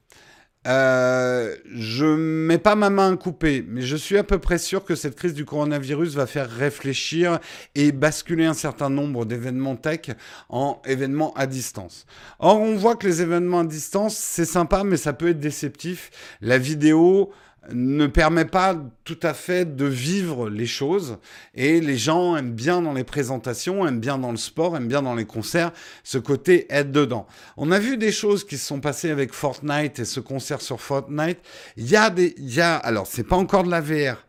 Euh, 0.70 1.56
je 1.74 2.06
mets 2.06 2.60
pas 2.60 2.76
ma 2.76 2.92
main 2.92 3.18
coupée, 3.18 3.66
mais 3.68 3.82
je 3.82 3.96
suis 3.96 4.20
à 4.20 4.24
peu 4.24 4.38
près 4.38 4.60
sûr 4.60 4.86
que 4.86 4.94
cette 4.94 5.16
crise 5.16 5.34
du 5.34 5.44
coronavirus 5.44 6.14
va 6.14 6.28
faire 6.28 6.48
réfléchir 6.48 7.40
et 7.74 7.92
basculer 7.92 8.46
un 8.46 8.54
certain 8.54 8.92
nombre 8.92 9.26
d'événements 9.26 9.76
tech 9.76 10.12
en 10.48 10.80
événements 10.86 11.34
à 11.34 11.48
distance. 11.48 12.06
Or, 12.38 12.62
on 12.62 12.76
voit 12.76 12.96
que 12.96 13.08
les 13.08 13.24
événements 13.24 13.62
à 13.62 13.66
distance, 13.66 14.16
c'est 14.16 14.46
sympa, 14.46 14.84
mais 14.84 14.98
ça 14.98 15.14
peut 15.14 15.30
être 15.30 15.40
déceptif. 15.40 16.12
La 16.40 16.60
vidéo, 16.60 17.32
ne 17.72 18.08
permet 18.08 18.46
pas 18.46 18.76
tout 19.04 19.20
à 19.22 19.34
fait 19.34 19.76
de 19.76 19.86
vivre 19.86 20.50
les 20.50 20.66
choses. 20.66 21.18
Et 21.54 21.82
les 21.82 21.98
gens 21.98 22.36
aiment 22.36 22.54
bien 22.54 22.82
dans 22.82 22.94
les 22.94 23.04
présentations, 23.04 23.86
aiment 23.88 24.00
bien 24.00 24.18
dans 24.18 24.32
le 24.32 24.38
sport, 24.38 24.78
aiment 24.78 24.88
bien 24.88 25.02
dans 25.02 25.16
les 25.16 25.26
concerts, 25.26 25.72
ce 26.04 26.18
côté 26.18 26.66
être 26.70 26.92
dedans. 26.92 27.28
On 27.58 27.72
a 27.72 27.80
vu 27.80 27.98
des 27.98 28.12
choses 28.12 28.46
qui 28.46 28.58
se 28.58 28.66
sont 28.66 28.80
passées 28.80 29.12
avec 29.12 29.34
Fortnite 29.34 30.00
et 30.00 30.06
ce 30.06 30.20
concert 30.20 30.62
sur 30.62 30.82
Fortnite. 30.82 31.40
Il 31.78 31.90
y 31.90 31.96
a 31.96 32.10
des, 32.10 32.34
il 32.38 32.54
y 32.54 32.62
a, 32.62 32.76
alors 32.76 33.08
c'est 33.08 33.24
pas 33.24 33.36
encore 33.36 33.64
de 33.64 33.72
la 33.72 33.82
VR, 33.82 34.26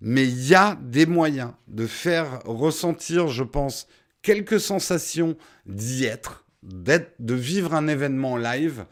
mais 0.00 0.24
il 0.24 0.46
y 0.46 0.54
a 0.54 0.76
des 0.82 1.06
moyens 1.06 1.52
de 1.68 1.86
faire 1.86 2.40
ressentir, 2.44 3.28
je 3.28 3.44
pense, 3.44 3.86
quelques 4.22 4.60
sensations 4.60 5.36
d'y 5.66 6.04
être, 6.04 6.44
d'être, 6.62 7.12
de 7.18 7.34
vivre 7.34 7.74
un 7.74 7.88
événement 7.88 8.36
live 8.36 8.84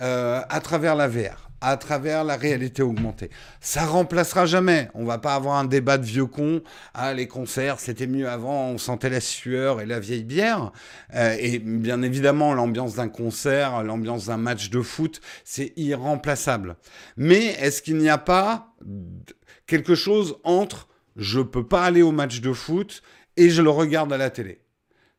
euh, 0.00 0.40
à 0.48 0.60
travers 0.60 0.94
la 0.94 1.08
VR 1.08 1.49
à 1.60 1.76
travers 1.76 2.24
la 2.24 2.36
réalité 2.36 2.82
augmentée. 2.82 3.30
Ça 3.60 3.84
remplacera 3.84 4.46
jamais. 4.46 4.88
On 4.94 5.04
va 5.04 5.18
pas 5.18 5.34
avoir 5.34 5.56
un 5.56 5.64
débat 5.64 5.98
de 5.98 6.04
vieux 6.04 6.26
cons. 6.26 6.62
Ah, 6.94 7.12
les 7.14 7.26
concerts, 7.26 7.80
c'était 7.80 8.06
mieux 8.06 8.28
avant, 8.28 8.68
on 8.68 8.78
sentait 8.78 9.10
la 9.10 9.20
sueur 9.20 9.80
et 9.80 9.86
la 9.86 10.00
vieille 10.00 10.24
bière. 10.24 10.72
Euh, 11.14 11.36
et 11.38 11.58
bien 11.58 12.02
évidemment, 12.02 12.54
l'ambiance 12.54 12.94
d'un 12.94 13.08
concert, 13.08 13.82
l'ambiance 13.82 14.26
d'un 14.26 14.36
match 14.36 14.70
de 14.70 14.80
foot, 14.80 15.20
c'est 15.44 15.72
irremplaçable. 15.76 16.76
Mais 17.16 17.46
est-ce 17.60 17.82
qu'il 17.82 17.98
n'y 17.98 18.08
a 18.08 18.18
pas 18.18 18.74
quelque 19.66 19.94
chose 19.94 20.36
entre 20.44 20.88
je 21.16 21.40
peux 21.40 21.66
pas 21.66 21.84
aller 21.84 22.02
au 22.02 22.12
match 22.12 22.40
de 22.40 22.52
foot 22.52 23.02
et 23.36 23.50
je 23.50 23.62
le 23.62 23.70
regarde 23.70 24.12
à 24.12 24.16
la 24.16 24.30
télé? 24.30 24.60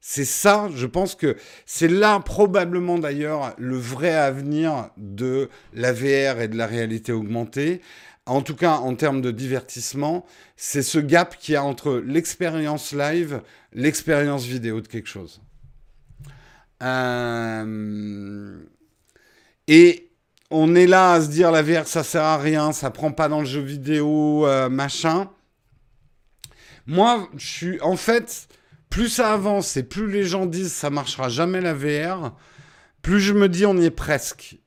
C'est 0.03 0.25
ça, 0.25 0.67
je 0.75 0.87
pense 0.87 1.13
que 1.13 1.37
c'est 1.67 1.87
là 1.87 2.19
probablement 2.19 2.97
d'ailleurs 2.97 3.53
le 3.59 3.77
vrai 3.77 4.15
avenir 4.15 4.89
de 4.97 5.47
la 5.73 5.93
VR 5.93 6.41
et 6.41 6.47
de 6.47 6.57
la 6.57 6.65
réalité 6.65 7.11
augmentée. 7.11 7.81
En 8.25 8.41
tout 8.41 8.55
cas, 8.55 8.77
en 8.77 8.95
termes 8.95 9.21
de 9.21 9.29
divertissement, 9.29 10.25
c'est 10.55 10.81
ce 10.81 10.97
gap 10.97 11.37
qu'il 11.37 11.53
y 11.53 11.55
a 11.55 11.63
entre 11.63 12.01
l'expérience 12.05 12.93
live, 12.93 13.41
l'expérience 13.73 14.43
vidéo 14.45 14.81
de 14.81 14.87
quelque 14.87 15.07
chose. 15.07 15.41
Euh, 16.81 18.59
et 19.67 20.09
on 20.49 20.73
est 20.73 20.87
là 20.87 21.13
à 21.13 21.21
se 21.21 21.27
dire 21.27 21.51
la 21.51 21.61
VR 21.61 21.87
ça 21.87 22.03
sert 22.03 22.23
à 22.23 22.37
rien, 22.37 22.71
ça 22.71 22.89
prend 22.89 23.11
pas 23.11 23.29
dans 23.29 23.41
le 23.41 23.45
jeu 23.45 23.61
vidéo, 23.61 24.47
euh, 24.47 24.67
machin. 24.67 25.29
Moi, 26.87 27.29
je 27.37 27.47
suis 27.47 27.81
en 27.81 27.95
fait, 27.95 28.47
plus 28.91 29.07
ça 29.07 29.33
avance 29.33 29.77
et 29.77 29.83
plus 29.83 30.11
les 30.11 30.23
gens 30.23 30.45
disent 30.45 30.73
ça 30.73 30.91
marchera 30.91 31.29
jamais 31.29 31.61
la 31.61 31.73
VR, 31.73 32.35
plus 33.01 33.21
je 33.21 33.33
me 33.33 33.49
dis 33.49 33.65
on 33.65 33.75
y 33.77 33.85
est 33.85 33.89
presque. 33.89 34.59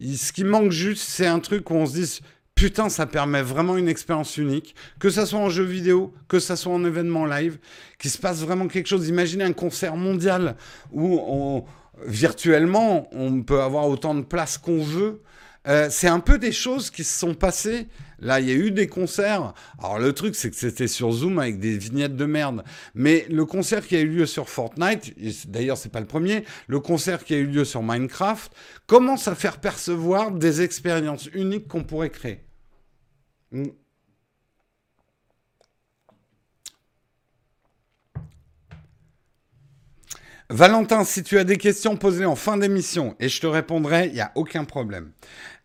ce 0.00 0.32
qui 0.32 0.44
manque 0.44 0.72
juste, 0.72 1.08
c'est 1.08 1.26
un 1.26 1.38
truc 1.38 1.70
où 1.70 1.74
on 1.74 1.86
se 1.86 1.94
dit 1.94 2.20
putain, 2.56 2.90
ça 2.90 3.06
permet 3.06 3.40
vraiment 3.40 3.78
une 3.78 3.88
expérience 3.88 4.36
unique, 4.36 4.74
que 4.98 5.08
ça 5.08 5.24
soit 5.24 5.38
en 5.38 5.48
jeu 5.48 5.64
vidéo, 5.64 6.12
que 6.28 6.38
ça 6.38 6.56
soit 6.56 6.74
en 6.74 6.84
événement 6.84 7.24
live, 7.24 7.58
qu'il 7.98 8.10
se 8.10 8.18
passe 8.18 8.40
vraiment 8.40 8.68
quelque 8.68 8.88
chose. 8.88 9.08
Imaginez 9.08 9.44
un 9.44 9.54
concert 9.54 9.96
mondial 9.96 10.56
où 10.90 11.18
on, 11.26 11.64
virtuellement, 12.04 13.08
on 13.12 13.42
peut 13.42 13.62
avoir 13.62 13.88
autant 13.88 14.14
de 14.14 14.22
place 14.22 14.58
qu'on 14.58 14.82
veut. 14.82 15.22
Euh, 15.68 15.88
c'est 15.90 16.08
un 16.08 16.20
peu 16.20 16.38
des 16.38 16.52
choses 16.52 16.90
qui 16.90 17.04
se 17.04 17.18
sont 17.18 17.34
passées 17.34 17.86
Là, 18.20 18.40
il 18.40 18.48
y 18.48 18.52
a 18.52 18.54
eu 18.54 18.70
des 18.70 18.86
concerts. 18.86 19.54
Alors, 19.78 19.98
le 19.98 20.12
truc, 20.12 20.34
c'est 20.34 20.50
que 20.50 20.56
c'était 20.56 20.88
sur 20.88 21.10
Zoom 21.12 21.38
avec 21.38 21.58
des 21.58 21.76
vignettes 21.76 22.16
de 22.16 22.26
merde. 22.26 22.64
Mais 22.94 23.26
le 23.30 23.44
concert 23.44 23.86
qui 23.86 23.96
a 23.96 24.00
eu 24.00 24.08
lieu 24.08 24.26
sur 24.26 24.48
Fortnite, 24.48 25.14
d'ailleurs, 25.48 25.76
c'est 25.76 25.92
pas 25.92 26.00
le 26.00 26.06
premier, 26.06 26.44
le 26.66 26.80
concert 26.80 27.24
qui 27.24 27.34
a 27.34 27.38
eu 27.38 27.46
lieu 27.46 27.64
sur 27.64 27.82
Minecraft, 27.82 28.52
commence 28.86 29.28
à 29.28 29.34
faire 29.34 29.58
percevoir 29.58 30.32
des 30.32 30.62
expériences 30.62 31.28
uniques 31.32 31.68
qu'on 31.68 31.84
pourrait 31.84 32.10
créer. 32.10 32.40
Hmm. 33.52 33.68
Valentin, 40.52 41.04
si 41.04 41.22
tu 41.22 41.38
as 41.38 41.44
des 41.44 41.58
questions, 41.58 41.96
pose-les 41.96 42.26
en 42.26 42.34
fin 42.34 42.56
d'émission 42.56 43.14
et 43.20 43.28
je 43.28 43.40
te 43.40 43.46
répondrai, 43.46 44.08
il 44.08 44.14
n'y 44.14 44.20
a 44.20 44.32
aucun 44.34 44.64
problème. 44.64 45.12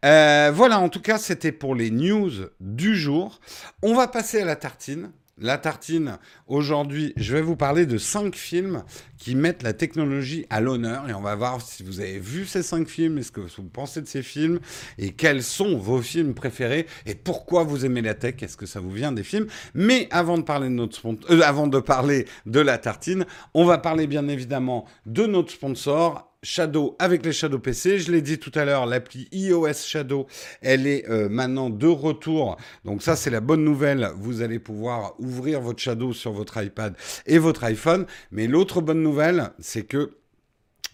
Euh, 0.05 0.51
voilà, 0.53 0.79
en 0.79 0.89
tout 0.89 1.01
cas, 1.01 1.17
c'était 1.17 1.51
pour 1.51 1.73
les 1.73 1.89
news 1.89 2.31
du 2.59 2.95
jour. 2.95 3.39
On 3.81 3.95
va 3.95 4.07
passer 4.07 4.41
à 4.41 4.45
la 4.45 4.55
tartine. 4.55 5.11
La 5.37 5.57
tartine, 5.57 6.17
aujourd'hui, 6.47 7.11
je 7.17 7.33
vais 7.33 7.41
vous 7.41 7.57
parler 7.57 7.85
de 7.85 7.97
cinq 7.97 8.35
films 8.35 8.83
qui 9.17 9.35
mettent 9.35 9.63
la 9.63 9.73
technologie 9.73 10.45
à 10.49 10.61
l'honneur 10.61 11.09
et 11.09 11.13
on 11.13 11.19
va 11.19 11.35
voir 11.35 11.59
si 11.59 11.83
vous 11.83 11.99
avez 11.99 12.19
vu 12.19 12.45
ces 12.45 12.63
cinq 12.63 12.87
films 12.87 13.17
et 13.17 13.23
ce 13.23 13.33
que 13.33 13.41
vous 13.41 13.63
pensez 13.63 14.01
de 14.01 14.07
ces 14.07 14.23
films 14.23 14.61
et 14.97 15.11
quels 15.11 15.43
sont 15.43 15.77
vos 15.77 16.01
films 16.01 16.35
préférés 16.35 16.87
et 17.05 17.15
pourquoi 17.15 17.63
vous 17.63 17.85
aimez 17.85 18.01
la 18.01 18.13
tech, 18.13 18.35
est-ce 18.43 18.55
que 18.55 18.65
ça 18.65 18.79
vous 18.79 18.91
vient 18.91 19.11
des 19.11 19.23
films. 19.23 19.47
Mais 19.73 20.07
avant 20.09 20.37
de 20.37 20.43
parler 20.43 20.69
de 20.69 20.89
euh, 21.31 21.41
avant 21.41 21.67
de 21.67 21.79
parler 21.79 22.27
de 22.45 22.61
la 22.61 22.77
tartine, 22.77 23.25
on 23.53 23.65
va 23.65 23.77
parler 23.77 24.07
bien 24.07 24.29
évidemment 24.29 24.85
de 25.05 25.25
notre 25.25 25.51
sponsor 25.51 26.31
Shadow 26.45 26.95
avec 26.99 27.25
les 27.25 27.33
Shadow 27.33 27.57
PC. 27.57 27.97
Je 27.97 28.11
l'ai 28.11 28.21
dit 28.21 28.37
tout 28.37 28.51
à 28.53 28.65
l'heure, 28.65 28.85
l'appli 28.85 29.27
iOS 29.31 29.73
Shadow, 29.73 30.27
elle 30.61 30.85
est 30.85 31.09
euh, 31.09 31.27
maintenant 31.27 31.71
de 31.71 31.87
retour. 31.87 32.57
Donc 32.85 33.01
ça, 33.01 33.15
c'est 33.15 33.31
la 33.31 33.41
bonne 33.41 33.63
nouvelle. 33.63 34.11
Vous 34.15 34.43
allez 34.43 34.59
pouvoir 34.59 35.15
ouvrir 35.19 35.59
votre 35.59 35.79
Shadow 35.79 36.13
sur 36.13 36.31
votre 36.31 36.61
iPad 36.63 36.95
et 37.25 37.39
votre 37.39 37.63
iPhone. 37.63 38.05
Mais 38.31 38.45
l'autre 38.45 38.79
bonne 38.79 39.01
nouvelle, 39.01 39.49
c'est 39.59 39.87
que 39.87 40.17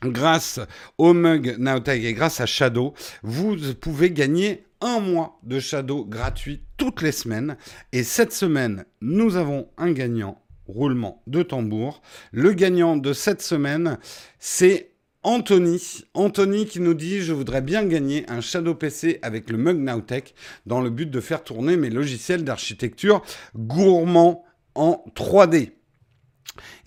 grâce 0.01 0.61
au 0.97 1.13
mug 1.13 1.57
Nowtag 1.59 2.05
et 2.05 2.13
grâce 2.13 2.39
à 2.39 2.45
Shadow, 2.45 2.93
vous 3.21 3.57
pouvez 3.73 4.09
gagner 4.09 4.63
un 4.79 5.01
mois 5.01 5.37
de 5.43 5.59
Shadow 5.59 6.05
gratuit 6.05 6.61
toutes 6.77 7.01
les 7.01 7.11
semaines. 7.11 7.57
Et 7.91 8.03
cette 8.03 8.31
semaine, 8.31 8.85
nous 9.01 9.35
avons 9.35 9.67
un 9.77 9.91
gagnant. 9.91 10.37
Roulement 10.67 11.21
de 11.27 11.43
tambour. 11.43 12.01
Le 12.31 12.53
gagnant 12.53 12.95
de 12.95 13.11
cette 13.11 13.41
semaine, 13.41 13.97
c'est 14.39 14.90
Anthony. 15.23 16.03
Anthony 16.15 16.65
qui 16.65 16.79
nous 16.79 16.95
dit 16.95 17.21
Je 17.21 17.33
voudrais 17.33 17.61
bien 17.61 17.85
gagner 17.85 18.29
un 18.29 18.41
Shadow 18.41 18.73
PC 18.73 19.19
avec 19.21 19.49
le 19.49 19.57
Mug 19.57 19.77
Nowtech 19.77 20.33
dans 20.65 20.81
le 20.81 20.89
but 20.89 21.09
de 21.09 21.21
faire 21.21 21.43
tourner 21.43 21.77
mes 21.77 21.89
logiciels 21.89 22.43
d'architecture 22.43 23.21
gourmands 23.55 24.43
en 24.73 25.03
3D. 25.15 25.71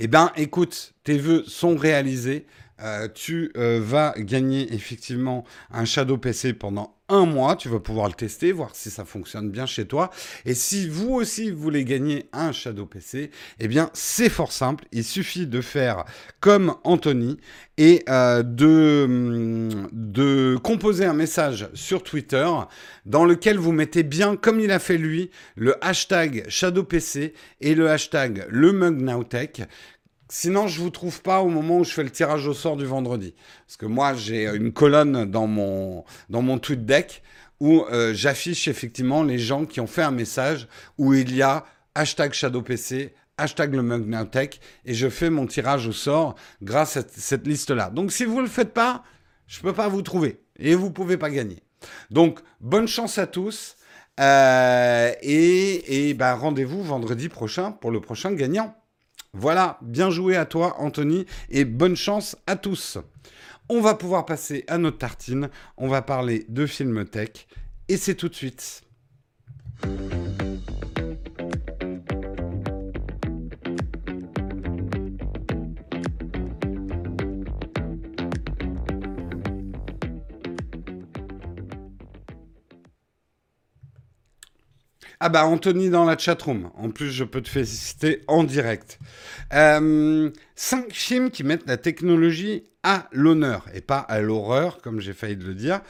Eh 0.01 0.09
bien, 0.09 0.33
écoute, 0.37 0.95
tes 1.05 1.17
vœux 1.17 1.45
sont 1.47 1.77
réalisés. 1.77 2.47
Euh, 2.83 3.09
tu 3.13 3.53
euh, 3.57 3.81
vas 3.83 4.15
gagner 4.19 4.73
effectivement 4.75 5.45
un 5.71 5.85
Shadow 5.85 6.19
PC 6.19 6.55
pendant 6.55 6.97
un 7.09 7.27
mois. 7.27 7.55
Tu 7.55 7.69
vas 7.69 7.81
pouvoir 7.81 8.09
le 8.09 8.15
tester, 8.15 8.51
voir 8.51 8.75
si 8.75 8.91
ça 8.91 9.05
fonctionne 9.05 9.51
bien 9.51 9.67
chez 9.67 9.87
toi. 9.87 10.11
Et 10.45 10.55
si 10.55 10.89
vous 10.89 11.13
aussi 11.15 11.51
voulez 11.51 11.85
gagner 11.85 12.29
un 12.33 12.51
Shadow 12.53 12.87
PC, 12.87 13.31
eh 13.61 13.69
bien 13.69 13.91
c'est 13.93 14.29
fort 14.29 14.53
simple. 14.53 14.87
Il 14.91 15.05
suffit 15.05 15.47
de 15.47 15.61
faire 15.61 16.05
comme 16.41 16.75
Anthony 16.83 17.37
et 17.77 18.05
euh, 18.09 18.43
de, 18.43 19.05
hum, 19.05 19.89
de 19.93 20.59
composer 20.63 21.05
un 21.05 21.15
message 21.15 21.69
sur 21.75 22.03
Twitter 22.03 22.49
dans 23.07 23.25
lequel 23.25 23.59
vous 23.59 23.73
mettez 23.73 24.03
bien, 24.03 24.37
comme 24.37 24.61
il 24.61 24.71
a 24.71 24.79
fait 24.79 24.99
lui, 24.99 25.31
le 25.57 25.77
hashtag 25.85 26.45
Shadow 26.49 26.85
PC 26.85 27.35
et 27.61 27.75
le 27.75 27.91
hashtag 27.91 28.47
le 28.49 28.73
mug 28.73 29.01
Sinon, 30.37 30.67
je 30.67 30.81
ne 30.81 30.85
vous 30.87 30.91
trouve 30.91 31.23
pas 31.23 31.43
au 31.43 31.49
moment 31.49 31.79
où 31.79 31.85
je 31.85 31.93
fais 31.93 32.03
le 32.03 32.11
tirage 32.11 32.49
au 32.49 32.55
sort 32.55 32.77
du 32.77 32.85
vendredi. 32.85 33.37
Parce 33.69 33.77
que 33.77 33.87
moi, 33.87 34.15
j'ai 34.15 34.47
une 34.47 34.73
colonne 34.73 35.31
dans 35.31 35.47
mon, 35.47 36.05
dans 36.29 36.59
tweet 36.59 36.85
deck 36.85 37.23
où 37.61 37.85
euh, 37.85 38.13
j'affiche 38.15 38.67
effectivement 38.67 39.23
les 39.23 39.39
gens 39.39 39.65
qui 39.65 39.79
ont 39.79 39.87
fait 39.87 40.03
un 40.03 40.11
message 40.11 40.67
où 40.99 41.15
il 41.15 41.33
y 41.37 41.41
a 41.41 41.65
hashtag 41.95 42.33
ShadowPC, 42.33 43.15
hashtag 43.39 43.75
le 43.75 43.85
Mugnowtech, 43.85 44.61
et 44.85 44.93
je 44.93 45.09
fais 45.09 45.31
mon 45.31 45.47
tirage 45.47 45.87
au 45.87 45.93
sort 45.93 46.35
grâce 46.61 46.97
à 46.97 47.03
cette 47.09 47.47
liste-là. 47.47 47.91
Donc 47.91 48.11
si 48.11 48.25
vous 48.25 48.39
ne 48.39 48.43
le 48.43 48.49
faites 48.49 48.75
pas, 48.75 49.05
je 49.47 49.59
ne 49.59 49.63
peux 49.63 49.73
pas 49.73 49.87
vous 49.87 50.03
trouver 50.03 50.41
et 50.59 50.75
vous 50.75 50.87
ne 50.87 50.93
pouvez 50.93 51.17
pas 51.17 51.31
gagner. 51.31 51.63
Donc 52.11 52.41
bonne 52.61 52.89
chance 52.89 53.19
à 53.19 53.29
tous 53.29 53.77
euh, 54.19 55.13
et, 55.23 56.09
et 56.09 56.15
ben, 56.15 56.35
rendez-vous 56.35 56.83
vendredi 56.83 57.29
prochain 57.29 57.71
pour 57.71 57.93
le 57.93 58.01
prochain 58.01 58.33
gagnant. 58.33 58.75
Voilà, 59.37 59.79
bien 59.83 60.11
joué 60.11 60.37
à 60.37 60.47
toi 60.47 60.77
Anthony 60.79 61.27
et 61.51 61.65
bonne 61.65 61.97
chance 61.97 62.37
à 62.47 62.55
tous. 62.55 62.99
On 63.69 63.81
va 63.81 63.95
pouvoir 63.95 64.27
passer 64.27 64.65
à 64.69 64.79
notre 64.79 64.99
tartine, 64.99 65.51
on 65.77 65.89
va 65.89 66.03
parler 66.03 66.47
de 66.49 66.67
Filmtech 66.67 67.49
et 67.89 67.97
c'est 67.97 68.15
tout 68.15 68.29
de 68.29 68.35
suite. 68.35 68.83
Ah 85.21 85.29
bah 85.29 85.47
Anthony 85.47 85.91
dans 85.91 86.05
la 86.05 86.19
chatroom. 86.19 86.71
En 86.77 86.91
plus, 86.91 87.11
je 87.11 87.25
peux 87.25 87.41
te 87.41 87.49
féliciter 87.49 88.23
en 88.27 88.45
direct. 88.45 88.99
Euh, 89.53 90.31
cinq 90.57 90.93
films 90.93 91.31
qui 91.31 91.45
mettent 91.45 91.67
la 91.67 91.77
technologie 91.77 92.65
à 92.83 93.09
l'honneur 93.13 93.65
et 93.75 93.81
pas 93.81 93.99
à 93.99 94.21
l'horreur, 94.21 94.83
comme 94.83 95.01
j'ai 95.01 95.15
failli 95.15 95.37
le 95.37 95.55
dire. 95.55 95.81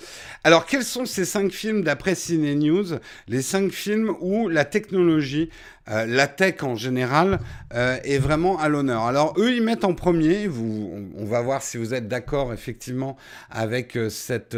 Alors, 0.45 0.64
quels 0.64 0.85
sont 0.85 1.07
ces 1.07 1.25
cinq 1.25 1.51
films 1.51 1.83
d'après 1.83 2.14
Ciné 2.14 2.55
News? 2.55 2.99
Les 3.27 3.43
cinq 3.43 3.72
films 3.72 4.14
où 4.20 4.49
la 4.49 4.64
technologie, 4.64 5.51
euh, 5.91 6.07
la 6.07 6.26
tech 6.26 6.62
en 6.62 6.76
général, 6.76 7.41
euh, 7.74 7.99
est 8.05 8.18
vraiment 8.18 8.59
à 8.59 8.68
l'honneur. 8.68 9.03
Alors, 9.03 9.35
eux, 9.39 9.55
ils 9.55 9.62
mettent 9.62 9.85
en 9.85 9.95
premier, 9.95 10.47
vous, 10.47 10.91
on, 11.16 11.26
va 11.26 11.43
voir 11.43 11.62
si 11.62 11.76
vous 11.76 11.93
êtes 11.93 12.09
d'accord 12.09 12.55
effectivement 12.55 13.16
avec 13.51 13.97
euh, 13.97 14.09
cette, 14.09 14.57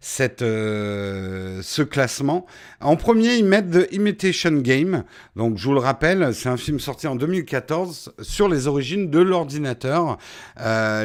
cette, 0.00 0.40
ce 0.40 1.82
classement. 1.82 2.46
En 2.80 2.96
premier, 2.96 3.34
ils 3.36 3.44
mettent 3.44 3.70
The 3.70 3.92
Imitation 3.92 4.52
Game. 4.52 5.04
Donc, 5.34 5.58
je 5.58 5.64
vous 5.64 5.72
le 5.72 5.80
rappelle, 5.80 6.32
c'est 6.32 6.48
un 6.48 6.56
film 6.56 6.78
sorti 6.78 7.06
en 7.08 7.16
2014 7.16 8.14
sur 8.22 8.48
les 8.48 8.68
origines 8.68 9.10
de 9.10 9.18
l'ordinateur. 9.18 10.18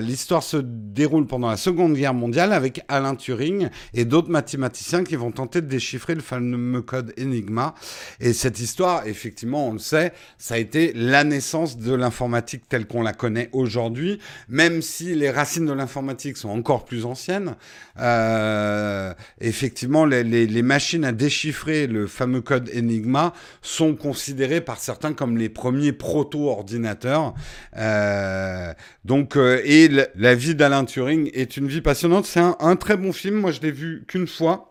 L'histoire 0.01 0.43
se 0.43 0.57
déroule 0.57 1.25
pendant 1.25 1.49
la 1.49 1.57
Seconde 1.57 1.93
Guerre 1.93 2.13
mondiale 2.13 2.53
avec 2.53 2.81
Alan 2.87 3.15
Turing 3.15 3.69
et 3.93 4.05
d'autres 4.05 4.29
mathématiciens 4.29 5.03
qui 5.03 5.15
vont 5.15 5.31
tenter 5.31 5.61
de 5.61 5.67
déchiffrer 5.67 6.15
le 6.15 6.21
fameux 6.21 6.81
code 6.81 7.13
Enigma. 7.19 7.73
Et 8.19 8.33
cette 8.33 8.59
histoire, 8.59 8.98
effectivement, 9.05 9.67
on 9.67 9.73
le 9.73 9.79
sait, 9.79 10.13
ça 10.37 10.55
a 10.55 10.57
été 10.57 10.93
la 10.93 11.23
naissance 11.23 11.77
de 11.77 11.93
l'informatique 11.93 12.63
telle 12.69 12.85
qu'on 12.85 13.01
la 13.01 13.13
connaît 13.13 13.49
aujourd'hui, 13.51 14.19
même 14.47 14.81
si 14.81 15.15
les 15.15 15.29
racines 15.29 15.65
de 15.65 15.73
l'informatique 15.73 16.37
sont 16.37 16.49
encore 16.49 16.85
plus 16.85 17.05
anciennes. 17.05 17.55
Euh, 17.99 19.13
effectivement, 19.41 20.05
les, 20.05 20.61
machines 20.61 21.05
à 21.05 21.11
déchiffrer 21.11 21.87
le 21.87 22.07
fameux 22.07 22.41
code 22.41 22.69
Enigma 22.75 23.33
sont 23.61 23.95
considérées 23.95 24.61
par 24.61 24.79
certains 24.79 25.13
comme 25.13 25.37
les 25.37 25.49
premiers 25.49 25.93
proto-ordinateurs. 25.93 27.33
Euh, 27.77 28.73
donc, 29.05 29.35
euh, 29.35 29.61
et 29.63 29.89
la 30.15 30.35
vie 30.35 30.55
d'Alain 30.55 30.85
Turing 30.85 31.29
est 31.33 31.57
une 31.57 31.67
vie 31.67 31.81
passionnante. 31.81 32.25
C'est 32.25 32.39
un, 32.39 32.75
très 32.75 32.97
bon 32.97 33.11
film. 33.11 33.35
Moi, 33.35 33.51
je 33.51 33.61
l'ai 33.61 33.71
vu 33.71 34.03
qu'une 34.07 34.27
fois. 34.27 34.68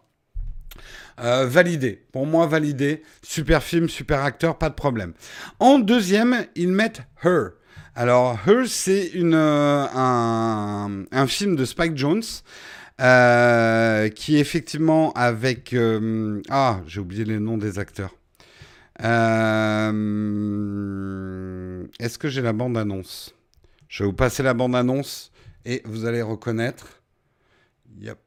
Euh, 1.21 1.47
validé. 1.47 2.05
Pour 2.12 2.27
moi, 2.27 2.47
validé. 2.47 3.03
Super 3.23 3.62
film, 3.62 3.89
super 3.89 4.23
acteur, 4.23 4.59
pas 4.59 4.69
de 4.69 4.75
problème. 4.75 5.14
En 5.59 5.79
deuxième, 5.79 6.45
ils 6.55 6.69
mettent 6.69 7.01
Her. 7.25 7.53
Alors, 7.95 8.39
Her, 8.47 8.66
c'est 8.66 9.12
euh, 9.14 9.87
un, 9.93 11.27
film 11.27 11.57
de 11.57 11.64
Spike 11.64 11.97
Jones. 11.97 12.23
Euh, 13.01 14.09
qui 14.09 14.39
effectivement 14.39 15.12
avec... 15.12 15.75
ah, 16.51 16.81
j'ai 16.87 17.01
oublié 17.01 17.25
les 17.25 17.39
noms 17.39 17.57
des 17.57 17.79
acteurs. 17.79 18.14
Est-ce 18.99 19.93
que 22.19 22.29
j'ai 22.29 22.43
la 22.43 22.53
bande-annonce? 22.53 23.37
Je 23.89 24.03
vais 24.03 24.09
vous 24.09 24.16
passer 24.16 24.43
la 24.43 24.53
bande-annonce 24.53 25.31
et 25.64 25.81
vous 25.85 26.07
allez 26.07 26.23
reconnaître. 26.23 27.01
Yep. 28.01 28.19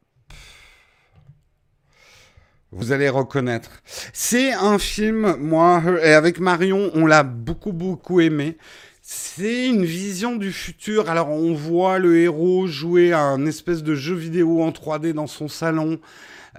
Vous 2.73 2.93
allez 2.93 3.09
reconnaître. 3.09 3.69
C'est 4.13 4.53
un 4.53 4.79
film, 4.79 5.35
moi, 5.37 5.83
et 6.01 6.13
avec 6.13 6.39
Marion, 6.39 6.89
on 6.93 7.05
l'a 7.05 7.23
beaucoup, 7.23 7.73
beaucoup 7.73 8.21
aimé. 8.21 8.57
C'est 9.01 9.67
une 9.67 9.83
vision 9.83 10.37
du 10.37 10.53
futur. 10.53 11.09
Alors, 11.09 11.29
on 11.31 11.53
voit 11.53 11.99
le 11.99 12.17
héros 12.17 12.67
jouer 12.67 13.11
à 13.11 13.19
un 13.19 13.45
espèce 13.45 13.83
de 13.83 13.93
jeu 13.93 14.15
vidéo 14.15 14.61
en 14.63 14.71
3D 14.71 15.11
dans 15.11 15.27
son 15.27 15.49
salon. 15.49 15.99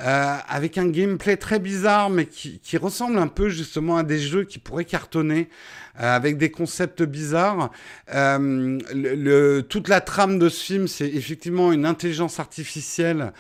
Euh, 0.01 0.37
avec 0.49 0.79
un 0.79 0.89
gameplay 0.89 1.37
très 1.37 1.59
bizarre, 1.59 2.09
mais 2.09 2.27
qui, 2.27 2.61
ressemble 2.79 3.19
un 3.19 3.29
peu 3.29 3.51
justement 3.51 3.99
à 3.99 4.03
des 4.03 4.19
jeux 4.19 4.45
qui 4.45 4.59
pourraient 4.59 4.87
cartonner. 4.87 5.49
Euh, 6.01 6.17
avec 6.17 6.39
des 6.39 6.51
concepts 6.51 7.03
bizarres. 7.03 7.71
Euh, 8.15 9.61
toute 9.61 9.89
la 9.89 10.01
trame 10.01 10.39
de 10.39 10.49
ce 10.49 10.65
film, 10.65 10.89
c'est 10.89 11.07
effectivement 11.07 11.71
une 11.71 11.85
intelligence 11.85 12.41
artificielle 12.41 13.35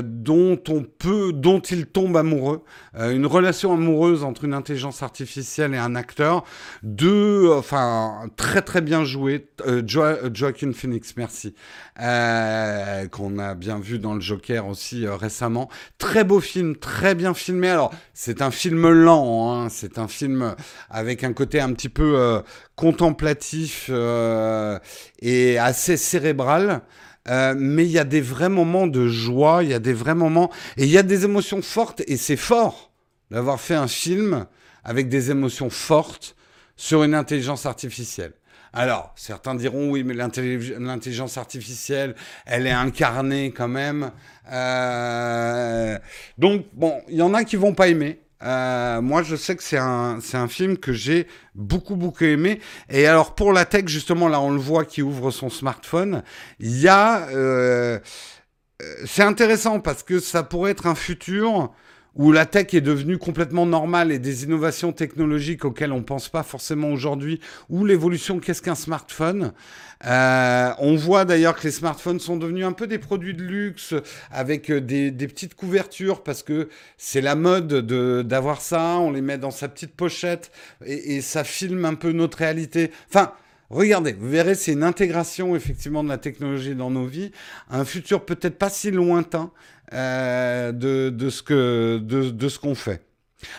dont 0.00 0.56
il 0.64 1.86
tombe 1.86 2.16
amoureux, 2.16 2.62
une 2.96 3.26
relation 3.26 3.72
amoureuse 3.72 4.22
entre 4.22 4.44
une 4.44 4.54
intelligence 4.54 5.02
artificielle 5.02 5.74
et 5.74 5.78
un 5.78 5.96
acteur. 5.96 6.44
Deux, 6.84 7.50
enfin, 7.50 8.30
très 8.36 8.62
très 8.62 8.82
bien 8.82 9.04
joué. 9.04 9.48
Joaquin 9.84 10.72
Phoenix, 10.72 11.14
merci, 11.16 11.54
qu'on 11.96 13.38
a 13.40 13.54
bien 13.56 13.80
vu 13.80 13.98
dans 13.98 14.14
le 14.14 14.20
Joker 14.20 14.68
aussi 14.68 15.08
récemment. 15.08 15.68
Très 15.98 16.24
beau 16.24 16.40
film, 16.40 16.76
très 16.76 17.14
bien 17.14 17.34
filmé. 17.34 17.68
Alors, 17.68 17.92
c'est 18.14 18.42
un 18.42 18.50
film 18.50 18.88
lent, 18.88 19.52
hein, 19.52 19.68
c'est 19.68 19.98
un 19.98 20.08
film 20.08 20.54
avec 20.88 21.24
un 21.24 21.32
côté 21.32 21.60
un 21.60 21.72
petit 21.72 21.88
peu 21.88 22.18
euh, 22.18 22.40
contemplatif 22.74 23.86
euh, 23.90 24.78
et 25.20 25.58
assez 25.58 25.96
cérébral. 25.96 26.82
Euh, 27.28 27.54
mais 27.56 27.84
il 27.84 27.90
y 27.90 27.98
a 27.98 28.04
des 28.04 28.20
vrais 28.20 28.48
moments 28.48 28.86
de 28.86 29.06
joie, 29.06 29.62
il 29.62 29.70
y 29.70 29.74
a 29.74 29.78
des 29.78 29.92
vrais 29.92 30.14
moments, 30.14 30.50
et 30.76 30.84
il 30.84 30.90
y 30.90 30.98
a 30.98 31.02
des 31.02 31.24
émotions 31.24 31.60
fortes, 31.60 32.02
et 32.06 32.16
c'est 32.16 32.36
fort 32.36 32.92
d'avoir 33.30 33.60
fait 33.60 33.74
un 33.74 33.88
film 33.88 34.46
avec 34.84 35.08
des 35.08 35.30
émotions 35.30 35.70
fortes 35.70 36.34
sur 36.76 37.04
une 37.04 37.14
intelligence 37.14 37.66
artificielle. 37.66 38.32
Alors, 38.72 39.12
certains 39.16 39.54
diront 39.54 39.90
oui, 39.90 40.04
mais 40.04 40.14
l'intelligence 40.14 41.36
artificielle, 41.36 42.14
elle 42.46 42.66
est 42.66 42.72
incarnée 42.72 43.52
quand 43.52 43.68
même. 43.68 44.12
Euh, 44.52 45.98
donc, 46.38 46.66
bon, 46.72 47.00
il 47.08 47.16
y 47.16 47.22
en 47.22 47.34
a 47.34 47.44
qui 47.44 47.56
vont 47.56 47.74
pas 47.74 47.88
aimer. 47.88 48.20
Euh, 48.42 49.02
moi, 49.02 49.22
je 49.22 49.36
sais 49.36 49.54
que 49.56 49.62
c'est 49.62 49.78
un, 49.78 50.18
un 50.32 50.48
film 50.48 50.78
que 50.78 50.92
j'ai 50.92 51.26
beaucoup, 51.54 51.96
beaucoup 51.96 52.24
aimé. 52.24 52.60
Et 52.88 53.06
alors, 53.06 53.34
pour 53.34 53.52
la 53.52 53.64
tech, 53.64 53.86
justement, 53.86 54.28
là, 54.28 54.40
on 54.40 54.50
le 54.50 54.60
voit 54.60 54.84
qui 54.84 55.02
ouvre 55.02 55.30
son 55.30 55.50
smartphone. 55.50 56.22
Il 56.58 56.78
y 56.78 56.88
a. 56.88 57.28
Euh, 57.28 57.98
c'est 59.04 59.22
intéressant 59.22 59.80
parce 59.80 60.02
que 60.02 60.20
ça 60.20 60.42
pourrait 60.42 60.70
être 60.70 60.86
un 60.86 60.94
futur 60.94 61.70
où 62.16 62.32
la 62.32 62.46
tech 62.46 62.74
est 62.74 62.80
devenue 62.80 63.18
complètement 63.18 63.66
normale 63.66 64.12
et 64.12 64.18
des 64.18 64.44
innovations 64.44 64.92
technologiques 64.92 65.64
auxquelles 65.64 65.92
on 65.92 65.98
ne 65.98 66.04
pense 66.04 66.28
pas 66.28 66.42
forcément 66.42 66.88
aujourd'hui, 66.90 67.40
ou 67.68 67.84
l'évolution 67.84 68.40
qu'est-ce 68.40 68.62
qu'un 68.62 68.74
smartphone? 68.74 69.52
Euh, 70.06 70.72
on 70.78 70.96
voit 70.96 71.24
d'ailleurs 71.26 71.56
que 71.56 71.64
les 71.64 71.70
smartphones 71.70 72.20
sont 72.20 72.36
devenus 72.36 72.64
un 72.64 72.72
peu 72.72 72.86
des 72.86 72.98
produits 72.98 73.34
de 73.34 73.42
luxe 73.42 73.94
avec 74.30 74.70
euh, 74.70 74.80
des, 74.80 75.10
petites 75.12 75.54
couvertures 75.54 76.22
parce 76.22 76.42
que 76.42 76.70
c'est 76.96 77.20
la 77.20 77.34
mode 77.34 77.86
d'avoir 78.26 78.62
ça, 78.62 78.96
on 78.98 79.10
les 79.10 79.20
met 79.20 79.36
dans 79.36 79.50
sa 79.50 79.68
petite 79.68 79.94
pochette 79.94 80.50
et, 80.84 81.16
et 81.16 81.20
ça 81.20 81.44
filme 81.44 81.84
un 81.84 81.94
peu 81.94 82.12
notre 82.12 82.38
réalité. 82.38 82.90
Enfin, 83.08 83.32
Regardez, 83.70 84.14
vous 84.14 84.28
verrez, 84.28 84.56
c'est 84.56 84.72
une 84.72 84.82
intégration 84.82 85.54
effectivement 85.54 86.02
de 86.02 86.08
la 86.08 86.18
technologie 86.18 86.74
dans 86.74 86.90
nos 86.90 87.06
vies, 87.06 87.30
un 87.70 87.84
futur 87.84 88.24
peut-être 88.24 88.58
pas 88.58 88.68
si 88.68 88.90
lointain, 88.90 89.52
euh, 89.92 90.72
de, 90.72 91.30
ce 91.30 91.42
que, 91.42 91.98
de, 91.98 92.48
ce 92.48 92.58
qu'on 92.58 92.74
fait. 92.74 93.02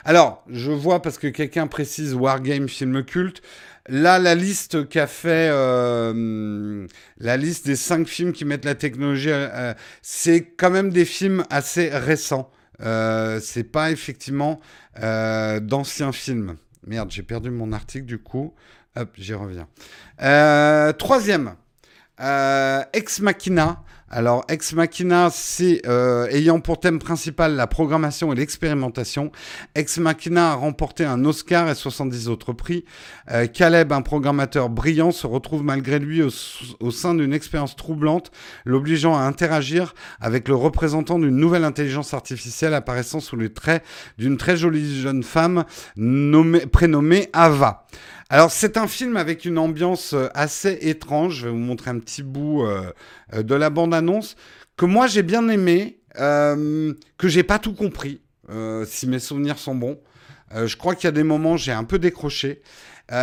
Alors, 0.05 0.43
je 0.49 0.71
vois 0.71 1.01
parce 1.01 1.17
que 1.17 1.27
quelqu'un 1.27 1.67
précise 1.67 2.13
Wargame 2.13 2.69
film 2.69 3.03
culte. 3.03 3.41
Là, 3.89 4.19
la 4.19 4.35
liste 4.35 4.87
qu'a 4.87 5.07
fait, 5.07 5.49
euh, 5.51 6.87
la 7.17 7.37
liste 7.37 7.65
des 7.65 7.75
cinq 7.75 8.07
films 8.07 8.31
qui 8.31 8.45
mettent 8.45 8.63
la 8.63 8.75
technologie, 8.75 9.31
euh, 9.31 9.73
c'est 10.01 10.45
quand 10.45 10.69
même 10.69 10.91
des 10.91 11.03
films 11.05 11.43
assez 11.49 11.89
récents. 11.89 12.51
c'est 12.79 13.69
pas 13.71 13.91
effectivement 13.91 14.61
d'anciens 14.95 16.11
films. 16.11 16.55
Merde, 16.87 17.11
j'ai 17.11 17.23
perdu 17.23 17.49
mon 17.49 17.73
article 17.73 18.05
du 18.05 18.19
coup. 18.19 18.53
Hop, 18.95 19.09
j'y 19.17 19.33
reviens. 19.33 19.67
troisième, 20.93 21.55
Ex 22.93 23.19
Machina. 23.19 23.83
Alors, 24.13 24.43
Ex 24.49 24.73
Machina, 24.73 25.29
c'est 25.31 25.87
euh, 25.87 26.27
ayant 26.31 26.59
pour 26.59 26.81
thème 26.81 26.99
principal 26.99 27.55
la 27.55 27.65
programmation 27.65 28.33
et 28.33 28.35
l'expérimentation. 28.35 29.31
Ex 29.73 29.99
Machina 29.99 30.51
a 30.51 30.55
remporté 30.55 31.05
un 31.05 31.23
Oscar 31.23 31.69
et 31.69 31.75
70 31.75 32.27
autres 32.27 32.51
prix. 32.51 32.83
Euh, 33.31 33.47
Caleb, 33.47 33.93
un 33.93 34.01
programmateur 34.01 34.69
brillant, 34.69 35.11
se 35.11 35.25
retrouve 35.27 35.63
malgré 35.63 35.97
lui 35.97 36.21
au, 36.21 36.91
sein 36.91 37.15
d'une 37.15 37.31
expérience 37.31 37.77
troublante, 37.77 38.31
l'obligeant 38.65 39.15
à 39.15 39.21
interagir 39.21 39.93
avec 40.19 40.49
le 40.49 40.55
représentant 40.55 41.17
d'une 41.17 41.37
nouvelle 41.37 41.63
intelligence 41.63 42.13
artificielle 42.13 42.73
apparaissant 42.73 43.21
sous 43.21 43.37
les 43.37 43.53
traits 43.53 43.81
d'une 44.17 44.35
très 44.35 44.57
jolie 44.57 44.99
jeune 44.99 45.23
femme 45.23 45.63
prénommée 46.69 47.29
Ava. 47.31 47.85
Alors 48.31 48.49
c'est 48.49 48.77
un 48.77 48.87
film 48.87 49.17
avec 49.17 49.43
une 49.43 49.57
ambiance 49.57 50.13
euh, 50.13 50.29
assez 50.33 50.77
étrange. 50.83 51.39
Je 51.39 51.47
vais 51.47 51.51
vous 51.51 51.57
montrer 51.57 51.89
un 51.89 51.99
petit 51.99 52.23
bout 52.23 52.63
euh, 52.63 52.89
euh, 53.33 53.43
de 53.43 53.55
la 53.55 53.69
bande-annonce 53.69 54.37
que 54.77 54.85
moi 54.85 55.07
j'ai 55.07 55.21
bien 55.21 55.49
aimé, 55.49 55.99
que 56.15 57.27
j'ai 57.27 57.43
pas 57.43 57.59
tout 57.59 57.73
compris, 57.73 58.21
si 58.85 59.07
mes 59.07 59.19
souvenirs 59.19 59.59
sont 59.59 59.75
bons. 59.75 59.99
je 60.53 60.75
crois 60.75 60.95
qu'il 60.95 61.05
y 61.05 61.09
a 61.09 61.11
des 61.11 61.23
moments 61.23 61.55
j'ai 61.55 61.71
un 61.71 61.83
peu 61.83 61.99
décroché, 61.99 62.63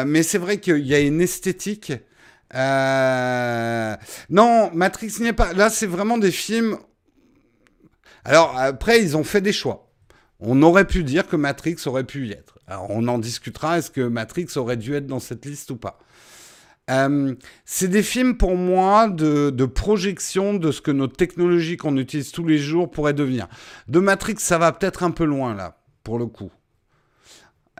mais 0.07 0.23
c'est 0.23 0.39
vrai 0.39 0.61
qu'il 0.61 0.87
y 0.87 0.95
a 0.95 1.01
une 1.01 1.21
esthétique. 1.21 1.93
Non, 2.55 4.71
Matrix 4.73 5.15
n'y 5.19 5.29
est 5.29 5.33
pas. 5.33 5.53
Là, 5.53 5.69
c'est 5.69 5.87
vraiment 5.87 6.17
des 6.17 6.31
films. 6.31 6.79
Alors 8.25 8.57
après, 8.57 9.03
ils 9.03 9.17
ont 9.17 9.25
fait 9.25 9.41
des 9.41 9.53
choix. 9.53 9.91
On 10.39 10.63
aurait 10.63 10.87
pu 10.87 11.03
dire 11.03 11.27
que 11.27 11.35
Matrix 11.35 11.77
aurait 11.87 12.05
pu 12.05 12.29
y 12.29 12.33
être. 12.33 12.58
On 12.89 13.09
en 13.09 13.19
discutera, 13.19 13.79
est-ce 13.79 13.91
que 13.91 14.01
Matrix 14.01 14.49
aurait 14.57 14.77
dû 14.77 14.95
être 14.95 15.07
dans 15.07 15.21
cette 15.21 15.45
liste 15.47 15.71
ou 15.71 15.77
pas? 15.77 15.99
Euh, 16.91 17.35
c'est 17.65 17.89
des 17.89 18.03
films 18.03 18.37
pour 18.37 18.57
moi 18.57 19.09
de, 19.09 19.51
projection 19.67 20.55
de 20.55 20.73
ce 20.73 20.81
que 20.81 20.91
nos 20.91 21.07
technologies 21.07 21.77
qu'on 21.77 21.97
utilise 21.97 22.33
tous 22.33 22.47
les 22.47 22.59
jours 22.59 22.91
pourraient 22.91 23.15
devenir. 23.15 23.47
De 23.89 24.01
Matrix, 24.01 24.37
ça 24.39 24.59
va 24.59 24.73
peut-être 24.73 25.03
un 25.03 25.11
peu 25.11 25.25
loin 25.25 25.55
là, 25.55 25.79
pour 26.03 26.19
le 26.19 26.27
coup. 26.27 26.51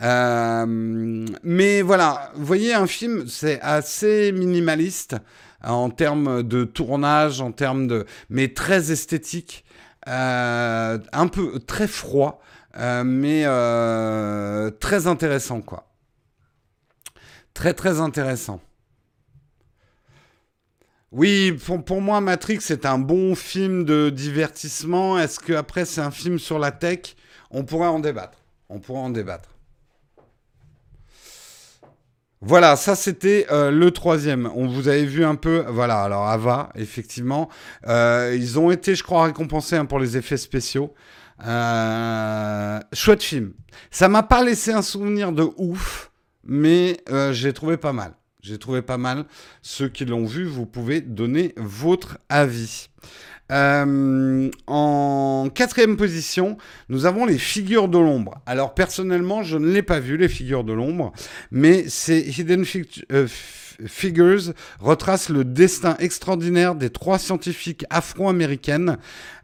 Euh, 0.01 1.25
mais 1.43 1.81
voilà, 1.81 2.31
vous 2.35 2.45
voyez, 2.45 2.73
un 2.73 2.87
film, 2.87 3.27
c'est 3.27 3.59
assez 3.61 4.31
minimaliste 4.31 5.17
en 5.63 5.89
termes 5.89 6.43
de 6.43 6.63
tournage, 6.63 7.41
en 7.41 7.51
termes 7.51 7.87
de, 7.87 8.05
mais 8.29 8.49
très 8.49 8.91
esthétique, 8.91 9.65
euh, 10.07 10.97
un 11.11 11.27
peu 11.27 11.59
très 11.59 11.87
froid. 11.87 12.41
Euh, 12.79 13.03
mais 13.03 13.43
euh, 13.45 14.71
très 14.71 15.07
intéressant, 15.07 15.61
quoi. 15.61 15.85
Très, 17.53 17.73
très 17.73 17.99
intéressant. 17.99 18.61
Oui, 21.11 21.57
pour, 21.85 22.01
moi, 22.01 22.21
Matrix, 22.21 22.59
c'est 22.61 22.85
un 22.85 22.99
bon 22.99 23.35
film 23.35 23.83
de 23.83 24.09
divertissement. 24.09 25.19
Est-ce 25.19 25.39
qu'après, 25.39 25.83
c'est 25.83 26.01
un 26.01 26.11
film 26.11 26.39
sur 26.39 26.59
la 26.59 26.71
tech? 26.71 27.15
On 27.51 27.63
pourrait 27.65 27.87
en 27.87 27.99
débattre. 27.99 28.37
On 28.69 28.79
pourrait 28.79 28.99
en 28.99 29.09
débattre. 29.09 29.49
Voilà, 32.41 32.77
ça 32.77 32.95
c'était 32.95 33.47
euh, 33.51 33.69
le 33.69 33.91
troisième. 33.91 34.49
On 34.55 34.67
vous 34.67 34.87
avait 34.87 35.03
vu 35.03 35.25
un 35.25 35.35
peu, 35.35 35.65
voilà. 35.67 36.03
Alors 36.03 36.27
Ava, 36.27 36.69
effectivement, 36.75 37.49
ils 37.85 38.57
ont 38.57 38.71
été, 38.71 38.95
je 38.95 39.03
crois, 39.03 39.25
récompensés 39.25 39.75
hein, 39.75 39.85
pour 39.85 39.99
les 39.99 40.15
effets 40.15 40.37
spéciaux. 40.37 40.93
Euh, 41.45 42.79
chouette 42.93 43.23
film. 43.23 43.53
Ça 43.91 44.09
m'a 44.09 44.23
pas 44.23 44.43
laissé 44.43 44.71
un 44.71 44.81
souvenir 44.81 45.31
de 45.31 45.47
ouf, 45.57 46.11
mais 46.43 46.97
euh, 47.09 47.33
j'ai 47.33 47.53
trouvé 47.53 47.77
pas 47.77 47.93
mal. 47.93 48.13
J'ai 48.41 48.57
trouvé 48.57 48.81
pas 48.81 48.97
mal. 48.97 49.25
Ceux 49.61 49.89
qui 49.89 50.05
l'ont 50.05 50.25
vu, 50.25 50.45
vous 50.45 50.65
pouvez 50.65 51.01
donner 51.01 51.53
votre 51.57 52.17
avis. 52.29 52.89
Euh, 53.51 54.49
en 54.67 55.49
quatrième 55.53 55.97
position, 55.97 56.57
nous 56.87 57.05
avons 57.05 57.25
les 57.25 57.37
figures 57.37 57.87
de 57.87 57.97
l'ombre. 57.97 58.41
Alors 58.45 58.75
personnellement, 58.75 59.43
je 59.43 59.57
ne 59.57 59.71
l'ai 59.71 59.81
pas 59.81 59.99
vu, 59.99 60.17
les 60.17 60.29
figures 60.29 60.63
de 60.63 60.73
l'ombre, 60.73 61.13
mais 61.51 61.85
c'est 61.87 62.19
Hidden 62.19 62.63
Figures 63.87 64.53
retrace 64.79 65.29
le 65.29 65.45
destin 65.45 65.95
extraordinaire 65.99 66.75
des 66.75 66.89
trois 66.89 67.17
scientifiques 67.17 67.85
afro-américaines 67.89 68.97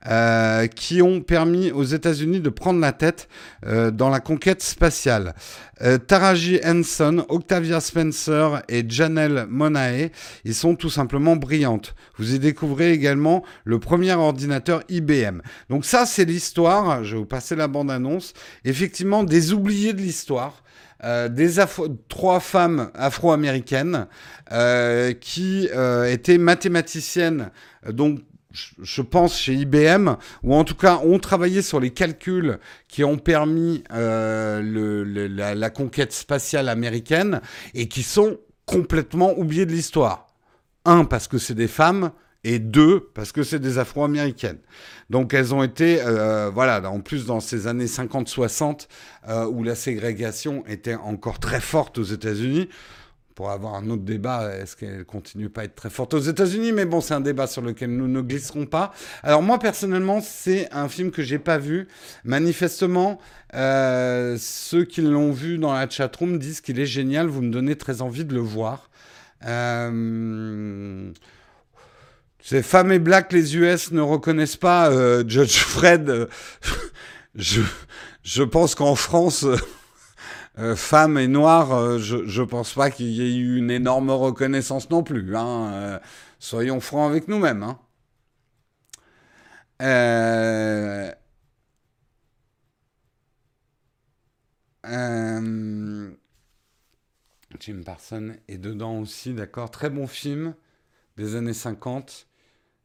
euh, 0.08 0.68
qui 0.68 1.02
ont 1.02 1.20
permis 1.20 1.72
aux 1.72 1.84
États-Unis 1.84 2.40
de 2.40 2.50
prendre 2.50 2.80
la 2.80 2.92
tête 2.92 3.28
euh, 3.66 3.90
dans 3.90 4.10
la 4.10 4.20
conquête 4.20 4.62
spatiale. 4.62 5.34
Euh, 5.82 5.98
Taraji 5.98 6.60
Henson, 6.64 7.26
Octavia 7.28 7.80
Spencer 7.80 8.62
et 8.70 8.88
Janelle 8.88 9.48
Monae, 9.50 10.12
ils 10.44 10.54
sont 10.54 10.76
tout 10.76 10.92
simplement 10.92 11.36
brillantes. 11.36 11.96
Vous 12.18 12.36
y 12.36 12.40
découvrez 12.40 12.92
également 12.92 13.44
le 13.64 13.80
premier 13.80 14.14
ordinateur 14.14 14.84
IBM. 14.90 15.42
Donc 15.72 15.86
ça, 15.86 16.06
c'est 16.06 16.26
l'histoire. 16.26 17.04
Je 17.04 17.14
vais 17.14 17.20
vous 17.22 17.26
passer 17.26 17.56
la 17.56 17.68
bande-annonce. 17.68 18.34
Effectivement, 18.64 19.24
des 19.24 19.54
oubliés 19.54 19.94
de 19.94 20.02
l'histoire. 20.02 20.62
des 21.04 21.56
trois 22.10 22.40
femmes 22.40 22.92
afro-américaines 22.94 24.08
qui 25.20 25.68
étaient 26.08 26.38
mathématiciennes, 26.38 27.52
donc 27.92 28.22
je 28.82 29.02
pense, 29.02 29.38
chez 29.40 29.54
IBM, 29.54 30.16
ou 30.44 30.56
en 30.56 30.64
tout 30.64 30.76
cas 30.76 31.00
ont 31.04 31.20
travaillé 31.20 31.62
sur 31.62 31.80
les 31.80 31.92
calculs 31.92 32.60
qui 32.88 33.04
ont 33.04 33.18
permis 33.18 33.84
euh, 33.94 35.26
la, 35.56 35.70
conquête 35.70 36.14
spatiale 36.14 36.70
américaine 36.70 37.42
et 37.74 37.88
qui 37.88 38.04
sont 38.04 38.38
complètement 38.66 39.38
oubliés 39.38 39.66
de 39.66 39.72
l'histoire. 39.72 40.28
Un, 40.86 41.06
parce 41.06 41.28
que 41.28 41.38
c'est 41.38 41.56
des 41.56 41.68
femmes, 41.68 42.12
et 42.46 42.60
deux, 42.60 43.10
parce 43.16 43.32
que 43.32 43.42
c'est 43.42 43.58
des 43.58 43.80
Afro-américaines. 43.80 44.60
Donc 45.10 45.34
elles 45.34 45.54
ont 45.56 45.64
été, 45.64 46.00
euh, 46.04 46.52
voilà, 46.54 46.80
en 46.90 47.00
plus 47.00 47.26
dans 47.26 47.40
ces 47.40 47.66
années 47.66 47.88
50-60, 47.88 48.88
euh, 49.28 49.48
où 49.48 49.64
la 49.64 49.74
ségrégation 49.74 50.64
était 50.68 50.94
encore 50.94 51.40
très 51.40 51.60
forte 51.60 51.98
aux 51.98 52.04
États-Unis, 52.04 52.70
pour 53.36 53.52
avoir 53.52 53.76
un 53.76 53.90
autre 53.90 54.04
débat, 54.04 54.56
est-ce 54.56 54.78
qu'elle 54.78 55.04
continue 55.04 55.50
pas 55.50 55.62
à 55.62 55.64
être 55.66 55.76
très 55.76 55.90
forte 55.90 56.14
aux 56.14 56.20
États-Unis? 56.20 56.72
Mais 56.72 56.86
bon, 56.86 57.02
c'est 57.02 57.14
un 57.14 57.20
débat 57.20 57.48
sur 57.48 57.62
lequel 57.62 57.92
nous 57.92 58.08
ne 58.08 58.22
glisserons 58.22 58.66
pas. 58.66 58.94
Alors 59.24 59.44
moi, 59.44 59.60
personnellement, 59.60 60.22
c'est 60.22 60.70
un 60.72 60.88
film 60.88 61.12
que 61.12 61.22
j'ai 61.22 61.38
pas 61.38 61.58
vu. 61.58 61.90
Manifestement, 62.24 63.20
euh, 63.54 64.38
ceux 64.40 64.86
qui 64.86 65.02
l'ont 65.02 65.34
vu 65.34 65.58
dans 65.58 65.74
la 65.74 65.90
chatroom 65.90 66.40
disent 66.40 66.62
qu'il 66.62 66.80
est 66.80 66.86
génial. 66.86 67.28
Vous 67.28 67.42
me 67.42 67.52
donnez 67.52 67.76
très 67.76 68.02
envie 68.02 68.24
de 68.24 68.34
le 68.34 68.40
voir. 68.40 68.90
Euh... 69.46 71.12
C'est 72.42 72.64
femmes 72.64 72.92
et 72.92 73.00
black, 73.00 73.34
les 73.34 73.58
US 73.58 73.92
ne 73.92 74.02
reconnaissent 74.02 74.56
pas 74.56 74.90
euh, 74.92 75.24
Judge 75.28 75.58
Fred. 75.58 76.30
je, 77.36 77.62
je 78.24 78.44
pense 78.44 78.76
qu'en 78.76 78.96
France... 78.96 79.46
femme 80.76 81.18
et 81.18 81.28
noire, 81.28 81.98
je, 82.00 82.18
ne 82.18 82.46
pense 82.46 82.74
pas 82.74 82.90
qu'il 82.92 83.08
y 83.08 83.22
ait 83.22 83.36
eu 83.36 83.58
une 83.58 83.72
énorme 83.72 84.10
reconnaissance 84.12 84.90
non 84.90 85.04
plus. 85.04 85.36
Hein. 85.36 86.00
soyons 86.40 86.80
francs 86.80 87.10
avec 87.10 87.28
nous-mêmes. 87.28 87.64
Hein. 87.64 87.80
Jim 97.60 97.82
Parson 97.86 98.36
est 98.48 98.58
dedans 98.58 99.00
aussi, 99.00 99.34
d'accord. 99.34 99.72
Très 99.72 99.90
bon 99.90 100.08
film 100.08 100.54
des 101.18 101.36
années 101.36 101.54
50. 101.54 102.28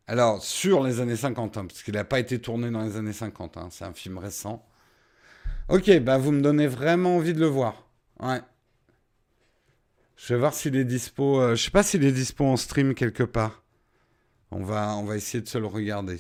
Alors, 0.07 0.43
sur 0.43 0.83
les 0.83 1.01
années 1.01 1.17
50, 1.17 1.57
hein, 1.57 1.67
parce 1.67 1.83
qu'il 1.83 1.95
n'a 1.95 2.05
pas 2.05 2.19
été 2.19 2.41
tourné 2.41 2.71
dans 2.71 2.83
les 2.83 2.97
années 2.97 3.13
50, 3.13 3.57
hein, 3.57 3.69
c'est 3.71 3.85
un 3.85 3.93
film 3.93 4.19
récent. 4.19 4.67
Ok, 5.69 5.91
bah 6.01 6.19
vous 6.19 6.33
me 6.33 6.41
donnez 6.41 6.67
vraiment 6.67 7.17
envie 7.17 7.35
de 7.35 7.41
le 7.41 7.47
voir. 7.47 7.89
Ouais. 8.21 8.41
Je 10.17 10.35
vais 10.35 10.41
voir 10.41 10.53
s'il 10.53 10.77
est 10.77 10.85
dispo. 10.85 11.41
Euh, 11.41 11.55
je 11.55 11.65
sais 11.65 11.71
pas 11.71 11.83
s'il 11.83 12.05
est 12.05 12.13
dispo 12.13 12.45
en 12.45 12.57
stream 12.57 12.95
quelque 12.95 13.23
part. 13.23 13.63
On 14.51 14.65
va, 14.65 15.01
essayer 15.15 15.41
de 15.41 15.49
se 15.49 15.59
le 15.59 15.67
regarder. 15.67 16.19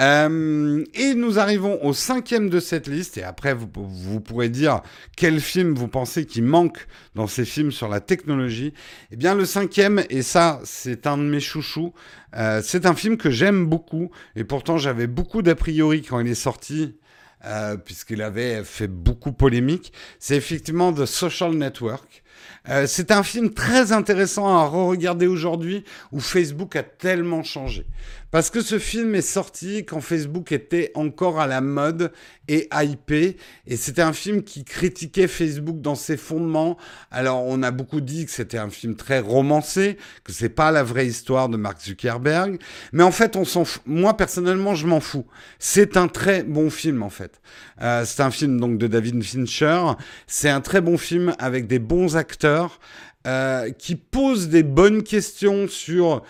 Euh, 0.00 0.84
et 0.94 1.14
nous 1.14 1.38
arrivons 1.38 1.84
au 1.84 1.92
cinquième 1.92 2.48
de 2.48 2.60
cette 2.60 2.86
liste, 2.86 3.18
et 3.18 3.24
après 3.24 3.52
vous, 3.52 3.68
vous 3.74 4.20
pourrez 4.20 4.48
dire 4.48 4.80
quel 5.16 5.40
film 5.40 5.74
vous 5.74 5.88
pensez 5.88 6.24
qui 6.24 6.40
manque 6.40 6.86
dans 7.14 7.26
ces 7.26 7.44
films 7.44 7.72
sur 7.72 7.88
la 7.88 8.00
technologie. 8.00 8.72
Eh 9.10 9.16
bien 9.16 9.34
le 9.34 9.44
cinquième, 9.44 10.02
et 10.08 10.22
ça 10.22 10.60
c'est 10.64 11.06
un 11.06 11.18
de 11.18 11.24
mes 11.24 11.40
chouchous, 11.40 11.92
euh, 12.36 12.62
c'est 12.64 12.86
un 12.86 12.94
film 12.94 13.16
que 13.16 13.30
j'aime 13.30 13.66
beaucoup, 13.66 14.10
et 14.36 14.44
pourtant 14.44 14.78
j'avais 14.78 15.08
beaucoup 15.08 15.42
d'a 15.42 15.56
priori 15.56 16.02
quand 16.02 16.20
il 16.20 16.28
est 16.28 16.34
sorti, 16.34 16.96
euh, 17.44 17.76
puisqu'il 17.76 18.22
avait 18.22 18.64
fait 18.64 18.88
beaucoup 18.88 19.32
polémique, 19.32 19.92
c'est 20.18 20.36
effectivement 20.36 20.92
The 20.92 21.06
Social 21.06 21.52
Network. 21.54 22.22
Euh, 22.68 22.86
c'est 22.86 23.12
un 23.12 23.22
film 23.22 23.54
très 23.54 23.92
intéressant 23.92 24.48
à 24.48 24.66
re-regarder 24.66 25.26
aujourd'hui 25.26 25.84
où 26.12 26.20
Facebook 26.20 26.76
a 26.76 26.82
tellement 26.82 27.42
changé. 27.42 27.86
Parce 28.30 28.50
que 28.50 28.60
ce 28.60 28.78
film 28.78 29.14
est 29.14 29.22
sorti 29.22 29.86
quand 29.86 30.02
Facebook 30.02 30.52
était 30.52 30.90
encore 30.94 31.40
à 31.40 31.46
la 31.46 31.62
mode 31.62 32.12
et 32.46 32.68
hypé. 32.74 33.38
Et 33.66 33.76
c'était 33.76 34.02
un 34.02 34.12
film 34.12 34.42
qui 34.42 34.64
critiquait 34.64 35.28
Facebook 35.28 35.80
dans 35.80 35.94
ses 35.94 36.18
fondements. 36.18 36.76
Alors, 37.10 37.44
on 37.46 37.62
a 37.62 37.70
beaucoup 37.70 38.02
dit 38.02 38.26
que 38.26 38.30
c'était 38.30 38.58
un 38.58 38.68
film 38.68 38.96
très 38.96 39.20
romancé, 39.20 39.96
que 40.24 40.32
c'est 40.32 40.50
pas 40.50 40.70
la 40.70 40.82
vraie 40.82 41.06
histoire 41.06 41.48
de 41.48 41.56
Mark 41.56 41.80
Zuckerberg. 41.80 42.58
Mais 42.92 43.02
en 43.02 43.12
fait, 43.12 43.34
on 43.34 43.46
s'en 43.46 43.64
Moi, 43.86 44.14
personnellement, 44.14 44.74
je 44.74 44.86
m'en 44.86 45.00
fous. 45.00 45.26
C'est 45.58 45.96
un 45.96 46.08
très 46.08 46.42
bon 46.42 46.68
film, 46.68 47.02
en 47.02 47.10
fait. 47.10 47.40
Euh, 47.80 48.04
c'est 48.04 48.22
un 48.22 48.30
film 48.30 48.60
donc 48.60 48.76
de 48.76 48.86
David 48.86 49.22
Fincher. 49.22 49.80
C'est 50.26 50.50
un 50.50 50.60
très 50.60 50.82
bon 50.82 50.98
film 50.98 51.34
avec 51.38 51.66
des 51.66 51.78
bons 51.78 52.16
acteurs 52.16 52.78
euh, 53.26 53.70
qui 53.70 53.96
posent 53.96 54.48
des 54.48 54.62
bonnes 54.62 55.02
questions 55.02 55.66
sur 55.66 56.22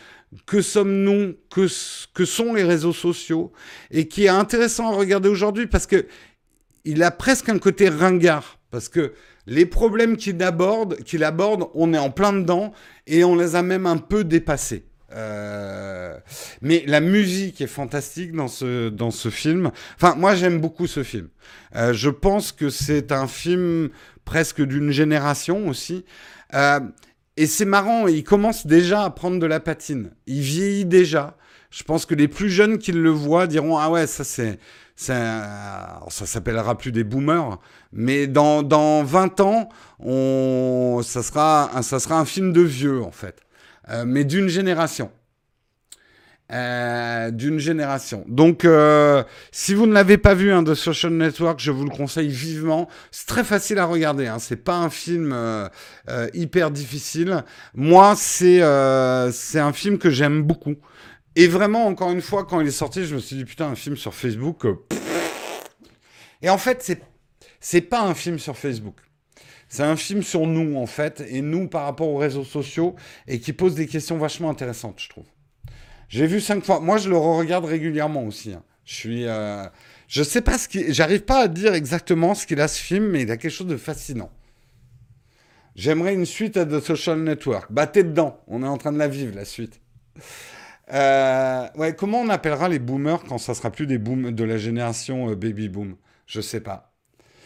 que 0.46 0.60
sommes-nous, 0.60 1.34
que, 1.50 1.66
sont 2.24 2.54
les 2.54 2.64
réseaux 2.64 2.92
sociaux, 2.92 3.52
et 3.90 4.08
qui 4.08 4.24
est 4.24 4.28
intéressant 4.28 4.92
à 4.92 4.96
regarder 4.96 5.28
aujourd'hui 5.28 5.66
parce 5.66 5.86
que 5.86 6.06
il 6.84 7.02
a 7.02 7.10
presque 7.10 7.48
un 7.48 7.58
côté 7.58 7.88
ringard, 7.88 8.58
parce 8.70 8.88
que 8.88 9.12
les 9.46 9.66
problèmes 9.66 10.16
qu'il 10.16 10.42
aborde, 10.42 10.98
aborde, 11.22 11.64
on 11.74 11.94
est 11.94 11.98
en 11.98 12.10
plein 12.10 12.32
dedans 12.32 12.72
et 13.06 13.24
on 13.24 13.34
les 13.34 13.56
a 13.56 13.62
même 13.62 13.86
un 13.86 13.96
peu 13.96 14.24
dépassés. 14.24 14.84
Euh, 15.14 16.18
mais 16.60 16.84
la 16.86 17.00
musique 17.00 17.62
est 17.62 17.66
fantastique 17.66 18.32
dans 18.32 18.48
ce, 18.48 18.90
dans 18.90 19.10
ce 19.10 19.30
film. 19.30 19.70
Enfin, 19.96 20.14
moi 20.16 20.34
j'aime 20.34 20.60
beaucoup 20.60 20.86
ce 20.86 21.02
film. 21.02 21.28
Euh, 21.76 21.94
je 21.94 22.10
pense 22.10 22.52
que 22.52 22.68
c'est 22.68 23.10
un 23.10 23.26
film 23.26 23.88
presque 24.26 24.60
d'une 24.60 24.90
génération 24.90 25.66
aussi. 25.68 26.04
Euh, 26.52 26.80
et 27.40 27.46
c'est 27.46 27.64
marrant, 27.64 28.08
il 28.08 28.24
commence 28.24 28.66
déjà 28.66 29.04
à 29.04 29.10
prendre 29.10 29.38
de 29.38 29.46
la 29.46 29.60
patine. 29.60 30.10
Il 30.26 30.40
vieillit 30.40 30.84
déjà. 30.84 31.36
Je 31.70 31.84
pense 31.84 32.04
que 32.04 32.16
les 32.16 32.26
plus 32.26 32.50
jeunes 32.50 32.78
qui 32.78 32.90
le 32.90 33.10
voient 33.10 33.46
diront 33.46 33.78
Ah 33.78 33.90
ouais, 33.90 34.08
ça 34.08 34.24
c'est. 34.24 34.58
ça 34.96 36.00
s'appellera 36.10 36.76
plus 36.76 36.90
des 36.90 37.04
boomers, 37.04 37.60
mais 37.92 38.26
dans, 38.26 38.64
dans 38.64 39.04
20 39.04 39.38
ans, 39.38 39.68
on, 40.00 41.00
ça, 41.04 41.22
sera, 41.22 41.70
ça 41.82 42.00
sera 42.00 42.18
un 42.18 42.24
film 42.24 42.52
de 42.52 42.62
vieux, 42.62 43.04
en 43.04 43.12
fait, 43.12 43.36
euh, 43.88 44.04
mais 44.04 44.24
d'une 44.24 44.48
génération. 44.48 45.12
Euh, 46.50 47.30
d'une 47.30 47.58
génération. 47.58 48.24
Donc, 48.26 48.64
euh, 48.64 49.22
si 49.52 49.74
vous 49.74 49.86
ne 49.86 49.92
l'avez 49.92 50.16
pas 50.16 50.32
vu, 50.32 50.50
hein, 50.50 50.64
The 50.64 50.72
Social 50.72 51.12
Network, 51.12 51.60
je 51.60 51.70
vous 51.70 51.84
le 51.84 51.90
conseille 51.90 52.28
vivement. 52.28 52.88
C'est 53.10 53.26
très 53.26 53.44
facile 53.44 53.78
à 53.78 53.84
regarder. 53.84 54.28
Hein. 54.28 54.38
C'est 54.38 54.56
pas 54.56 54.76
un 54.76 54.88
film 54.88 55.34
euh, 55.34 55.68
hyper 56.32 56.70
difficile. 56.70 57.44
Moi, 57.74 58.14
c'est 58.16 58.60
c'est 59.30 59.58
un 59.60 59.74
film 59.74 59.98
que 59.98 60.08
j'aime 60.08 60.42
beaucoup. 60.42 60.76
Et 61.36 61.48
vraiment, 61.48 61.86
encore 61.86 62.12
une 62.12 62.22
fois, 62.22 62.46
quand 62.46 62.62
il 62.62 62.68
est 62.68 62.70
sorti, 62.70 63.04
je 63.04 63.14
me 63.14 63.20
suis 63.20 63.36
dit 63.36 63.44
putain, 63.44 63.66
un 63.66 63.74
film 63.74 63.98
sur 63.98 64.14
Facebook. 64.14 64.66
Et 66.40 66.48
en 66.48 66.58
fait, 66.58 66.78
c'est 66.82 67.02
c'est 67.60 67.82
pas 67.82 68.00
un 68.00 68.14
film 68.14 68.38
sur 68.38 68.56
Facebook. 68.56 68.96
C'est 69.68 69.82
un 69.82 69.96
film 69.96 70.22
sur 70.22 70.46
nous, 70.46 70.78
en 70.78 70.86
fait, 70.86 71.22
et 71.28 71.42
nous 71.42 71.68
par 71.68 71.84
rapport 71.84 72.08
aux 72.08 72.16
réseaux 72.16 72.44
sociaux, 72.44 72.96
et 73.26 73.38
qui 73.38 73.52
pose 73.52 73.74
des 73.74 73.86
questions 73.86 74.16
vachement 74.16 74.48
intéressantes, 74.48 74.98
je 74.98 75.10
trouve. 75.10 75.26
J'ai 76.08 76.26
vu 76.26 76.40
cinq 76.40 76.64
fois. 76.64 76.80
Moi, 76.80 76.98
je 76.98 77.08
le 77.08 77.16
re-regarde 77.16 77.64
régulièrement 77.64 78.24
aussi. 78.24 78.52
Hein. 78.52 78.62
Je 78.84 78.94
suis. 78.94 79.26
Euh... 79.26 79.64
Je 80.08 80.22
sais 80.22 80.40
pas 80.40 80.56
ce 80.56 80.68
qui. 80.68 80.92
J'arrive 80.92 81.22
pas 81.22 81.42
à 81.42 81.48
dire 81.48 81.74
exactement 81.74 82.34
ce 82.34 82.46
qu'il 82.46 82.60
a 82.60 82.68
ce 82.68 82.80
film, 82.80 83.08
mais 83.08 83.22
il 83.22 83.30
a 83.30 83.36
quelque 83.36 83.52
chose 83.52 83.66
de 83.66 83.76
fascinant. 83.76 84.30
J'aimerais 85.76 86.14
une 86.14 86.26
suite 86.26 86.56
à 86.56 86.66
The 86.66 86.80
Social 86.80 87.20
Network. 87.20 87.70
Battez 87.70 88.02
dedans. 88.02 88.40
On 88.48 88.64
est 88.64 88.66
en 88.66 88.78
train 88.78 88.92
de 88.92 88.98
la 88.98 89.06
vivre, 89.06 89.36
la 89.36 89.44
suite. 89.44 89.80
Euh, 90.92 91.68
ouais, 91.76 91.94
comment 91.94 92.20
on 92.20 92.28
appellera 92.30 92.68
les 92.68 92.78
boomers 92.78 93.22
quand 93.24 93.38
ça 93.38 93.54
sera 93.54 93.70
plus 93.70 93.86
des 93.86 93.98
boomers 93.98 94.32
de 94.32 94.44
la 94.44 94.56
génération 94.56 95.30
euh, 95.30 95.36
baby 95.36 95.68
boom? 95.68 95.96
Je 96.26 96.40
sais 96.40 96.60
pas. 96.60 96.92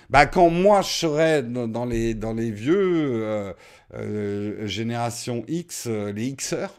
Bah, 0.09 0.27
quand 0.27 0.49
moi 0.49 0.83
je 0.83 0.89
serai 0.89 1.43
dans 1.43 1.85
les, 1.85 2.15
dans 2.15 2.33
les 2.33 2.51
vieux 2.51 3.53
euh, 3.95 4.67
génération 4.67 5.45
X, 5.49 5.87
les 5.87 6.33
Xers. 6.33 6.73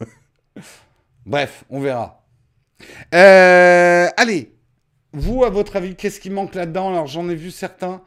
Bref, 1.26 1.64
on 1.70 1.80
verra. 1.80 2.24
Euh, 3.14 4.08
allez, 4.16 4.54
vous, 5.12 5.44
à 5.44 5.50
votre 5.50 5.76
avis, 5.76 5.94
qu'est-ce 5.96 6.20
qui 6.20 6.30
manque 6.30 6.54
là-dedans? 6.54 6.90
Alors, 6.90 7.06
j'en 7.06 7.28
ai 7.28 7.34
vu 7.34 7.50
certains 7.50 8.02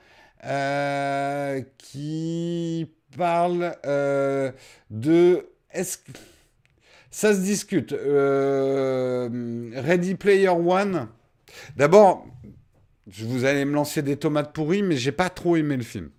euh, 0.45 1.61
qui 1.77 2.91
parlent 3.17 3.75
euh, 3.85 4.51
de... 4.89 5.49
Est-ce. 5.71 5.97
Ça 7.09 7.33
se 7.33 7.39
discute? 7.39 7.91
Ready 9.81 10.15
Player 10.15 10.49
One. 10.49 11.07
D'abord, 11.75 12.27
vous 13.07 13.45
allez 13.45 13.65
me 13.65 13.73
lancer 13.73 14.01
des 14.03 14.17
tomates 14.17 14.53
pourries, 14.53 14.83
mais 14.83 14.97
j'ai 14.97 15.11
pas 15.11 15.29
trop 15.29 15.55
aimé 15.55 15.77
le 15.77 15.83
film. 15.83 16.11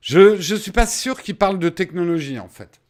Je 0.00 0.36
ne 0.36 0.58
suis 0.58 0.70
pas 0.70 0.86
sûr 0.86 1.20
qu'il 1.20 1.36
parle 1.36 1.58
de 1.58 1.68
technologie, 1.68 2.38
en 2.38 2.48
fait. 2.48 2.80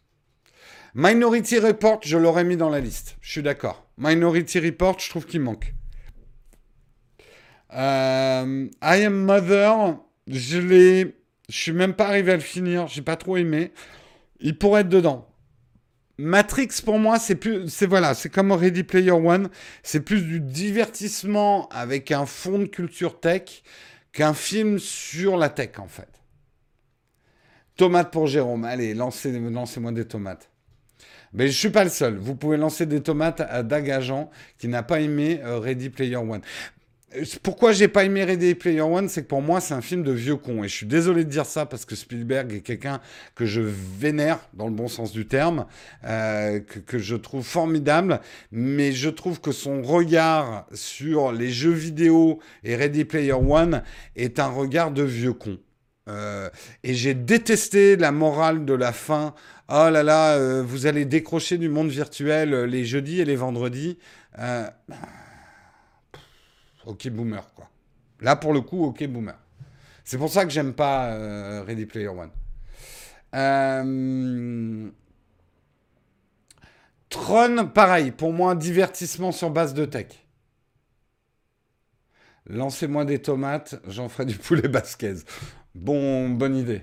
Minority 1.00 1.60
Report, 1.60 2.00
je 2.02 2.18
l'aurais 2.18 2.42
mis 2.42 2.56
dans 2.56 2.70
la 2.70 2.80
liste. 2.80 3.18
Je 3.20 3.30
suis 3.30 3.42
d'accord. 3.44 3.86
Minority 3.98 4.58
Report, 4.58 4.98
je 4.98 5.08
trouve 5.08 5.26
qu'il 5.26 5.40
manque. 5.40 5.72
Euh, 7.72 8.66
I 8.82 9.04
Am 9.04 9.14
Mother, 9.14 9.96
je 10.26 10.58
l'ai. 10.58 11.16
Je 11.48 11.56
suis 11.56 11.70
même 11.70 11.94
pas 11.94 12.08
arrivé 12.08 12.32
à 12.32 12.34
le 12.34 12.40
finir. 12.40 12.88
J'ai 12.88 13.02
pas 13.02 13.14
trop 13.14 13.36
aimé. 13.36 13.70
Il 14.40 14.58
pourrait 14.58 14.80
être 14.80 14.88
dedans. 14.88 15.28
Matrix 16.18 16.70
pour 16.84 16.98
moi 16.98 17.20
c'est 17.20 17.36
plus 17.36 17.68
c'est 17.68 17.86
voilà 17.86 18.12
c'est 18.14 18.28
comme 18.28 18.50
Ready 18.50 18.82
Player 18.82 19.12
One 19.12 19.50
c'est 19.84 20.00
plus 20.00 20.22
du 20.22 20.40
divertissement 20.40 21.68
avec 21.68 22.10
un 22.10 22.26
fond 22.26 22.58
de 22.58 22.64
culture 22.64 23.20
tech 23.20 23.62
qu'un 24.10 24.34
film 24.34 24.80
sur 24.80 25.36
la 25.36 25.48
tech 25.48 25.78
en 25.78 25.86
fait. 25.86 26.08
Tomate 27.76 28.10
pour 28.10 28.26
Jérôme 28.26 28.64
allez 28.64 28.94
lancez 28.94 29.30
lancez-moi 29.30 29.92
des 29.92 30.08
tomates. 30.08 30.50
Mais 31.32 31.48
je 31.48 31.52
suis 31.52 31.70
pas 31.70 31.84
le 31.84 31.90
seul. 31.90 32.16
Vous 32.16 32.34
pouvez 32.34 32.56
lancer 32.56 32.86
des 32.86 33.00
tomates 33.00 33.40
à 33.40 33.62
Dagajan 33.62 34.30
qui 34.58 34.68
n'a 34.68 34.82
pas 34.82 35.00
aimé 35.00 35.40
euh, 35.44 35.58
Ready 35.58 35.90
Player 35.90 36.16
One. 36.16 36.40
Euh, 37.16 37.24
pourquoi 37.42 37.72
j'ai 37.72 37.88
pas 37.88 38.04
aimé 38.04 38.24
Ready 38.24 38.54
Player 38.54 38.82
One, 38.82 39.08
c'est 39.08 39.22
que 39.22 39.28
pour 39.28 39.40
moi 39.40 39.60
c'est 39.60 39.72
un 39.72 39.80
film 39.80 40.02
de 40.02 40.12
vieux 40.12 40.36
con 40.36 40.62
et 40.62 40.68
je 40.68 40.74
suis 40.74 40.86
désolé 40.86 41.24
de 41.24 41.30
dire 41.30 41.46
ça 41.46 41.64
parce 41.64 41.86
que 41.86 41.94
Spielberg 41.94 42.52
est 42.52 42.60
quelqu'un 42.60 43.00
que 43.34 43.46
je 43.46 43.62
vénère 43.62 44.38
dans 44.52 44.66
le 44.66 44.74
bon 44.74 44.88
sens 44.88 45.12
du 45.12 45.26
terme, 45.26 45.66
euh, 46.04 46.60
que, 46.60 46.78
que, 46.80 46.98
je 46.98 47.16
trouve 47.16 47.44
formidable, 47.44 48.20
mais 48.52 48.92
je 48.92 49.08
trouve 49.08 49.40
que 49.40 49.52
son 49.52 49.82
regard 49.82 50.66
sur 50.74 51.32
les 51.32 51.50
jeux 51.50 51.72
vidéo 51.72 52.40
et 52.62 52.76
Ready 52.76 53.04
Player 53.04 53.32
One 53.32 53.82
est 54.14 54.38
un 54.38 54.48
regard 54.48 54.90
de 54.90 55.02
vieux 55.02 55.32
con. 55.32 55.58
Euh, 56.08 56.48
et 56.82 56.94
j'ai 56.94 57.14
détesté 57.14 57.96
la 57.96 58.12
morale 58.12 58.64
de 58.64 58.74
la 58.74 58.92
fin. 58.92 59.34
Oh 59.68 59.88
là 59.90 60.02
là, 60.02 60.34
euh, 60.34 60.62
vous 60.62 60.86
allez 60.86 61.04
décrocher 61.04 61.58
du 61.58 61.68
monde 61.68 61.90
virtuel 61.90 62.54
euh, 62.54 62.66
les 62.66 62.84
jeudis 62.84 63.20
et 63.20 63.24
les 63.24 63.36
vendredis. 63.36 63.98
ok 66.86 67.08
boomer, 67.10 67.52
quoi. 67.54 67.68
Là, 68.20 68.36
pour 68.36 68.52
le 68.52 68.60
coup, 68.60 68.84
ok 68.84 69.06
boomer. 69.06 69.38
C'est 70.04 70.18
pour 70.18 70.30
ça 70.30 70.44
que 70.44 70.50
j'aime 70.50 70.72
pas 70.72 71.62
Ready 71.64 71.84
Player 71.84 72.08
One. 72.08 72.30
Tron, 77.10 77.66
pareil, 77.68 78.10
pour 78.10 78.32
moi, 78.32 78.54
divertissement 78.54 79.32
sur 79.32 79.50
base 79.50 79.74
de 79.74 79.84
tech. 79.84 80.06
Lancez-moi 82.46 83.04
des 83.04 83.20
tomates, 83.20 83.78
j'en 83.86 84.08
ferai 84.08 84.24
du 84.24 84.36
poulet 84.36 84.68
basquez. 84.68 85.16
Bon, 85.78 86.28
bonne 86.30 86.56
idée. 86.56 86.82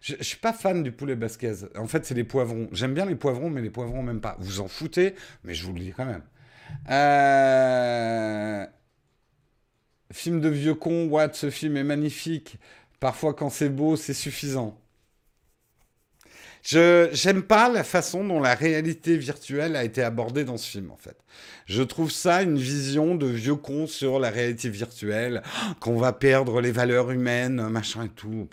Je, 0.00 0.16
ne 0.16 0.22
suis 0.22 0.38
pas 0.38 0.52
fan 0.52 0.82
du 0.82 0.90
poulet 0.90 1.16
basquez. 1.16 1.52
En 1.76 1.86
fait, 1.86 2.06
c'est 2.06 2.14
les 2.14 2.24
poivrons. 2.24 2.68
J'aime 2.72 2.94
bien 2.94 3.04
les 3.04 3.14
poivrons, 3.14 3.50
mais 3.50 3.60
les 3.60 3.70
poivrons 3.70 4.02
même 4.02 4.20
pas. 4.20 4.36
Vous 4.40 4.60
en 4.60 4.68
foutez, 4.68 5.14
mais 5.44 5.54
je 5.54 5.66
vous 5.66 5.74
le 5.74 5.80
dis 5.80 5.92
quand 5.92 6.06
même. 6.06 6.22
Euh, 6.90 8.66
film 10.12 10.40
de 10.40 10.48
vieux 10.48 10.74
con, 10.74 11.08
what, 11.08 11.34
ce 11.34 11.50
film 11.50 11.76
est 11.76 11.84
magnifique. 11.84 12.58
Parfois, 13.00 13.34
quand 13.34 13.50
c'est 13.50 13.68
beau, 13.68 13.96
c'est 13.96 14.14
suffisant. 14.14 14.80
Je 16.66 17.08
j'aime 17.12 17.44
pas 17.44 17.68
la 17.68 17.84
façon 17.84 18.24
dont 18.24 18.40
la 18.40 18.56
réalité 18.56 19.16
virtuelle 19.16 19.76
a 19.76 19.84
été 19.84 20.02
abordée 20.02 20.44
dans 20.44 20.56
ce 20.56 20.68
film 20.68 20.90
en 20.90 20.96
fait. 20.96 21.16
Je 21.66 21.80
trouve 21.84 22.10
ça 22.10 22.42
une 22.42 22.58
vision 22.58 23.14
de 23.14 23.26
vieux 23.26 23.54
con 23.54 23.86
sur 23.86 24.18
la 24.18 24.30
réalité 24.30 24.68
virtuelle, 24.68 25.44
qu'on 25.80 25.96
va 25.96 26.12
perdre 26.12 26.60
les 26.60 26.72
valeurs 26.72 27.12
humaines, 27.12 27.68
machin 27.68 28.06
et 28.06 28.08
tout. 28.08 28.48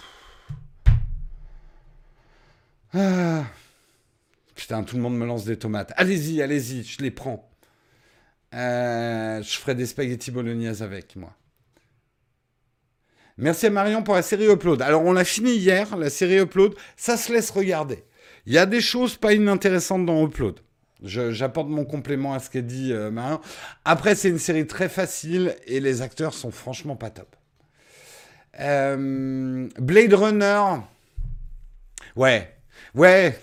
Ah. 2.93 3.45
Putain, 4.53 4.83
tout 4.83 4.95
le 4.95 5.01
monde 5.01 5.17
me 5.17 5.25
lance 5.25 5.45
des 5.45 5.57
tomates. 5.57 5.91
Allez-y, 5.97 6.39
allez-y, 6.43 6.83
je 6.83 7.01
les 7.01 7.09
prends. 7.09 7.49
Euh, 8.53 9.41
je 9.41 9.57
ferai 9.57 9.73
des 9.73 9.87
spaghettis 9.87 10.29
bolognaises 10.29 10.83
avec 10.83 11.15
moi. 11.15 11.35
Merci 13.37 13.65
à 13.65 13.69
Marion 13.69 14.03
pour 14.03 14.15
la 14.15 14.21
série 14.21 14.45
Upload. 14.45 14.81
Alors, 14.81 15.03
on 15.03 15.13
l'a 15.13 15.23
fini 15.23 15.51
hier, 15.55 15.97
la 15.97 16.09
série 16.09 16.37
Upload. 16.39 16.75
Ça 16.95 17.17
se 17.17 17.33
laisse 17.33 17.49
regarder. 17.49 18.03
Il 18.45 18.53
y 18.53 18.57
a 18.57 18.65
des 18.65 18.81
choses 18.81 19.15
pas 19.15 19.33
inintéressantes 19.33 20.05
dans 20.05 20.25
Upload. 20.25 20.59
J'apporte 21.03 21.67
mon 21.67 21.83
complément 21.83 22.33
à 22.33 22.39
ce 22.39 22.49
qu'a 22.49 22.61
dit 22.61 22.93
euh, 22.93 23.11
Marion. 23.11 23.41
Après, 23.83 24.15
c'est 24.15 24.29
une 24.29 24.39
série 24.39 24.67
très 24.67 24.87
facile 24.87 25.55
et 25.65 25.79
les 25.79 26.01
acteurs 26.01 26.33
sont 26.33 26.51
franchement 26.51 26.95
pas 26.95 27.09
top. 27.09 27.35
Euh, 28.59 29.67
Blade 29.79 30.13
Runner. 30.13 30.61
Ouais. 32.15 32.55
Ouais. 32.95 33.37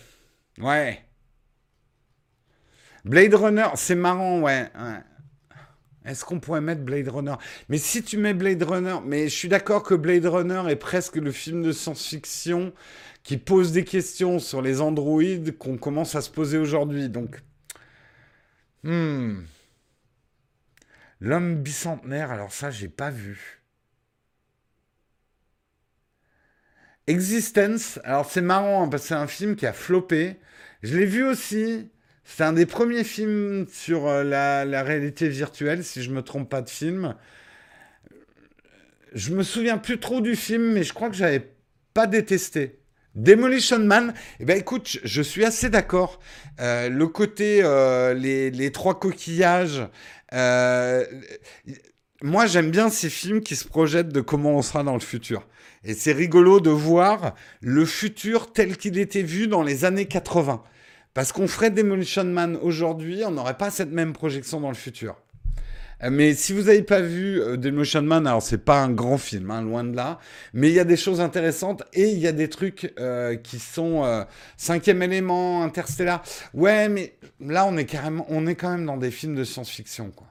Ouais. 0.58 1.02
Blade 3.04 3.34
Runner, 3.34 3.68
c'est 3.74 3.94
marrant, 3.94 4.40
ouais. 4.40 4.68
ouais. 4.74 5.00
Est-ce 6.04 6.24
qu'on 6.24 6.40
pourrait 6.40 6.60
mettre 6.60 6.82
Blade 6.82 7.08
Runner? 7.08 7.34
Mais 7.68 7.78
si 7.78 8.02
tu 8.02 8.16
mets 8.16 8.34
Blade 8.34 8.62
Runner, 8.62 8.96
mais 9.04 9.24
je 9.28 9.36
suis 9.36 9.48
d'accord 9.48 9.82
que 9.82 9.94
Blade 9.94 10.26
Runner 10.26 10.62
est 10.68 10.76
presque 10.76 11.16
le 11.16 11.30
film 11.30 11.62
de 11.62 11.72
science-fiction 11.72 12.72
qui 13.22 13.36
pose 13.36 13.72
des 13.72 13.84
questions 13.84 14.38
sur 14.38 14.62
les 14.62 14.80
androïdes 14.80 15.58
qu'on 15.58 15.76
commence 15.76 16.14
à 16.14 16.22
se 16.22 16.30
poser 16.30 16.58
aujourd'hui. 16.58 17.08
Donc, 17.08 17.42
hmm. 18.84 19.40
L'homme 21.20 21.56
bicentenaire, 21.62 22.30
alors 22.30 22.52
ça, 22.52 22.70
j'ai 22.70 22.88
pas 22.88 23.10
vu. 23.10 23.60
Existence, 27.06 27.98
alors 28.04 28.30
c'est 28.30 28.40
marrant 28.40 28.84
hein, 28.84 28.88
parce 28.88 29.02
que 29.02 29.08
c'est 29.08 29.14
un 29.14 29.26
film 29.26 29.56
qui 29.56 29.66
a 29.66 29.72
floppé. 29.72 30.40
Je 30.82 30.96
l'ai 30.96 31.06
vu 31.06 31.24
aussi. 31.24 31.90
C'est 32.36 32.44
un 32.44 32.52
des 32.52 32.64
premiers 32.64 33.02
films 33.02 33.66
sur 33.72 34.06
euh, 34.06 34.22
la, 34.22 34.82
réalité 34.84 35.28
virtuelle, 35.28 35.82
si 35.82 36.00
je 36.00 36.10
me 36.10 36.22
trompe 36.22 36.48
pas 36.48 36.62
de 36.62 36.70
film. 36.70 37.16
Je 39.12 39.34
me 39.34 39.42
souviens 39.42 39.78
plus 39.78 39.98
trop 39.98 40.20
du 40.20 40.36
film, 40.36 40.72
mais 40.72 40.84
je 40.84 40.92
crois 40.92 41.10
que 41.10 41.16
j'avais 41.16 41.50
pas 41.92 42.06
détesté. 42.06 42.78
Demolition 43.16 43.80
Man, 43.80 44.14
eh 44.38 44.44
ben 44.44 44.56
écoute, 44.56 44.98
je 45.02 45.22
suis 45.22 45.44
assez 45.44 45.70
d'accord. 45.70 46.20
Euh, 46.60 46.88
le 46.88 47.08
côté 47.08 47.62
euh, 47.64 48.14
les, 48.14 48.70
trois 48.70 48.98
coquillages. 49.00 49.82
moi, 52.22 52.46
j'aime 52.46 52.70
bien 52.70 52.90
ces 52.90 53.10
films 53.10 53.40
qui 53.40 53.56
se 53.56 53.66
projettent 53.66 54.12
de 54.12 54.20
comment 54.20 54.52
on 54.52 54.62
sera 54.62 54.84
dans 54.84 54.94
le 54.94 55.00
futur. 55.00 55.48
Et 55.82 55.94
c'est 55.94 56.12
rigolo 56.12 56.60
de 56.60 56.70
voir 56.70 57.34
le 57.60 57.84
futur 57.84 58.52
tel 58.52 58.76
qu'il 58.76 58.98
était 58.98 59.22
vu 59.22 59.48
dans 59.48 59.64
les 59.64 59.84
années 59.84 60.06
80. 60.06 60.62
Parce 61.14 61.32
qu'on 61.32 61.48
ferait 61.48 61.70
Demolition 61.70 62.24
Man 62.24 62.56
aujourd'hui, 62.60 63.22
on 63.26 63.32
n'aurait 63.32 63.56
pas 63.56 63.70
cette 63.70 63.90
même 63.90 64.12
projection 64.12 64.60
dans 64.60 64.68
le 64.68 64.74
futur. 64.74 65.16
Euh, 66.02 66.10
mais 66.10 66.34
si 66.34 66.52
vous 66.52 66.62
n'avez 66.62 66.82
pas 66.82 67.00
vu 67.00 67.40
euh, 67.40 67.56
Demolition 67.56 68.02
Man, 68.02 68.26
alors 68.26 68.42
c'est 68.42 68.64
pas 68.64 68.80
un 68.80 68.90
grand 68.90 69.18
film, 69.18 69.50
hein, 69.50 69.62
loin 69.62 69.84
de 69.84 69.94
là, 69.94 70.18
mais 70.54 70.68
il 70.68 70.74
y 70.74 70.80
a 70.80 70.84
des 70.84 70.96
choses 70.96 71.20
intéressantes 71.20 71.82
et 71.92 72.08
il 72.08 72.18
y 72.18 72.26
a 72.26 72.32
des 72.32 72.48
trucs 72.48 72.94
euh, 72.98 73.36
qui 73.36 73.58
sont 73.58 74.24
cinquième 74.56 75.02
élément, 75.02 75.62
Interstellar. 75.62 76.22
Ouais, 76.54 76.88
mais 76.88 77.16
là 77.40 77.66
on 77.66 77.76
est 77.76 77.86
carrément, 77.86 78.26
on 78.28 78.46
est 78.46 78.54
quand 78.54 78.70
même 78.70 78.86
dans 78.86 78.96
des 78.96 79.10
films 79.10 79.34
de 79.34 79.44
science-fiction, 79.44 80.10
quoi. 80.10 80.26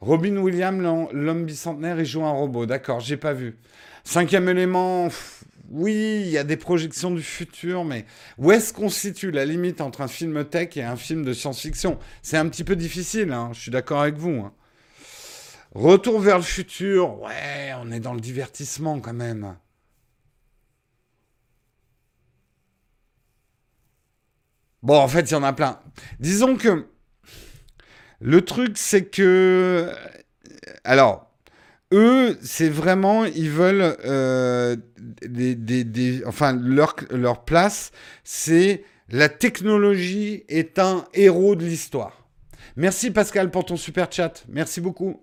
Robin 0.00 0.36
Williams, 0.38 1.08
l'homme 1.12 1.44
bicentenaire, 1.44 2.00
il 2.00 2.04
joue 2.04 2.24
un 2.24 2.32
robot. 2.32 2.66
D'accord, 2.66 2.98
j'ai 2.98 3.16
pas 3.16 3.32
vu. 3.32 3.56
Cinquième 4.02 4.48
élément, 4.48 5.08
oui, 5.72 6.20
il 6.26 6.28
y 6.28 6.38
a 6.38 6.44
des 6.44 6.58
projections 6.58 7.10
du 7.10 7.22
futur, 7.22 7.84
mais 7.84 8.04
où 8.36 8.52
est-ce 8.52 8.74
qu'on 8.74 8.90
situe? 8.90 9.30
La 9.30 9.46
limite 9.46 9.80
entre 9.80 10.02
un 10.02 10.08
film 10.08 10.44
tech 10.44 10.76
et 10.76 10.82
un 10.82 10.96
film 10.96 11.24
de 11.24 11.32
science-fiction 11.32 11.98
C'est 12.22 12.36
un 12.36 12.48
petit 12.48 12.62
peu 12.62 12.76
difficile, 12.76 13.32
hein, 13.32 13.50
je 13.54 13.60
suis 13.60 13.70
d'accord 13.70 14.02
avec 14.02 14.16
vous. 14.16 14.42
Hein. 14.42 14.52
Retour 15.74 16.20
vers 16.20 16.36
le 16.36 16.44
futur, 16.44 17.20
ouais, 17.22 17.72
on 17.78 17.90
est 17.90 18.00
dans 18.00 18.12
le 18.12 18.20
divertissement 18.20 19.00
quand 19.00 19.14
même. 19.14 19.56
Bon, 24.82 24.98
en 24.98 25.08
fait, 25.08 25.30
il 25.30 25.32
y 25.32 25.36
en 25.36 25.42
a 25.42 25.54
plein. 25.54 25.80
Disons 26.20 26.56
que 26.56 26.86
le 28.20 28.44
truc, 28.44 28.76
c'est 28.76 29.06
que... 29.06 29.90
Alors, 30.84 31.31
eux, 31.92 32.38
c'est 32.42 32.68
vraiment, 32.68 33.24
ils 33.24 33.50
veulent 33.50 33.96
euh, 34.04 34.76
enfin 36.26 36.52
leur, 36.52 37.44
place, 37.44 37.92
c'est 38.24 38.84
la 39.08 39.28
technologie 39.28 40.44
est 40.48 40.78
un 40.78 41.04
héros 41.14 41.54
de 41.54 41.64
l'histoire. 41.64 42.26
Merci 42.76 43.10
Pascal 43.10 43.50
pour 43.50 43.66
ton 43.66 43.76
super 43.76 44.10
chat, 44.10 44.44
merci 44.48 44.80
beaucoup. 44.80 45.20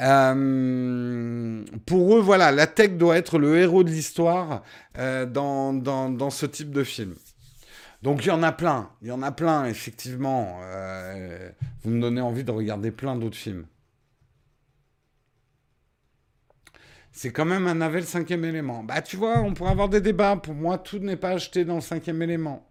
Euh, 0.00 1.64
pour 1.86 2.16
eux, 2.16 2.20
voilà, 2.20 2.52
la 2.52 2.68
tech 2.68 2.92
doit 2.92 3.16
être 3.16 3.38
le 3.38 3.58
héros 3.58 3.82
de 3.82 3.90
l'histoire 3.90 4.62
euh, 4.96 5.26
dans, 5.26 5.72
dans, 5.72 6.08
dans, 6.08 6.30
ce 6.30 6.46
type 6.46 6.70
de 6.70 6.84
film. 6.84 7.14
Donc 8.02 8.24
il 8.24 8.28
y 8.28 8.30
en 8.30 8.44
a 8.44 8.52
plein, 8.52 8.90
il 9.02 9.08
y 9.08 9.10
en 9.10 9.22
a 9.22 9.32
plein, 9.32 9.64
effectivement. 9.64 10.60
vous 11.82 11.90
me 11.90 12.00
donnez 12.00 12.20
envie 12.20 12.44
de 12.44 12.52
regarder 12.52 12.92
plein 12.92 13.16
d'autres 13.16 13.36
films. 13.36 13.64
C'est 17.12 17.32
quand 17.32 17.44
même 17.44 17.66
un 17.66 17.80
avait 17.80 18.00
le 18.00 18.06
cinquième 18.06 18.44
élément. 18.44 18.82
Bah, 18.84 19.02
tu 19.02 19.16
vois, 19.16 19.40
on 19.40 19.54
pourrait 19.54 19.70
avoir 19.70 19.88
des 19.88 20.00
débats. 20.00 20.36
Pour 20.36 20.54
moi, 20.54 20.78
tout 20.78 20.98
n'est 20.98 21.16
pas 21.16 21.30
acheté 21.30 21.64
dans 21.64 21.76
le 21.76 21.80
cinquième 21.80 22.22
élément. 22.22 22.68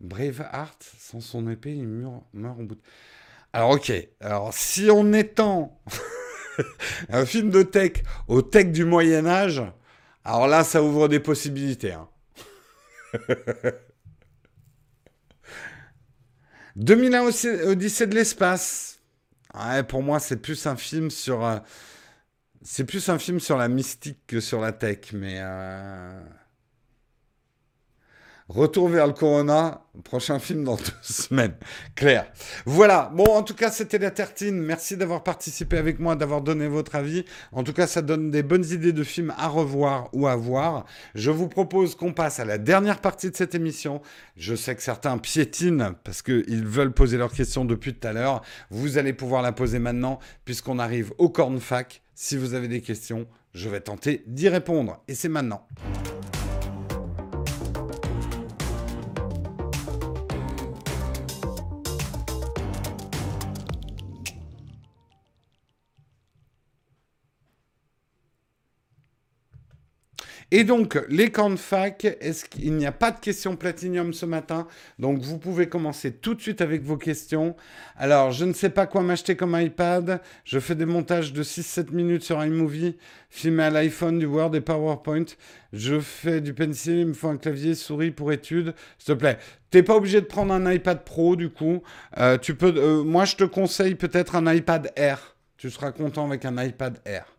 Braveheart, 0.00 0.82
sans 0.98 1.20
son 1.20 1.48
épée, 1.48 1.74
il 1.74 1.86
meurt, 1.86 2.24
meurt 2.32 2.58
au 2.60 2.64
bout 2.64 2.74
de... 2.74 2.80
Alors, 3.52 3.70
ok. 3.70 3.92
Alors, 4.20 4.52
si 4.52 4.88
on 4.90 5.12
étend 5.12 5.80
un 7.08 7.24
film 7.24 7.50
de 7.50 7.62
tech 7.62 8.02
au 8.28 8.42
tech 8.42 8.66
du 8.66 8.84
Moyen-Âge, 8.84 9.62
alors 10.24 10.48
là, 10.48 10.64
ça 10.64 10.82
ouvre 10.82 11.08
des 11.08 11.20
possibilités. 11.20 11.92
Hein. 11.92 12.08
2001 16.76 17.30
Odyssée 17.68 18.06
de 18.06 18.14
l'espace. 18.14 18.93
Ouais, 19.54 19.82
pour 19.84 20.02
moi, 20.02 20.18
c'est 20.20 20.36
plus 20.36 20.66
un 20.66 20.76
film 20.76 21.10
sur. 21.10 21.44
Euh, 21.44 21.58
c'est 22.62 22.84
plus 22.84 23.08
un 23.08 23.18
film 23.18 23.40
sur 23.40 23.56
la 23.56 23.68
mystique 23.68 24.20
que 24.26 24.40
sur 24.40 24.60
la 24.60 24.72
tech, 24.72 25.12
mais. 25.12 25.36
Euh, 25.40 26.20
Retour 28.50 28.90
vers 28.90 29.06
le 29.06 29.14
Corona, 29.14 29.80
prochain 30.04 30.38
film 30.38 30.64
dans 30.64 30.76
deux 30.76 30.82
semaines. 31.02 31.54
Claire. 31.94 32.30
Voilà. 32.66 33.10
Bon, 33.14 33.24
en 33.24 33.42
tout 33.42 33.54
cas, 33.54 33.70
c'était 33.70 33.96
la 33.96 34.10
Tertine. 34.10 34.60
Merci 34.60 34.98
d'avoir 34.98 35.22
participé 35.22 35.78
avec 35.78 35.98
moi, 35.98 36.14
d'avoir 36.14 36.42
donné 36.42 36.68
votre 36.68 36.94
avis. 36.94 37.24
En 37.52 37.64
tout 37.64 37.72
cas, 37.72 37.86
ça 37.86 38.02
donne 38.02 38.30
des 38.30 38.42
bonnes 38.42 38.66
idées 38.66 38.92
de 38.92 39.02
films 39.02 39.32
à 39.38 39.48
revoir 39.48 40.10
ou 40.12 40.26
à 40.26 40.36
voir. 40.36 40.84
Je 41.14 41.30
vous 41.30 41.48
propose 41.48 41.94
qu'on 41.94 42.12
passe 42.12 42.38
à 42.38 42.44
la 42.44 42.58
dernière 42.58 43.00
partie 43.00 43.30
de 43.30 43.36
cette 43.36 43.54
émission. 43.54 44.02
Je 44.36 44.54
sais 44.54 44.76
que 44.76 44.82
certains 44.82 45.16
piétinent 45.16 45.94
parce 46.04 46.20
qu'ils 46.20 46.66
veulent 46.66 46.92
poser 46.92 47.16
leurs 47.16 47.32
questions 47.32 47.64
depuis 47.64 47.94
tout 47.94 48.06
à 48.06 48.12
l'heure. 48.12 48.42
Vous 48.68 48.98
allez 48.98 49.14
pouvoir 49.14 49.40
la 49.40 49.52
poser 49.52 49.78
maintenant 49.78 50.18
puisqu'on 50.44 50.78
arrive 50.78 51.14
au 51.16 51.30
cornfac. 51.30 52.02
Si 52.14 52.36
vous 52.36 52.52
avez 52.52 52.68
des 52.68 52.82
questions, 52.82 53.26
je 53.54 53.70
vais 53.70 53.80
tenter 53.80 54.22
d'y 54.26 54.50
répondre. 54.50 55.02
Et 55.08 55.14
c'est 55.14 55.30
maintenant. 55.30 55.66
Et 70.50 70.64
donc, 70.64 71.00
les 71.08 71.30
camps 71.30 71.50
de 71.50 71.56
fac, 71.56 72.04
est-ce 72.20 72.44
qu'il 72.44 72.74
n'y 72.74 72.86
a 72.86 72.92
pas 72.92 73.10
de 73.10 73.18
questions 73.18 73.56
platinium 73.56 74.12
ce 74.12 74.26
matin? 74.26 74.66
Donc, 74.98 75.18
vous 75.18 75.38
pouvez 75.38 75.68
commencer 75.68 76.12
tout 76.12 76.34
de 76.34 76.40
suite 76.40 76.60
avec 76.60 76.82
vos 76.82 76.96
questions. 76.96 77.56
Alors, 77.96 78.30
je 78.30 78.44
ne 78.44 78.52
sais 78.52 78.70
pas 78.70 78.86
quoi 78.86 79.02
m'acheter 79.02 79.36
comme 79.36 79.58
iPad. 79.58 80.20
Je 80.44 80.58
fais 80.58 80.74
des 80.74 80.86
montages 80.86 81.32
de 81.32 81.42
6-7 81.42 81.92
minutes 81.92 82.22
sur 82.22 82.44
iMovie, 82.44 82.96
filmé 83.30 83.64
à 83.64 83.70
l'iPhone, 83.70 84.18
du 84.18 84.26
Word 84.26 84.54
et 84.54 84.60
PowerPoint. 84.60 85.24
Je 85.72 85.98
fais 85.98 86.40
du 86.40 86.54
pencil, 86.54 86.98
il 86.98 87.06
me 87.06 87.14
faut 87.14 87.28
un 87.28 87.36
clavier 87.36 87.74
souris 87.74 88.10
pour 88.10 88.30
études. 88.30 88.74
S'il 88.98 89.14
te 89.14 89.18
plaît, 89.18 89.38
t'es 89.70 89.82
pas 89.82 89.96
obligé 89.96 90.20
de 90.20 90.26
prendre 90.26 90.54
un 90.54 90.70
iPad 90.70 91.02
Pro 91.04 91.36
du 91.36 91.50
coup. 91.50 91.82
Euh, 92.18 92.38
tu 92.38 92.54
peux, 92.54 92.72
euh, 92.76 93.02
moi, 93.02 93.24
je 93.24 93.36
te 93.36 93.44
conseille 93.44 93.94
peut-être 93.94 94.36
un 94.36 94.52
iPad 94.52 94.92
Air. 94.96 95.34
Tu 95.56 95.70
seras 95.70 95.92
content 95.92 96.26
avec 96.26 96.44
un 96.44 96.62
iPad 96.62 97.00
Air. 97.04 97.33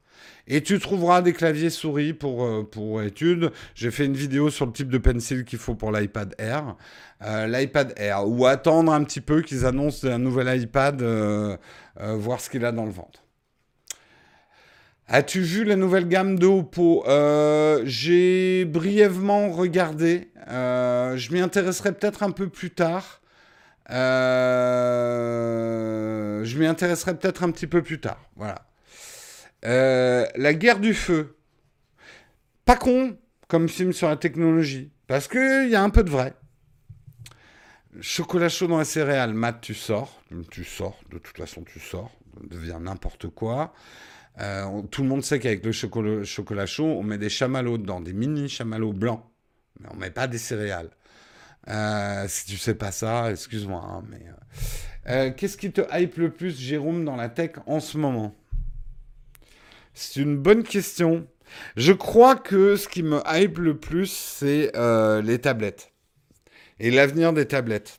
Et 0.48 0.62
tu 0.62 0.78
trouveras 0.80 1.24
des 1.24 1.34
claviers 1.34 1.72
souris 1.72 2.14
pour, 2.14 2.46
euh, 2.46 3.04
études. 3.06 3.52
J'ai 3.74 3.90
fait 3.90 4.06
une 4.06 4.14
vidéo 4.16 4.50
sur 4.52 4.66
le 4.68 4.72
type 4.72 4.90
de 4.90 5.00
pencil 5.00 5.44
qu'il 5.44 5.60
faut 5.60 5.76
pour 5.76 5.92
l'iPad 5.92 6.36
Air. 6.38 6.76
Euh, 7.24 7.48
L'iPad 7.48 7.94
Air. 7.98 8.28
Ou 8.28 8.46
attendre 8.46 8.94
un 8.94 9.04
petit 9.04 9.22
peu 9.22 9.42
qu'ils 9.42 9.66
annoncent 9.66 10.08
un 10.08 10.20
nouvel 10.20 10.62
iPad, 10.62 11.02
euh, 11.02 11.58
voir 11.98 12.40
ce 12.40 12.50
qu'il 12.50 12.64
a 12.64 12.72
dans 12.72 12.86
le 12.86 12.92
ventre. 12.92 13.24
As-tu 15.08 15.42
vu 15.42 15.64
la 15.66 15.76
nouvelle 15.76 16.08
gamme 16.08 16.38
de 16.38 16.48
Oppo? 16.48 17.04
J'ai 17.86 18.66
brièvement 18.66 19.50
regardé. 19.52 20.30
je 20.48 21.34
m'y 21.34 21.42
intéresserai 21.42 21.92
peut-être 21.92 22.22
un 22.24 22.32
peu 22.32 22.50
plus 22.50 22.70
tard. 22.72 23.22
je 23.90 23.96
m'y 26.58 26.68
intéresserai 26.68 27.16
peut-être 27.18 27.44
un 27.44 27.50
petit 27.52 27.68
peu 27.68 27.82
plus 27.82 28.00
tard. 28.00 28.20
Voilà. 28.36 28.66
Euh, 29.66 30.26
la 30.36 30.54
guerre 30.54 30.80
du 30.80 30.94
feu. 30.94 31.36
Pas 32.66 32.76
con 32.76 33.18
comme 33.48 33.70
film 33.70 33.94
sur 33.94 34.08
la 34.08 34.16
technologie, 34.16 34.92
parce 35.08 35.28
qu'il 35.28 35.70
y 35.70 35.76
a 35.76 35.84
un 35.84 35.90
peu 35.90 36.04
de 36.04 36.10
vrai. 36.10 36.34
Chocolat 38.02 38.50
chaud 38.50 38.68
dans 38.68 38.80
la 38.80 38.86
céréale, 38.86 39.34
Matt, 39.34 39.62
tu 39.62 39.74
sors. 39.74 40.22
Tu 40.52 40.64
sors, 40.64 41.00
de 41.12 41.18
toute 41.18 41.38
façon, 41.38 41.64
tu 41.64 41.80
sors. 41.80 42.12
devient 42.50 42.80
n'importe 42.82 43.30
quoi. 43.30 43.74
Euh, 44.42 44.82
tout 44.92 45.04
le 45.04 45.10
monde 45.10 45.24
sait 45.24 45.40
qu'avec 45.40 45.64
le 45.64 45.72
chocolat, 45.72 46.66
chaud, 46.66 46.86
on 46.86 47.04
met 47.04 47.18
des 47.18 47.30
chamallows 47.30 47.78
dedans, 47.78 48.02
des 48.02 48.14
mini 48.14 48.50
chamallows 48.50 48.94
blancs. 48.94 49.24
Mais 49.80 49.88
on 49.92 49.96
met 49.96 50.12
pas 50.12 50.28
des 50.28 50.38
céréales. 50.38 50.90
Euh, 51.70 52.26
si 52.28 52.46
tu 52.46 52.58
sais 52.58 52.76
pas 52.76 52.92
ça, 52.92 53.32
excuse-moi. 53.32 53.82
Hein, 53.82 54.04
mais 54.10 55.32
qu'est-ce 55.34 55.58
qui 55.58 55.72
te 55.72 55.82
hype 55.94 56.18
le 56.18 56.32
plus, 56.32 56.60
Jérôme, 56.60 57.06
dans 57.06 57.16
la 57.16 57.30
tech 57.30 57.52
en 57.68 57.80
ce 57.80 57.98
moment? 57.98 58.36
C'est 59.96 60.20
une 60.20 60.38
bonne 60.38 60.64
question. 60.64 61.26
Je 61.78 61.94
crois 61.94 62.36
que 62.36 62.76
ce 62.76 62.88
qui 62.88 63.02
me 63.02 63.22
hype 63.26 63.58
le 63.58 63.78
plus, 63.78 64.12
c'est 64.12 64.72
euh, 64.76 65.22
les 65.22 65.40
tablettes. 65.40 65.92
Et 66.80 66.92
l'avenir 66.92 67.34
des 67.34 67.46
tablettes. 67.46 67.98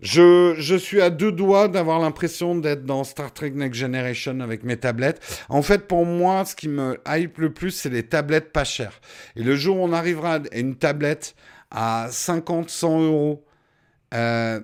Je, 0.00 0.76
suis 0.78 1.00
à 1.00 1.08
deux 1.08 1.32
doigts 1.32 1.68
d'avoir 1.68 2.00
l'impression 2.00 2.56
d'être 2.56 2.84
dans 2.84 3.04
Star 3.04 3.32
Trek 3.32 3.50
Next 3.50 3.80
Generation 3.80 4.40
avec 4.40 4.64
mes 4.64 4.76
tablettes. 4.76 5.44
En 5.48 5.62
fait, 5.62 5.86
pour 5.86 6.04
moi, 6.04 6.44
ce 6.44 6.54
qui 6.54 6.68
me 6.68 7.00
hype 7.06 7.38
le 7.38 7.54
plus, 7.54 7.70
c'est 7.70 7.88
les 7.88 8.02
tablettes 8.02 8.52
pas 8.52 8.64
chères. 8.64 9.00
Et 9.36 9.42
le 9.42 9.56
jour 9.56 9.78
où 9.78 9.80
on 9.80 9.92
arrivera 9.92 10.34
à 10.34 10.58
une 10.58 10.76
tablette 10.76 11.34
à 11.70 12.08
50, 12.10 12.68
100 12.68 13.00
euros, 13.02 13.46
euh, 14.12 14.60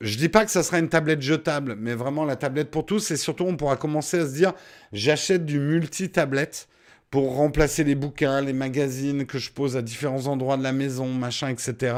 je 0.00 0.16
dis 0.16 0.28
pas 0.28 0.44
que 0.44 0.50
ça 0.50 0.62
sera 0.62 0.78
une 0.78 0.88
tablette 0.88 1.22
jetable, 1.22 1.76
mais 1.78 1.94
vraiment 1.94 2.24
la 2.24 2.36
tablette 2.36 2.70
pour 2.70 2.86
tous. 2.86 3.10
Et 3.10 3.16
surtout, 3.16 3.44
on 3.44 3.56
pourra 3.56 3.76
commencer 3.76 4.20
à 4.20 4.26
se 4.26 4.34
dire, 4.34 4.52
j'achète 4.92 5.44
du 5.44 5.58
multi-tablette 5.58 6.68
pour 7.10 7.34
remplacer 7.34 7.84
les 7.84 7.94
bouquins, 7.94 8.40
les 8.40 8.52
magazines 8.52 9.26
que 9.26 9.38
je 9.38 9.50
pose 9.50 9.76
à 9.76 9.82
différents 9.82 10.26
endroits 10.26 10.56
de 10.56 10.62
la 10.62 10.72
maison, 10.72 11.06
machin, 11.08 11.48
etc. 11.48 11.96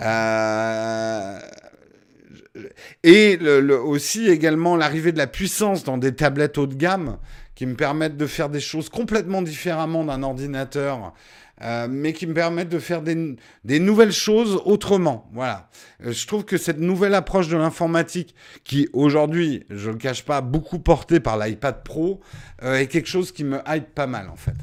Euh, 0.00 1.40
et 3.02 3.38
aussi 3.38 4.28
également 4.28 4.76
l'arrivée 4.76 5.12
de 5.12 5.18
la 5.18 5.26
puissance 5.26 5.82
dans 5.82 5.98
des 5.98 6.14
tablettes 6.14 6.58
haut 6.58 6.66
de 6.66 6.74
gamme 6.74 7.18
qui 7.54 7.66
me 7.66 7.74
permettent 7.74 8.16
de 8.16 8.26
faire 8.26 8.48
des 8.48 8.60
choses 8.60 8.88
complètement 8.88 9.42
différemment 9.42 10.04
d'un 10.04 10.22
ordinateur 10.22 11.14
euh, 11.60 11.88
mais 11.90 12.12
qui 12.12 12.26
me 12.26 12.34
permettent 12.34 12.68
de 12.68 12.78
faire 12.78 13.02
des, 13.02 13.36
nouvelles 13.80 14.12
choses 14.12 14.60
autrement. 14.64 15.28
Voilà. 15.32 15.68
Euh, 16.04 16.12
je 16.12 16.26
trouve 16.26 16.44
que 16.44 16.56
cette 16.56 16.78
nouvelle 16.78 17.14
approche 17.14 17.48
de 17.48 17.56
l'informatique, 17.56 18.34
qui 18.62 18.88
aujourd'hui, 18.92 19.64
je 19.68 19.88
ne 19.88 19.94
le 19.94 19.98
cache 19.98 20.24
pas, 20.24 20.40
beaucoup 20.40 20.78
portée 20.78 21.18
par 21.18 21.36
l'iPad 21.36 21.82
Pro, 21.82 22.20
euh, 22.62 22.76
est 22.76 22.86
quelque 22.86 23.08
chose 23.08 23.32
qui 23.32 23.42
me 23.42 23.58
hype 23.66 23.92
pas 23.94 24.06
mal 24.06 24.28
en 24.28 24.36
fait. 24.36 24.54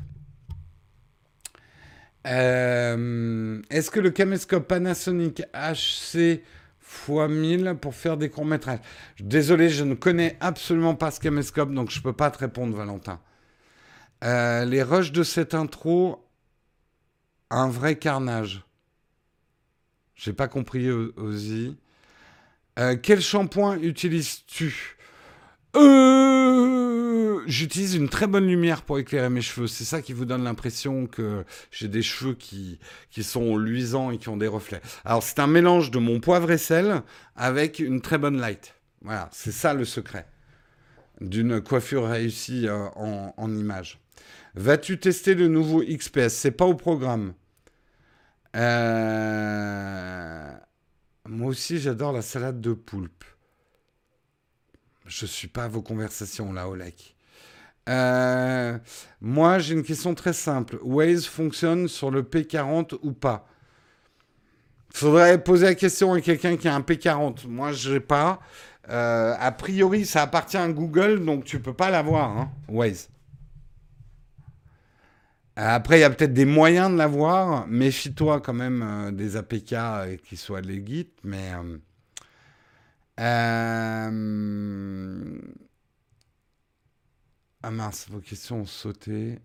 Est-ce 2.28 3.92
que 3.92 4.00
le 4.00 4.10
caméscope 4.10 4.68
Panasonic 4.68 5.44
HC 5.54 6.42
x1000 7.08 7.76
pour 7.76 7.94
faire 7.94 8.18
des 8.18 8.30
courts-métrages? 8.30 8.80
Désolé, 9.20 9.70
je 9.70 9.84
ne 9.84 9.94
connais 9.94 10.36
absolument 10.40 10.96
pas 10.96 11.12
ce 11.12 11.20
caméscope, 11.20 11.72
donc 11.72 11.92
je 11.92 12.00
ne 12.00 12.04
peux 12.04 12.14
pas 12.14 12.32
te 12.32 12.40
répondre, 12.40 12.76
Valentin. 12.76 13.20
les 14.24 14.82
rushs 14.82 15.12
de 15.12 15.22
cette 15.22 15.54
intro, 15.54 16.25
un 17.50 17.70
vrai 17.70 17.98
carnage. 17.98 18.64
J'ai 20.16 20.34
pas 20.34 20.48
compris, 20.48 20.90
Ozzy. 20.90 21.76
Euh, 22.80 22.96
quel 23.02 23.22
shampoing 23.22 23.78
utilises-tu? 23.78 24.98
Euh, 25.76 27.42
J'utilise 27.48 27.96
une 27.96 28.10
très 28.10 28.28
bonne 28.28 28.48
lumière 28.48 28.82
pour 28.82 28.98
éclairer 28.98 29.30
mes 29.30 29.42
cheveux. 29.42 29.68
C'est 29.68 29.84
ça 29.84 30.02
qui 30.02 30.14
vous 30.14 30.26
donne 30.26 30.44
l'impression 30.44 31.06
que 31.06 31.46
j'ai 31.72 31.88
des 31.88 32.02
cheveux 32.02 32.34
qui, 32.34 32.80
qui 33.12 33.24
sont 33.24 33.58
luisants 33.58 34.12
et 34.12 34.18
qui 34.18 34.30
ont 34.30 34.38
des 34.38 34.48
reflets. 34.48 34.82
Alors, 35.04 35.22
c'est 35.22 35.40
un 35.40 35.48
mélange 35.48 35.92
de 35.92 36.00
mon 36.00 36.20
poivre 36.20 36.50
et 36.52 36.58
sel 36.58 37.04
avec 37.36 37.80
une 37.80 38.02
très 38.02 38.18
bonne 38.18 38.40
light. 38.40 38.74
Voilà, 39.02 39.30
c'est 39.32 39.52
ça 39.52 39.74
le 39.74 39.86
secret 39.86 40.26
d'une 41.22 41.62
coiffure 41.62 42.08
réussie 42.08 42.68
euh, 42.68 42.88
en, 42.96 43.34
en 43.38 43.56
image. 43.56 44.00
Vas-tu 44.56 44.98
tester 44.98 45.36
le 45.36 45.50
nouveau 45.50 45.84
XPS 45.84 46.30
C'est 46.30 46.52
pas 46.52 46.66
au 46.66 46.76
programme. 46.76 47.34
Euh, 48.56 50.50
moi 51.28 51.50
aussi, 51.50 51.78
j'adore 51.78 52.14
la 52.14 52.22
salade 52.22 52.62
de 52.62 52.72
poulpe. 52.72 53.26
Je 55.06 55.26
suis 55.26 55.50
pas 55.50 55.66
à 55.66 55.68
vos 55.68 55.82
conversations 55.82 56.54
là, 56.54 56.70
Olek. 56.70 57.18
Euh, 57.90 58.78
moi, 59.20 59.60
j'ai 59.60 59.74
une 59.74 59.84
question 59.84 60.16
très 60.16 60.34
simple. 60.34 60.80
Waze 60.82 61.26
fonctionne 61.26 61.90
sur 61.90 62.10
le 62.10 62.24
P40 62.24 62.98
ou 63.04 63.12
pas? 63.12 63.50
Faudrait 64.90 65.44
poser 65.44 65.66
la 65.66 65.76
question 65.76 66.14
à 66.14 66.22
quelqu'un 66.22 66.56
qui 66.56 66.70
a 66.70 66.76
un 66.76 66.80
P40. 66.80 67.46
Moi, 67.48 67.74
je 67.74 67.94
n'ai 67.94 68.00
pas. 68.00 68.40
Euh, 68.90 69.36
a 69.38 69.52
priori, 69.52 70.06
ça 70.06 70.22
appartient 70.22 70.56
à 70.56 70.68
Google, 70.70 71.26
donc 71.26 71.44
tu 71.44 71.60
peux 71.60 71.74
pas 71.74 71.90
l'avoir, 71.90 72.30
hein, 72.30 72.52
Waze. 72.70 73.10
Après, 75.56 75.98
il 75.98 76.02
y 76.02 76.04
a 76.04 76.10
peut-être 76.10 76.34
des 76.34 76.46
moyens 76.46 76.92
de 76.92 76.98
l'avoir. 76.98 77.68
Méfie-toi 77.68 78.42
quand 78.42 78.54
même 78.54 78.82
euh, 78.84 79.12
des 79.12 79.38
APK 79.38 79.74
euh, 79.74 80.18
qui 80.18 80.38
soient 80.38 80.62
legit, 80.62 81.10
mais. 81.24 81.52
Euh, 83.20 84.12
ah 87.64 87.72
mince, 87.72 88.08
vos 88.10 88.20
questions 88.20 88.62
ont 88.62 88.66
sauté. 88.66 89.40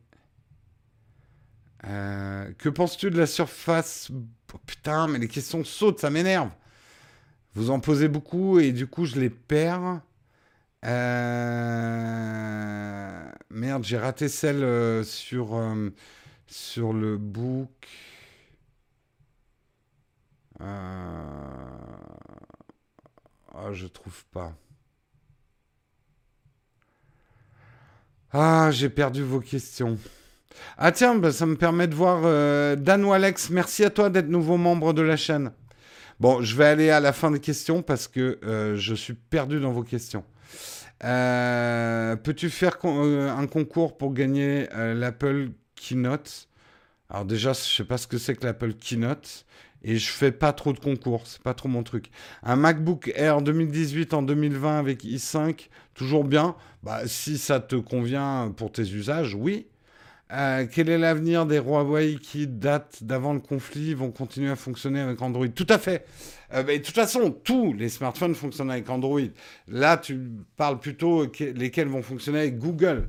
que 1.83 2.69
penses-tu 2.69 3.11
de 3.11 3.19
la 3.19 3.27
surface? 3.27 4.11
Oh, 4.55 4.59
Putain, 4.67 5.09
mais 5.09 5.19
les 5.19 5.29
questions 5.29 5.65
sautent, 5.65 6.01
ça 6.01 6.11
m'énerve. 6.11 6.51
Vous 7.55 7.71
en 7.71 7.81
posez 7.81 8.09
beaucoup 8.09 8.59
et 8.59 8.73
du 8.73 8.87
coup, 8.87 9.05
je 9.07 9.19
les 9.21 9.31
perds. 9.31 10.01
Euh, 10.85 10.91
merde, 13.51 13.85
j'ai 13.85 13.99
raté 13.99 14.29
celle 14.29 14.65
euh, 14.65 15.05
sur, 15.05 15.55
euh, 15.55 15.91
sur 16.47 16.93
le 16.93 17.17
book. 17.19 17.89
Ah, 20.59 22.17
je 23.73 23.87
trouve 23.87 24.25
pas. 24.27 24.53
Ah, 28.33 28.71
j'ai 28.71 28.89
perdu 28.89 29.23
vos 29.23 29.41
questions. 29.41 29.99
Ah 30.79 30.93
tiens, 30.93 31.15
bah, 31.17 31.33
ça 31.33 31.47
me 31.47 31.57
permet 31.57 31.89
de 31.89 31.95
voir 31.95 32.23
Dan 32.77 33.05
ou 33.05 33.13
Alex. 33.13 33.51
Merci 33.51 33.85
à 33.85 33.91
toi 33.91 34.11
d'être 34.11 34.29
nouveau 34.29 34.57
membre 34.57 34.93
de 34.93 35.03
la 35.03 35.17
chaîne. 35.17 35.53
Bon, 36.21 36.43
je 36.43 36.57
vais 36.57 36.67
aller 36.67 36.91
à 36.91 37.01
la 37.01 37.13
fin 37.13 37.31
des 37.31 37.41
questions 37.41 37.83
parce 37.83 38.09
que 38.09 38.39
je 38.77 38.95
suis 38.95 39.15
perdu 39.15 39.61
dans 39.61 39.73
vos 39.73 39.83
questions. 39.83 40.25
Euh, 41.05 42.17
peux-tu 42.17 42.51
faire 42.51 42.79
euh, 42.85 43.31
un 43.31 43.47
concours 43.47 43.97
pour 43.97 44.15
gagner 44.15 44.69
euh, 44.75 44.95
l'Apple 44.95 45.51
Keynote? 45.77 46.49
Alors 47.11 47.27
déjà, 47.27 47.53
je 47.55 47.61
sais 47.61 47.85
pas 47.85 47.99
ce 47.99 48.07
que 48.09 48.19
c'est 48.19 48.37
que 48.37 48.47
l'Apple 48.47 48.75
Keynote 48.75 49.47
et 49.85 49.99
je 49.99 50.11
fais 50.11 50.33
pas 50.33 50.53
trop 50.53 50.73
de 50.75 50.81
concours, 50.81 51.27
c'est 51.27 51.43
pas 51.43 51.55
trop 51.55 51.69
mon 51.69 51.85
truc. 51.85 52.11
Un 52.43 52.57
MacBook 52.57 53.13
Air 53.17 53.43
2018 53.43 54.15
en 54.15 54.23
2020 54.23 54.79
avec 54.79 55.05
i5, 55.05 55.71
toujours 55.95 56.25
bien? 56.25 56.57
Bah, 56.83 57.09
si 57.09 57.39
ça 57.39 57.61
te 57.61 57.77
convient 57.77 58.53
pour 58.57 58.73
tes 58.73 58.83
usages, 58.83 59.35
oui. 59.35 59.69
Euh, 60.33 60.67
quel 60.71 60.89
est 60.89 60.99
l'avenir 60.99 61.45
des 61.45 61.59
Huawei 61.59 62.17
qui 62.23 62.47
datent 62.47 63.03
d'avant 63.03 63.33
le 63.33 63.41
conflit 63.41 63.95
vont 63.95 64.13
continuer 64.13 64.51
à 64.51 64.57
fonctionner 64.57 65.01
avec 65.01 65.21
Android? 65.23 65.49
Tout 65.49 65.67
à 65.69 65.79
fait. 65.79 66.07
Euh, 66.55 66.63
de 66.63 66.77
toute 66.77 66.95
façon, 66.95 67.33
tous 67.33 67.73
les 67.73 67.89
smartphones 67.89 68.35
fonctionnent 68.35 68.71
avec 68.71 68.89
Android. 68.89 69.21
Là, 69.67 69.97
tu 69.97 70.21
parles 70.57 70.79
plutôt 70.79 71.27
lesquels 71.41 71.89
vont 71.89 72.03
fonctionner 72.03 72.41
avec 72.41 72.59
Google. 72.59 73.09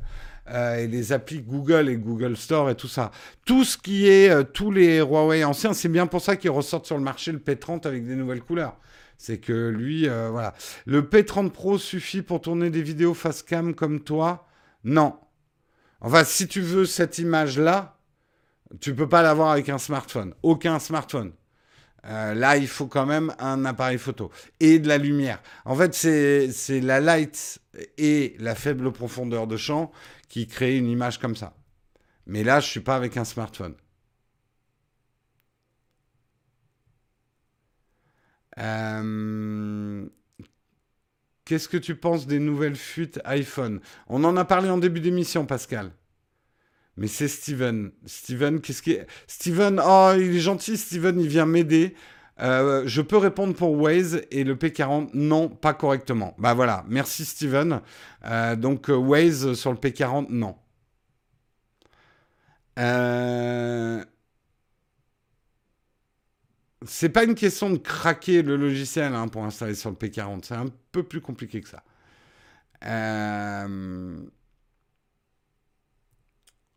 Euh, 0.49 0.77
et 0.77 0.87
les 0.87 1.13
applis 1.13 1.41
Google 1.41 1.89
et 1.89 1.95
Google 1.95 2.35
Store 2.35 2.71
et 2.71 2.75
tout 2.75 2.87
ça. 2.87 3.11
Tout 3.45 3.63
ce 3.63 3.77
qui 3.77 4.07
est, 4.07 4.43
tous 4.53 4.71
les 4.71 4.97
Huawei 4.97 5.43
anciens, 5.43 5.73
c'est 5.73 5.89
bien 5.89 6.07
pour 6.07 6.21
ça 6.21 6.35
qu'ils 6.35 6.49
ressortent 6.49 6.87
sur 6.87 6.97
le 6.97 7.03
marché 7.03 7.31
le 7.31 7.37
P30 7.37 7.85
avec 7.85 8.07
des 8.07 8.15
nouvelles 8.15 8.41
couleurs. 8.41 8.77
C'est 9.19 9.37
que 9.37 9.69
lui, 9.69 10.07
voilà. 10.07 10.55
Le 10.87 11.03
P30 11.03 11.51
Pro 11.51 11.77
suffit 11.77 12.23
pour 12.23 12.41
tourner 12.41 12.71
des 12.71 12.81
vidéos 12.81 13.13
face 13.13 13.43
cam 13.43 13.75
comme 13.75 13.99
toi? 13.99 14.47
Non. 14.83 15.13
Enfin, 16.01 16.23
si 16.23 16.47
tu 16.47 16.61
veux 16.61 16.85
cette 16.85 17.19
image-là, 17.19 17.97
tu 18.79 18.95
peux 18.95 19.07
pas 19.07 19.21
l'avoir 19.21 19.51
avec 19.51 19.69
un 19.69 19.77
smartphone. 19.77 20.33
Aucun 20.43 20.79
smartphone. 20.79 21.33
Euh, 22.05 22.33
là, 22.33 22.57
il 22.57 22.67
faut 22.67 22.87
quand 22.87 23.05
même 23.05 23.33
un 23.37 23.63
appareil 23.65 23.99
photo 23.99 24.31
et 24.59 24.79
de 24.79 24.87
la 24.87 24.97
lumière. 24.97 25.41
En 25.65 25.75
fait, 25.75 25.93
c'est 25.93 26.81
la 26.81 26.99
light 26.99 27.59
et 27.97 28.35
la 28.39 28.55
faible 28.55 28.91
profondeur 28.91 29.45
de 29.45 29.57
champ 29.57 29.91
qui 30.27 30.47
créent 30.47 30.77
une 30.77 30.87
image 30.87 31.19
comme 31.19 31.35
ça. 31.35 31.53
Mais 32.25 32.43
là, 32.43 32.59
je 32.59 32.67
suis 32.67 32.79
pas 32.79 32.95
avec 32.95 33.17
un 33.17 33.25
smartphone. 33.25 33.75
Euh, 38.57 39.70
Qu'est-ce 41.51 41.67
que 41.67 41.75
tu 41.75 41.95
penses 41.95 42.27
des 42.27 42.39
nouvelles 42.39 42.77
fuites 42.77 43.19
iPhone? 43.25 43.81
On 44.07 44.23
en 44.23 44.37
a 44.37 44.45
parlé 44.45 44.69
en 44.69 44.77
début 44.77 45.01
d'émission, 45.01 45.45
Pascal. 45.45 45.91
Mais 46.95 47.07
c'est 47.07 47.27
Steven. 47.27 47.91
Steven, 48.05 48.61
qu'est-ce 48.61 48.81
qui. 48.81 48.97
Steven, 49.27 49.81
oh, 49.85 50.13
il 50.15 50.37
est 50.37 50.39
gentil, 50.39 50.77
Steven, 50.77 51.19
il 51.19 51.27
vient 51.27 51.45
m'aider. 51.45 51.93
Euh, 52.39 52.83
je 52.85 53.01
peux 53.01 53.17
répondre 53.17 53.53
pour 53.53 53.73
Waze 53.73 54.21
et 54.31 54.45
le 54.45 54.55
P40, 54.55 55.09
non, 55.13 55.49
pas 55.49 55.73
correctement. 55.73 56.35
Bah 56.37 56.53
voilà, 56.53 56.85
merci 56.87 57.25
Steven. 57.25 57.81
Euh, 58.23 58.55
donc 58.55 58.89
euh, 58.89 58.95
Waze 58.95 59.51
sur 59.51 59.71
le 59.71 59.77
P40, 59.77 60.27
non. 60.29 60.55
Euh, 62.79 64.05
c'est 66.85 67.09
pas 67.09 67.23
une 67.23 67.35
question 67.35 67.69
de 67.69 67.77
craquer 67.77 68.41
le 68.41 68.55
logiciel 68.55 69.13
hein, 69.13 69.27
pour 69.27 69.43
installer 69.43 69.75
sur 69.75 69.89
le 69.89 69.95
P40. 69.95 70.43
C'est 70.43 70.55
un 70.55 70.67
peu 70.91 71.03
plus 71.03 71.21
compliqué 71.21 71.61
que 71.61 71.69
ça. 71.69 71.83
Euh, 72.85 74.17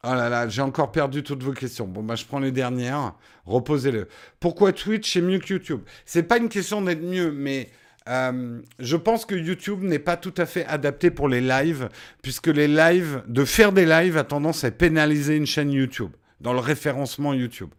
oh 0.02 0.14
là 0.14 0.28
là, 0.28 0.48
j'ai 0.48 0.62
encore 0.62 0.92
perdu 0.92 1.22
toutes 1.22 1.42
vos 1.42 1.52
questions. 1.52 1.86
Bon, 1.86 2.02
bah, 2.02 2.16
je 2.16 2.24
prends 2.26 2.38
les 2.38 2.52
dernières. 2.52 3.14
Reposez-le. 3.46 4.08
Pourquoi 4.40 4.72
Twitch 4.72 5.16
est 5.16 5.22
mieux 5.22 5.38
que 5.38 5.54
YouTube? 5.54 5.80
C'est 6.04 6.24
pas 6.24 6.36
une 6.36 6.50
question 6.50 6.82
d'être 6.82 7.02
mieux, 7.02 7.32
mais 7.32 7.70
euh, 8.08 8.60
je 8.78 8.96
pense 8.96 9.24
que 9.24 9.34
YouTube 9.34 9.82
n'est 9.82 9.98
pas 9.98 10.18
tout 10.18 10.34
à 10.36 10.44
fait 10.44 10.66
adapté 10.66 11.10
pour 11.10 11.28
les 11.28 11.40
lives, 11.40 11.88
puisque 12.20 12.48
les 12.48 12.68
lives, 12.68 13.22
de 13.26 13.44
faire 13.46 13.72
des 13.72 13.86
lives 13.86 14.18
a 14.18 14.24
tendance 14.24 14.64
à 14.64 14.70
pénaliser 14.70 15.36
une 15.36 15.46
chaîne 15.46 15.72
YouTube, 15.72 16.10
dans 16.40 16.52
le 16.52 16.60
référencement 16.60 17.32
YouTube. 17.32 17.70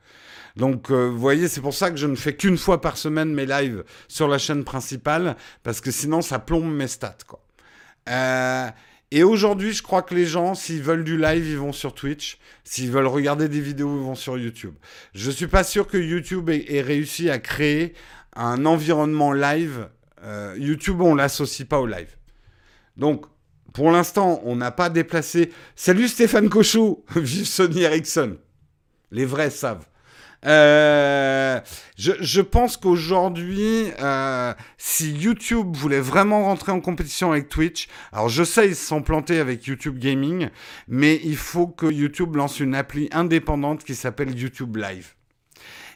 Donc, 0.56 0.90
euh, 0.90 1.10
vous 1.10 1.20
voyez, 1.20 1.48
c'est 1.48 1.62
pour 1.62 1.74
ça 1.74 1.92
que 1.92 1.98
je 1.98 2.08
ne 2.08 2.16
fais 2.16 2.36
qu'une 2.36 2.58
fois 2.58 2.80
par 2.80 2.98
semaine 2.98 3.34
mes 3.34 3.46
lives 3.46 3.84
sur 4.08 4.28
la 4.28 4.38
chaîne 4.38 4.64
principale, 4.64 5.36
parce 5.64 5.82
que 5.82 5.92
sinon, 5.92 6.22
ça 6.22 6.40
plombe 6.40 6.74
mes 6.74 6.88
stats, 6.88 7.18
quoi. 7.28 7.42
Euh, 8.08 8.70
et 9.12 9.24
aujourd'hui, 9.24 9.74
je 9.74 9.84
crois 9.84 10.02
que 10.02 10.16
les 10.16 10.26
gens, 10.26 10.56
s'ils 10.56 10.82
veulent 10.82 11.04
du 11.04 11.18
live, 11.18 11.48
ils 11.48 11.58
vont 11.58 11.72
sur 11.72 11.94
Twitch. 11.94 12.38
S'ils 12.64 12.92
veulent 12.92 13.08
regarder 13.08 13.48
des 13.48 13.62
vidéos, 13.62 13.98
ils 13.98 14.04
vont 14.04 14.16
sur 14.16 14.38
YouTube. 14.38 14.74
Je 15.14 15.30
suis 15.30 15.48
pas 15.48 15.64
sûr 15.64 15.88
que 15.88 15.98
YouTube 15.98 16.50
ait, 16.50 16.82
réussi 16.82 17.30
à 17.30 17.40
créer 17.40 17.94
un 18.36 18.66
environnement 18.66 19.32
live. 19.32 19.90
Euh, 20.24 20.56
YouTube, 20.58 21.02
on 21.02 21.16
l'associe 21.16 21.68
pas 21.68 21.80
au 21.80 21.86
live. 21.86 22.16
Donc, 22.98 23.26
pour 23.74 23.92
l'instant, 23.92 24.42
on 24.44 24.56
n'a 24.56 24.72
pas 24.72 24.90
déplacé. 24.90 25.52
Salut 25.76 26.08
Stéphane 26.08 26.50
Cochot, 26.50 27.06
vive 27.16 27.46
Sony 27.46 27.84
Ericsson. 27.84 28.38
Les 29.12 29.26
vrais 29.26 29.50
savent. 29.52 29.86
Euh, 30.46 31.60
je, 31.98 32.42
pense 32.42 32.78
qu'aujourd'hui, 32.78 33.92
euh, 34.00 34.54
si 34.78 35.12
YouTube 35.12 35.76
voulait 35.76 36.00
vraiment 36.00 36.44
rentrer 36.44 36.72
en 36.72 36.82
compétition 36.82 37.32
avec 37.32 37.50
Twitch, 37.50 37.88
alors 38.12 38.30
je 38.30 38.44
sais 38.44 38.68
ils 38.68 38.76
se 38.76 38.86
sont 38.86 39.02
plantés 39.02 39.40
avec 39.40 39.66
YouTube 39.66 39.98
Gaming, 39.98 40.50
mais 40.88 41.20
il 41.24 41.38
faut 41.38 41.68
que 41.68 41.88
YouTube 41.88 42.36
lance 42.36 42.60
une 42.60 42.76
appli 42.76 43.10
indépendante 43.12 43.84
qui 43.84 43.96
s'appelle 43.96 44.38
YouTube 44.38 44.78
Live. 44.78 45.16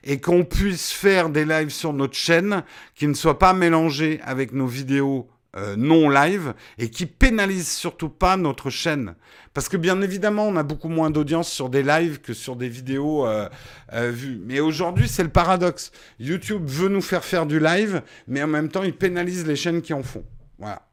Et 0.04 0.22
qu'on 0.22 0.46
puisse 0.46 0.92
faire 0.94 1.30
des 1.30 1.44
lives 1.44 1.72
sur 1.72 1.92
notre 1.92 2.16
chaîne 2.16 2.64
qui 2.96 3.06
ne 3.06 3.14
soient 3.14 3.38
pas 3.38 3.54
mélangés 3.54 4.22
avec 4.24 4.54
nos 4.54 4.66
vidéos 4.66 5.30
euh, 5.56 5.76
non 5.76 6.10
live 6.10 6.54
et 6.78 6.92
qui 6.92 7.08
pénalisent 7.08 7.72
surtout 7.72 8.10
pas 8.10 8.38
notre 8.38 8.70
chaîne. 8.70 9.16
Parce 9.56 9.68
que 9.68 9.78
bien 9.78 10.00
évidemment, 10.02 10.48
on 10.48 10.56
a 10.56 10.62
beaucoup 10.62 10.90
moins 10.90 11.10
d'audience 11.10 11.52
sur 11.52 11.70
des 11.70 11.82
lives 11.82 12.22
que 12.22 12.34
sur 12.34 12.56
des 12.56 12.70
vidéos 12.70 13.26
euh, 13.26 13.50
euh, 13.94 14.12
vues. 14.12 14.40
Mais 14.46 14.60
aujourd'hui, 14.60 15.08
c'est 15.08 15.24
le 15.24 15.30
paradoxe. 15.30 15.92
YouTube 16.20 16.68
veut 16.68 16.90
nous 16.90 17.02
faire 17.02 17.26
faire 17.26 17.48
du 17.48 17.60
live, 17.60 18.04
mais 18.28 18.44
en 18.44 18.48
même 18.48 18.70
temps, 18.70 18.84
il 18.84 18.96
pénalise 18.96 19.48
les 19.48 19.56
chaînes 19.56 19.82
qui 19.82 19.92
en 19.92 20.04
font. 20.04 20.24
Voilà. 20.60 20.84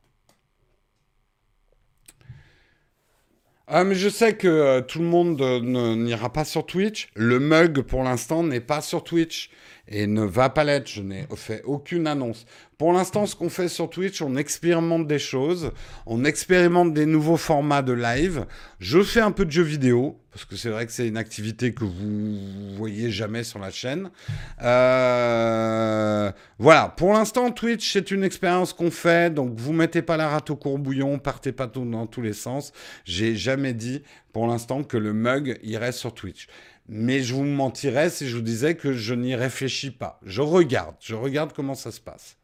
Ah, 3.66 3.84
mais 3.84 3.94
je 3.94 4.08
sais 4.08 4.36
que 4.36 4.80
tout 4.80 5.00
le 5.00 5.04
monde 5.04 5.38
n'ira 5.38 6.32
pas 6.32 6.46
sur 6.46 6.64
Twitch. 6.64 7.10
Le 7.14 7.40
mug, 7.40 7.82
pour 7.82 8.04
l'instant, 8.04 8.42
n'est 8.42 8.60
pas 8.60 8.80
sur 8.80 9.04
Twitch 9.04 9.50
et 9.88 10.06
ne 10.06 10.22
va 10.22 10.48
pas 10.48 10.64
l'être. 10.64 10.88
Je 10.88 11.02
n'ai 11.02 11.26
fait 11.36 11.62
aucune 11.64 12.06
annonce. 12.06 12.46
Pour 12.78 12.92
l'instant, 12.92 13.24
ce 13.24 13.34
qu'on 13.34 13.48
fait 13.48 13.68
sur 13.68 13.88
Twitch, 13.88 14.20
on 14.20 14.36
expérimente 14.36 15.06
des 15.06 15.18
choses, 15.18 15.72
on 16.04 16.26
expérimente 16.26 16.92
des 16.92 17.06
nouveaux 17.06 17.38
formats 17.38 17.80
de 17.80 17.94
live. 17.94 18.44
Je 18.80 19.02
fais 19.02 19.20
un 19.20 19.30
peu 19.30 19.46
de 19.46 19.50
jeux 19.50 19.62
vidéo, 19.62 20.20
parce 20.30 20.44
que 20.44 20.56
c'est 20.56 20.68
vrai 20.68 20.84
que 20.84 20.92
c'est 20.92 21.08
une 21.08 21.16
activité 21.16 21.72
que 21.72 21.84
vous 21.84 22.76
voyez 22.76 23.10
jamais 23.10 23.44
sur 23.44 23.58
la 23.58 23.70
chaîne. 23.70 24.10
Euh, 24.60 26.30
voilà, 26.58 26.92
pour 26.94 27.14
l'instant, 27.14 27.50
Twitch, 27.50 27.94
c'est 27.94 28.10
une 28.10 28.22
expérience 28.22 28.74
qu'on 28.74 28.90
fait, 28.90 29.32
donc 29.32 29.58
vous 29.58 29.72
mettez 29.72 30.02
pas 30.02 30.18
la 30.18 30.28
rate 30.28 30.50
au 30.50 30.56
courbouillon, 30.56 31.18
partez 31.18 31.52
pas 31.52 31.66
dans 31.66 32.06
tous 32.06 32.20
les 32.20 32.34
sens. 32.34 32.74
J'ai 33.06 33.36
jamais 33.36 33.72
dit, 33.72 34.02
pour 34.34 34.46
l'instant, 34.46 34.84
que 34.84 34.98
le 34.98 35.14
mug 35.14 35.58
irait 35.62 35.92
sur 35.92 36.12
Twitch. 36.12 36.48
Mais 36.88 37.20
je 37.20 37.34
vous 37.34 37.44
mentirais 37.44 38.10
si 38.10 38.28
je 38.28 38.36
vous 38.36 38.42
disais 38.42 38.76
que 38.76 38.92
je 38.92 39.14
n'y 39.14 39.34
réfléchis 39.34 39.90
pas. 39.90 40.20
Je 40.24 40.40
regarde, 40.40 40.94
je 41.00 41.14
regarde 41.14 41.52
comment 41.52 41.74
ça 41.74 41.90
se 41.90 42.00
passe. 42.00 42.36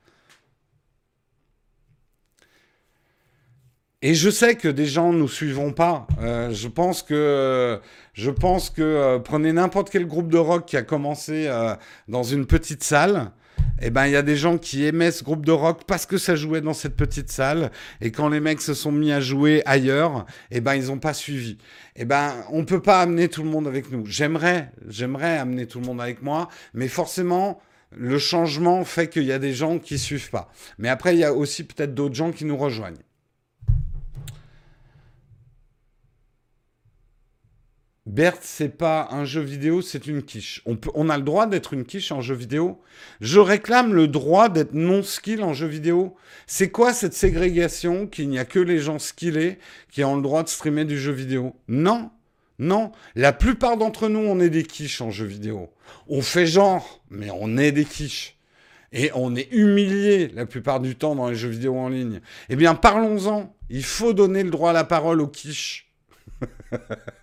Et 4.05 4.14
je 4.14 4.30
sais 4.30 4.57
que 4.57 4.66
des 4.66 4.86
gens 4.86 5.12
ne 5.12 5.18
nous 5.18 5.28
suivront 5.28 5.72
pas. 5.72 6.09
Euh, 6.20 6.51
je 6.51 6.66
pense 6.66 7.05
que, 7.05 7.80
je 8.14 8.30
pense 8.30 8.68
que 8.68 8.82
euh, 8.82 9.20
prenez 9.20 9.52
n'importe 9.52 9.90
quel 9.90 10.06
groupe 10.06 10.28
de 10.28 10.39
rock 10.39 10.66
qui 10.66 10.77
a 10.77 10.82
commencé 10.82 11.47
euh, 11.47 11.77
dans 12.09 12.24
une 12.24 12.47
petite 12.47 12.82
salle. 12.82 13.31
Eh 13.85 13.91
ben, 13.91 14.07
il 14.07 14.13
y 14.13 14.17
a 14.17 14.23
des 14.23 14.37
gens 14.37 14.59
qui 14.59 14.85
aimaient 14.85 15.11
ce 15.11 15.25
groupe 15.25 15.45
de 15.45 15.51
rock 15.51 15.83
parce 15.89 16.07
que 16.07 16.17
ça 16.17 16.37
jouait 16.37 16.61
dans 16.61 16.73
cette 16.73 16.95
petite 16.95 17.33
salle. 17.33 17.73
Et 18.01 18.13
quand 18.13 18.29
les 18.29 18.39
mecs 18.39 18.61
se 18.61 18.75
sont 18.75 18.93
mis 18.93 19.11
à 19.11 19.21
jouer 19.21 19.63
ailleurs, 19.67 20.25
eh 20.53 20.61
ben, 20.61 20.77
ils 20.77 20.87
n'ont 20.87 20.99
pas 21.01 21.15
suivi. 21.15 21.59
Eh 21.97 22.05
ben, 22.05 22.33
on 22.53 22.65
peut 22.65 22.81
pas 22.81 23.01
amener 23.01 23.29
tout 23.29 23.43
le 23.43 23.51
monde 23.51 23.67
avec 23.67 23.91
nous. 23.91 24.07
J'aimerais, 24.07 24.71
j'aimerais 24.87 25.37
amener 25.37 25.67
tout 25.67 25.81
le 25.81 25.87
monde 25.87 26.01
avec 26.01 26.23
moi, 26.23 26.49
mais 26.75 26.87
forcément, 26.87 27.61
le 27.91 28.19
changement 28.19 28.85
fait 28.85 29.09
qu'il 29.09 29.25
y 29.25 29.33
a 29.33 29.41
des 29.41 29.53
gens 29.53 29.81
qui 29.81 29.99
suivent 29.99 30.31
pas. 30.31 30.53
Mais 30.79 30.89
après, 30.89 31.15
il 31.15 31.19
y 31.19 31.25
a 31.25 31.35
aussi 31.35 31.65
peut-être 31.65 31.93
d'autres 31.93 32.15
gens 32.15 32.31
qui 32.31 32.45
nous 32.45 32.57
rejoignent. 32.57 33.03
Berthe, 38.05 38.43
c'est 38.43 38.77
pas 38.77 39.09
un 39.12 39.24
jeu 39.24 39.43
vidéo, 39.43 39.81
c'est 39.81 40.09
une 40.09 40.24
quiche. 40.24 40.61
On, 40.66 41.09
a 41.09 41.16
le 41.16 41.23
droit 41.23 41.47
d'être 41.47 41.73
une 41.73 41.85
quiche 41.85 42.11
en 42.11 42.20
jeu 42.20 42.35
vidéo. 42.35 42.81
Je 43.20 43.39
réclame 43.39 43.95
le 43.95 44.09
droit 44.09 44.49
d'être 44.49 44.74
non 44.74 45.05
skill 45.05 45.45
en 45.45 45.53
jeu 45.53 45.69
vidéo. 45.69 46.16
C'est 46.49 46.70
quoi 46.70 46.93
cette 46.95 47.15
ségrégation 47.15 48.09
qu'il 48.09 48.29
n'y 48.29 48.41
a 48.41 48.45
que 48.45 48.59
les 48.59 48.81
gens 48.81 48.99
skillés 48.99 49.59
qui 49.89 50.03
ont 50.03 50.16
le 50.16 50.23
droit 50.23 50.43
de 50.43 50.49
streamer 50.49 50.85
du 50.85 50.99
jeu 50.99 51.12
vidéo? 51.12 51.55
Non, 51.69 52.11
non. 52.59 52.91
La 53.15 53.33
plupart 53.33 53.77
d'entre 53.77 54.09
nous, 54.09 54.19
on 54.19 54.41
est 54.41 54.51
des 54.51 54.65
quiches 54.65 55.01
en 55.01 55.12
jeu 55.12 55.27
vidéo. 55.27 55.73
On 56.09 56.23
fait 56.23 56.47
genre, 56.47 57.05
mais 57.09 57.29
on 57.33 57.57
est 57.57 57.70
des 57.70 57.85
quiches. 57.85 58.37
Et 58.91 59.12
on 59.15 59.37
est 59.37 59.49
humilié 59.53 60.29
la 60.35 60.45
plupart 60.45 60.81
du 60.81 60.97
temps 60.97 61.15
dans 61.15 61.29
les 61.29 61.37
jeux 61.37 61.49
vidéo 61.49 61.77
en 61.77 61.89
ligne. 61.89 62.20
Eh 62.49 62.57
bien, 62.57 62.74
parlons-en. 62.74 63.55
Il 63.70 63.85
faut 63.85 64.12
donner 64.12 64.43
le 64.43 64.51
droit 64.51 64.70
à 64.70 64.74
la 64.74 64.85
parole 64.85 65.20
aux 65.20 65.29
quiches. 65.29 65.93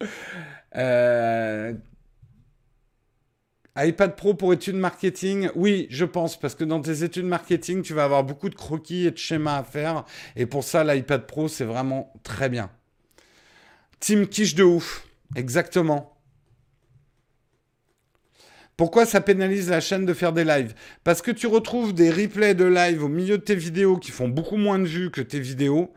Euh, 0.76 1.72
iPad 3.78 4.16
Pro 4.16 4.34
pour 4.34 4.52
études 4.52 4.74
marketing, 4.76 5.50
oui, 5.54 5.86
je 5.90 6.04
pense, 6.06 6.36
parce 6.38 6.54
que 6.54 6.64
dans 6.64 6.80
tes 6.80 7.02
études 7.04 7.26
marketing, 7.26 7.82
tu 7.82 7.92
vas 7.94 8.04
avoir 8.04 8.24
beaucoup 8.24 8.48
de 8.48 8.54
croquis 8.54 9.06
et 9.06 9.10
de 9.10 9.18
schémas 9.18 9.58
à 9.58 9.64
faire. 9.64 10.04
Et 10.34 10.46
pour 10.46 10.64
ça, 10.64 10.82
l'iPad 10.82 11.26
Pro, 11.26 11.46
c'est 11.48 11.64
vraiment 11.64 12.12
très 12.22 12.48
bien. 12.48 12.70
Team 14.00 14.26
quiche 14.28 14.54
de 14.54 14.64
ouf. 14.64 15.06
Exactement. 15.34 16.15
Pourquoi 18.76 19.06
ça 19.06 19.22
pénalise 19.22 19.70
la 19.70 19.80
chaîne 19.80 20.04
de 20.04 20.12
faire 20.12 20.34
des 20.34 20.44
lives 20.44 20.74
Parce 21.02 21.22
que 21.22 21.30
tu 21.30 21.46
retrouves 21.46 21.94
des 21.94 22.10
replays 22.10 22.54
de 22.54 22.66
live 22.66 23.02
au 23.02 23.08
milieu 23.08 23.38
de 23.38 23.42
tes 23.42 23.54
vidéos 23.54 23.96
qui 23.96 24.10
font 24.10 24.28
beaucoup 24.28 24.58
moins 24.58 24.78
de 24.78 24.84
vues 24.84 25.10
que 25.10 25.22
tes 25.22 25.40
vidéos. 25.40 25.92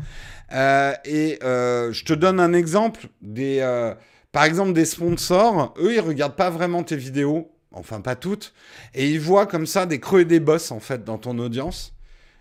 Euh, 0.53 0.93
et 1.03 1.39
euh, 1.43 1.91
je 1.91 2.05
te 2.05 2.13
donne 2.13 2.39
un 2.39 2.53
exemple. 2.53 3.07
Des, 3.21 3.59
euh, 3.59 3.93
par 4.31 4.45
exemple, 4.45 4.71
des 4.71 4.85
sponsors, 4.85 5.73
eux, 5.77 5.93
ils 5.93 5.99
regardent 5.99 6.37
pas 6.37 6.49
vraiment 6.49 6.83
tes 6.83 6.95
vidéos. 6.95 7.51
Enfin, 7.71 7.99
pas 7.99 8.15
toutes. 8.15 8.53
Et 8.95 9.09
ils 9.09 9.19
voient 9.19 9.45
comme 9.45 9.65
ça 9.65 9.85
des 9.85 9.99
creux 9.99 10.21
et 10.21 10.25
des 10.25 10.39
bosses, 10.39 10.71
en 10.71 10.79
fait, 10.79 11.03
dans 11.03 11.17
ton 11.17 11.37
audience. 11.37 11.93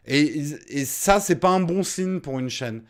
Et, 0.07 0.41
et 0.69 0.85
ça, 0.85 1.19
c'est 1.19 1.37
pas 1.37 1.51
un 1.51 1.61
bon 1.61 1.83
signe 1.83 2.21
pour 2.21 2.39
une 2.39 2.49
chaîne. 2.49 2.83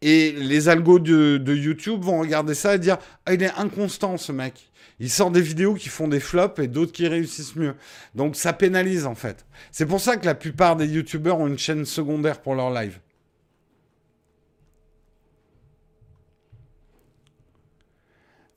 Et 0.00 0.32
les 0.32 0.68
algos 0.68 0.98
de, 0.98 1.36
de 1.36 1.54
YouTube 1.54 2.02
vont 2.02 2.18
regarder 2.18 2.54
ça 2.54 2.74
et 2.74 2.78
dire 2.78 2.96
Ah, 3.26 3.34
il 3.34 3.42
est 3.42 3.52
inconstant, 3.56 4.16
ce 4.16 4.32
mec. 4.32 4.70
Il 5.00 5.10
sort 5.10 5.30
des 5.30 5.40
vidéos 5.40 5.74
qui 5.74 5.88
font 5.88 6.08
des 6.08 6.20
flops 6.20 6.60
et 6.60 6.68
d'autres 6.68 6.92
qui 6.92 7.08
réussissent 7.08 7.56
mieux. 7.56 7.74
Donc 8.14 8.36
ça 8.36 8.52
pénalise 8.52 9.06
en 9.06 9.14
fait. 9.14 9.44
C'est 9.72 9.86
pour 9.86 10.00
ça 10.00 10.16
que 10.16 10.26
la 10.26 10.34
plupart 10.34 10.76
des 10.76 10.86
youtubeurs 10.86 11.40
ont 11.40 11.46
une 11.46 11.58
chaîne 11.58 11.84
secondaire 11.84 12.40
pour 12.40 12.54
leur 12.54 12.70
live. 12.70 12.98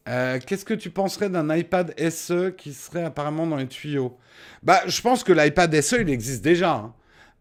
Euh, 0.08 0.40
qu'est-ce 0.46 0.64
que 0.64 0.74
tu 0.74 0.90
penserais 0.90 1.30
d'un 1.30 1.54
iPad 1.54 1.94
SE 2.10 2.52
qui 2.52 2.74
serait 2.74 3.04
apparemment 3.04 3.46
dans 3.46 3.58
les 3.58 3.68
tuyaux? 3.68 4.18
Bah, 4.64 4.82
je 4.88 5.02
pense 5.02 5.24
que 5.24 5.34
l'iPad 5.34 5.82
SE, 5.82 5.98
il 6.00 6.10
existe 6.10 6.44
déjà. 6.44 6.76
Hein. 6.76 6.94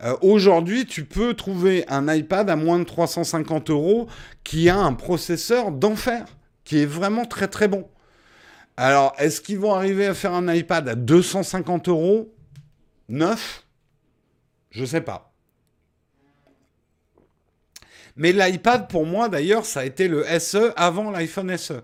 Euh, 0.02 0.16
aujourd'hui, 0.20 0.85
tu 0.85 1.05
peux 1.05 1.35
trouver 1.35 1.85
un 1.89 2.12
iPad 2.12 2.51
à 2.51 2.56
moins 2.56 2.78
de 2.78 2.85
350 2.85 3.70
euros 3.70 4.09
qui 4.43 4.68
a 4.68 4.77
un 4.77 4.94
processeur 4.94 5.70
d'enfer, 5.70 6.24
qui 6.64 6.81
est 6.81 6.86
vraiment 6.86 7.24
très 7.24 7.47
très 7.47 7.68
bon. 7.68 7.89
Alors, 8.77 9.15
est-ce 9.19 9.40
qu'ils 9.40 9.59
vont 9.59 9.74
arriver 9.74 10.07
à 10.07 10.15
faire 10.15 10.35
un 10.35 10.53
iPad 10.53 10.89
à 10.89 10.94
250 10.94 11.89
euros 11.89 12.35
Neuf? 13.09 13.65
Je 14.70 14.85
sais 14.85 15.01
pas. 15.01 15.32
Mais 18.16 18.32
l'iPad, 18.32 18.89
pour 18.89 19.07
moi, 19.07 19.28
d'ailleurs, 19.28 19.65
ça 19.65 19.81
a 19.81 19.85
été 19.85 20.09
le 20.09 20.24
SE 20.39 20.73
avant 20.77 21.11
l'iPhone 21.11 21.57
SE. 21.57 21.82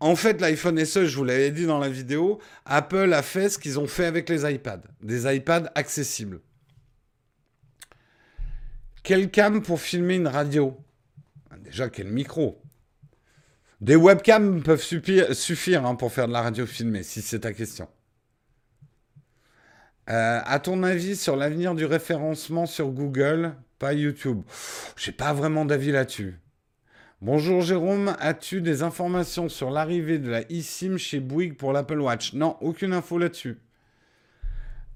En 0.00 0.16
fait, 0.16 0.40
l'iPhone 0.40 0.84
SE, 0.84 1.06
je 1.06 1.16
vous 1.16 1.24
l'avais 1.24 1.50
dit 1.50 1.66
dans 1.66 1.78
la 1.78 1.88
vidéo, 1.88 2.40
Apple 2.64 3.12
a 3.12 3.22
fait 3.22 3.48
ce 3.48 3.58
qu'ils 3.58 3.78
ont 3.78 3.86
fait 3.86 4.06
avec 4.06 4.28
les 4.28 4.50
iPads. 4.50 4.82
Des 5.02 5.34
iPads 5.34 5.70
accessibles. 5.74 6.40
Quel 9.02 9.30
cam 9.30 9.62
pour 9.62 9.80
filmer 9.80 10.16
une 10.16 10.28
radio 10.28 10.76
Déjà, 11.60 11.88
quel 11.88 12.08
micro? 12.08 12.61
Des 13.82 13.96
webcams 13.96 14.62
peuvent 14.62 14.80
suffire, 14.80 15.84
hein, 15.84 15.96
pour 15.96 16.12
faire 16.12 16.28
de 16.28 16.32
la 16.32 16.40
radio 16.40 16.66
filmée, 16.66 17.02
si 17.02 17.20
c'est 17.20 17.40
ta 17.40 17.52
question. 17.52 17.88
Euh, 20.08 20.40
à 20.44 20.60
ton 20.60 20.84
avis 20.84 21.16
sur 21.16 21.34
l'avenir 21.34 21.74
du 21.74 21.84
référencement 21.84 22.66
sur 22.66 22.90
Google, 22.90 23.54
pas 23.80 23.92
YouTube 23.92 24.42
J'ai 24.96 25.10
pas 25.10 25.32
vraiment 25.32 25.64
d'avis 25.64 25.90
là-dessus. 25.90 26.38
Bonjour 27.20 27.60
Jérôme, 27.60 28.14
as-tu 28.20 28.60
des 28.60 28.84
informations 28.84 29.48
sur 29.48 29.70
l'arrivée 29.70 30.18
de 30.18 30.30
la 30.30 30.42
eSIM 30.48 30.96
chez 30.96 31.18
Bouygues 31.18 31.56
pour 31.56 31.72
l'Apple 31.72 32.00
Watch? 32.00 32.34
Non, 32.34 32.56
aucune 32.60 32.92
info 32.92 33.18
là-dessus. 33.18 33.58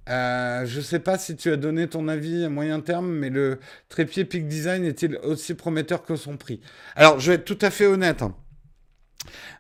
Euh, 0.09 0.65
je 0.65 0.77
ne 0.77 0.85
sais 0.85 1.01
pas 1.01 1.19
si 1.19 1.35
tu 1.35 1.51
as 1.51 1.57
donné 1.57 1.89
ton 1.89 2.07
avis 2.07 2.45
à 2.45 2.49
moyen 2.49 2.81
terme, 2.81 3.11
mais 3.11 3.31
le 3.31 3.59
trépied 3.89 4.25
Peak 4.25 4.47
Design 4.47 4.85
est-il 4.85 5.17
aussi 5.25 5.55
prometteur 5.55 6.05
que 6.05 6.15
son 6.15 6.37
prix? 6.37 6.61
Alors, 6.95 7.19
je 7.19 7.33
vais 7.33 7.35
être 7.37 7.45
tout 7.45 7.59
à 7.63 7.71
fait 7.71 7.87
honnête. 7.87 8.23
Hein. 8.23 8.37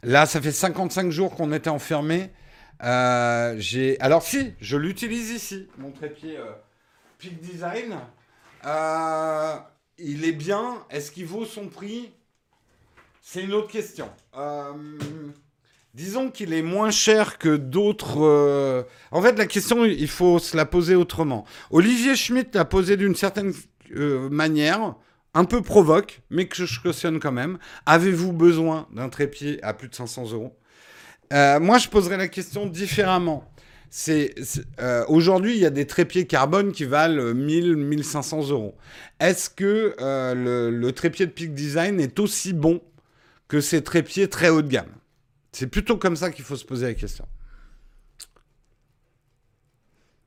Là, 0.02 0.26
ça 0.26 0.40
fait 0.40 0.52
55 0.52 1.10
jours 1.10 1.34
qu'on 1.34 1.52
était 1.52 1.70
enfermé. 1.70 2.30
Euh, 2.82 3.56
j'ai... 3.58 3.98
Alors 4.00 4.22
si, 4.22 4.52
je 4.60 4.76
l'utilise 4.76 5.30
ici, 5.30 5.68
mon 5.78 5.90
trépied 5.90 6.36
euh, 6.36 6.52
Peak 7.18 7.40
Design. 7.40 7.96
Euh, 8.64 9.56
il 9.98 10.24
est 10.24 10.32
bien. 10.32 10.84
Est-ce 10.90 11.10
qu'il 11.10 11.26
vaut 11.26 11.44
son 11.44 11.68
prix? 11.68 12.12
C'est 13.22 13.42
une 13.42 13.54
autre 13.54 13.68
question. 13.68 14.08
disons 15.94 16.30
qu'il 16.30 16.52
est 16.52 16.62
moins 16.62 16.90
cher 16.90 17.38
que 17.38 17.56
d'autres. 17.56 18.86
En 19.10 19.22
fait, 19.22 19.36
la 19.36 19.46
question, 19.46 19.84
il 19.84 20.08
faut 20.08 20.38
se 20.38 20.56
la 20.56 20.64
poser 20.64 20.94
autrement. 20.94 21.44
Olivier 21.70 22.14
Schmitt 22.14 22.54
l'a 22.54 22.64
posée 22.64 22.96
d'une 22.96 23.16
certaine 23.16 23.52
manière 23.90 24.94
un 25.36 25.44
peu 25.44 25.60
provoque, 25.60 26.22
mais 26.30 26.48
que 26.48 26.64
je 26.64 26.80
cautionne 26.80 27.20
quand 27.20 27.30
même. 27.30 27.58
Avez-vous 27.84 28.32
besoin 28.32 28.88
d'un 28.90 29.10
trépied 29.10 29.62
à 29.62 29.74
plus 29.74 29.88
de 29.88 29.94
500 29.94 30.32
euros? 30.32 30.56
Euh, 31.34 31.60
Moi, 31.60 31.76
je 31.76 31.88
poserais 31.88 32.16
la 32.16 32.28
question 32.28 32.64
différemment. 32.66 33.44
Euh, 34.08 35.04
aujourd'hui, 35.08 35.54
il 35.54 35.60
y 35.60 35.66
a 35.66 35.70
des 35.70 35.86
trépieds 35.86 36.26
carbone 36.26 36.72
qui 36.72 36.86
valent 36.86 37.34
1000, 37.34 37.76
1500 37.76 38.48
euros. 38.48 38.76
Est-ce 39.20 39.50
que 39.50 39.94
euh, 40.00 40.34
le, 40.34 40.70
le, 40.70 40.92
trépied 40.92 41.26
de 41.26 41.30
Peak 41.30 41.54
Design 41.54 42.00
est 42.00 42.18
aussi 42.18 42.54
bon 42.54 42.80
que 43.46 43.60
ces 43.60 43.84
trépieds 43.84 44.28
très 44.28 44.48
haut 44.48 44.62
de 44.62 44.68
gamme? 44.68 44.92
C'est 45.52 45.66
plutôt 45.66 45.98
comme 45.98 46.16
ça 46.16 46.30
qu'il 46.30 46.44
faut 46.46 46.56
se 46.56 46.64
poser 46.64 46.86
la 46.86 46.94
question. 46.94 47.26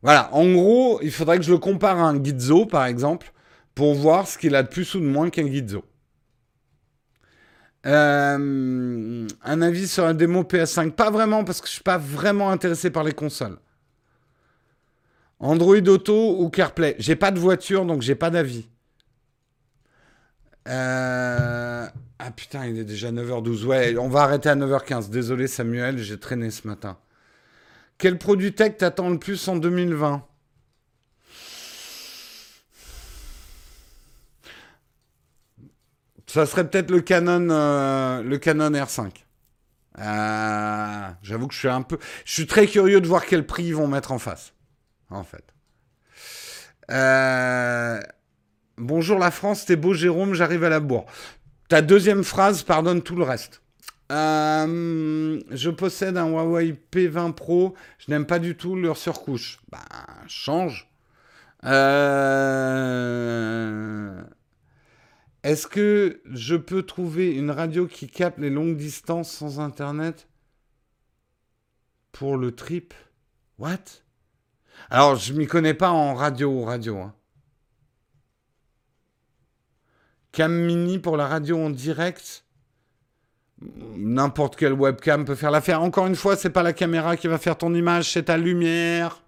Voilà, 0.04 0.34
en 0.34 0.52
gros, 0.54 1.00
il 1.02 1.12
faudrait 1.12 1.38
que 1.38 1.44
je 1.44 1.52
le 1.52 1.58
compare 1.58 1.98
à 1.98 2.04
un 2.04 2.24
Gizzo, 2.24 2.68
par 2.68 2.86
exemple, 2.86 3.34
pour 3.76 3.94
voir 3.96 4.28
ce 4.28 4.38
qu'il 4.38 4.56
a 4.56 4.64
de 4.64 4.68
plus 4.68 4.94
ou 4.96 5.00
de 5.00 5.06
moins 5.06 5.30
qu'un 5.30 5.48
Gizzo. 5.48 5.84
Euh, 7.86 9.28
un 9.44 9.62
avis 9.62 9.88
sur 9.88 10.04
la 10.04 10.14
démo 10.14 10.44
PS5 10.44 10.92
Pas 10.92 11.10
vraiment, 11.10 11.46
parce 11.46 11.62
que 11.62 11.68
je 11.68 11.72
ne 11.72 11.76
suis 11.76 11.84
pas 11.84 11.98
vraiment 11.98 12.50
intéressé 12.50 12.90
par 12.90 13.04
les 13.04 13.14
consoles. 13.14 13.58
Android 15.40 15.78
Auto 15.88 16.42
ou 16.42 16.50
CarPlay 16.50 16.96
J'ai 17.00 17.16
pas 17.16 17.32
de 17.32 17.40
voiture, 17.40 17.86
donc 17.86 18.02
j'ai 18.02 18.16
pas 18.16 18.30
d'avis. 18.30 18.68
Euh, 20.68 21.88
ah 22.20 22.32
putain, 22.32 22.68
il 22.68 22.78
est 22.78 22.84
déjà 22.84 23.12
9h12. 23.12 23.66
Ouais, 23.66 23.98
on 23.98 24.10
va 24.10 24.24
arrêter 24.24 24.50
à 24.50 24.56
9h15. 24.56 25.10
Désolé 25.10 25.48
Samuel, 25.48 25.98
j'ai 25.98 26.20
traîné 26.20 26.52
ce 26.52 26.68
matin. 26.68 26.98
Quel 27.98 28.18
produit 28.18 28.54
tech 28.54 28.78
t'attend 28.78 29.10
le 29.10 29.20
plus 29.20 29.48
en 29.48 29.56
2020 29.56 30.26
Ça 36.30 36.46
serait 36.46 36.70
peut-être 36.70 36.92
le 36.92 37.02
Canon, 37.02 37.48
euh, 37.50 38.22
le 38.22 38.38
Canon 38.38 38.70
R5. 38.70 39.10
Euh, 39.98 41.10
j'avoue 41.24 41.48
que 41.48 41.56
je 41.56 41.60
suis 41.60 41.68
un 41.68 41.82
peu, 41.82 41.98
je 42.24 42.34
suis 42.34 42.46
très 42.46 42.68
curieux 42.68 43.02
de 43.02 43.08
voir 43.08 43.26
quel 43.26 43.48
prix 43.48 43.64
ils 43.64 43.76
vont 43.76 43.88
mettre 43.88 44.12
en 44.12 44.20
face, 44.20 44.54
en 45.10 45.24
fait. 45.24 45.44
Euh, 46.92 48.00
bonjour 48.78 49.18
la 49.18 49.32
France, 49.32 49.66
t'es 49.66 49.76
beau 49.76 49.96
Jérôme, 49.96 50.36
j'arrive 50.36 50.64
à 50.64 50.70
la 50.70 50.80
bourre. 50.80 51.08
Ta 51.68 51.82
deuxième 51.82 52.24
phrase 52.24 52.62
pardonne 52.62 53.02
tout 53.02 53.16
le 53.16 53.24
reste. 53.24 53.64
je 54.12 55.70
possède 55.72 56.16
un 56.16 56.28
Huawei 56.28 56.76
P20 56.92 57.34
Pro, 57.34 57.74
je 57.98 58.12
n'aime 58.12 58.28
pas 58.28 58.38
du 58.38 58.56
tout 58.56 58.76
leur 58.76 58.98
surcouche. 58.98 59.62
Bah, 59.72 59.80
change. 60.28 60.92
Euh... 61.66 63.00
Est-ce 65.44 65.68
que 65.68 66.22
je 66.26 66.56
peux 66.56 66.84
trouver 66.84 67.34
une 67.34 67.52
radio 67.52 67.88
qui 67.88 68.08
capte 68.08 68.40
les 68.40 68.50
longues 68.50 68.76
distances 68.76 69.32
sans 69.32 69.60
Internet 69.60 70.28
pour 72.12 72.36
le 72.36 72.54
trip? 72.54 72.94
What? 73.58 74.04
Alors, 74.90 75.16
je 75.16 75.34
m'y 75.34 75.48
connais 75.48 75.74
pas 75.74 75.92
en 75.92 76.14
radio 76.14 76.64
radio. 76.64 76.98
Hein. 76.98 77.14
Cam 80.32 80.54
mini 80.54 81.00
pour 81.00 81.16
la 81.16 81.28
radio 81.28 81.58
en 81.58 81.70
direct? 81.70 82.46
N'importe 83.62 84.56
quelle 84.56 84.74
webcam 84.74 85.26
peut 85.26 85.36
faire 85.36 85.52
l'affaire. 85.52 85.82
Encore 85.82 86.08
une 86.08 86.16
fois, 86.16 86.36
c'est 86.36 86.50
pas 86.50 86.64
la 86.64 86.74
caméra 86.74 87.18
qui 87.18 87.28
va 87.28 87.38
faire 87.38 87.58
ton 87.58 87.74
image, 87.74 88.12
c'est 88.12 88.24
ta 88.24 88.38
lumière. 88.38 89.22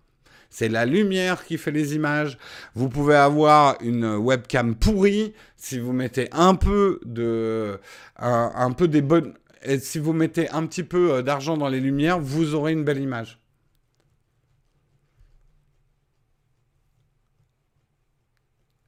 C'est 0.51 0.67
la 0.67 0.85
lumière 0.85 1.45
qui 1.45 1.57
fait 1.57 1.71
les 1.71 1.95
images. 1.95 2.37
Vous 2.75 2.89
pouvez 2.89 3.15
avoir 3.15 3.77
une 3.81 4.05
webcam 4.17 4.75
pourrie 4.75 5.33
si 5.55 5.79
vous 5.79 5.93
mettez 5.93 6.27
un 6.33 6.55
peu 6.55 6.99
de, 7.05 7.79
un, 8.17 8.71
peu 8.71 8.87
des 8.87 9.01
bonnes, 9.01 9.33
et 9.63 9.79
si 9.79 9.97
vous 9.97 10.13
mettez 10.13 10.49
un 10.49 10.65
petit 10.65 10.83
peu 10.83 11.13
euh, 11.13 11.21
d'argent 11.21 11.55
dans 11.55 11.69
les 11.69 11.79
lumières, 11.79 12.19
vous 12.19 12.53
aurez 12.53 12.73
une 12.73 12.83
belle 12.83 12.99
image. 12.99 13.40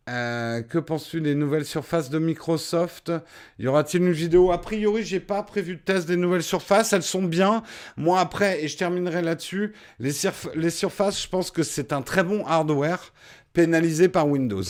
Euh, 0.10 0.62
que 0.62 0.80
penses-tu 0.80 1.22
des 1.22 1.34
nouvelles 1.34 1.66
surfaces 1.66 2.10
de 2.10 2.20
Microsoft? 2.20 3.12
Y 3.58 3.68
aura-t-il 3.68 4.04
une 4.04 4.12
vidéo? 4.12 4.52
A 4.52 4.60
priori, 4.60 5.04
j'ai 5.04 5.22
pas 5.22 5.44
prévu 5.44 5.76
de 5.76 5.82
test 5.82 6.08
des 6.08 6.18
nouvelles 6.18 6.44
surfaces. 6.44 6.92
Elles 6.92 7.04
sont 7.04 7.24
bien. 7.24 7.64
Moi, 7.96 8.20
après, 8.20 8.64
et 8.64 8.68
je 8.68 8.78
terminerai 8.78 9.22
là-dessus, 9.22 9.74
les, 10.00 10.12
les 10.56 10.70
surfaces, 10.70 11.22
je 11.22 11.28
pense 11.30 11.52
que 11.52 11.64
c'est 11.64 11.94
un 11.94 12.02
très 12.02 12.24
bon 12.24 12.46
hardware 12.46 13.14
pénalisé 13.54 14.10
par 14.10 14.28
Windows. 14.28 14.64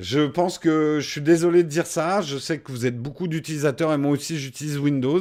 Je 0.00 0.20
pense 0.20 0.58
que 0.58 0.98
je 0.98 1.06
suis 1.06 1.20
désolé 1.20 1.62
de 1.62 1.68
dire 1.68 1.86
ça. 1.86 2.22
Je 2.22 2.38
sais 2.38 2.58
que 2.58 2.72
vous 2.72 2.86
êtes 2.86 2.98
beaucoup 2.98 3.28
d'utilisateurs 3.28 3.92
et 3.92 3.98
moi 3.98 4.12
aussi 4.12 4.38
j'utilise 4.38 4.78
Windows. 4.78 5.20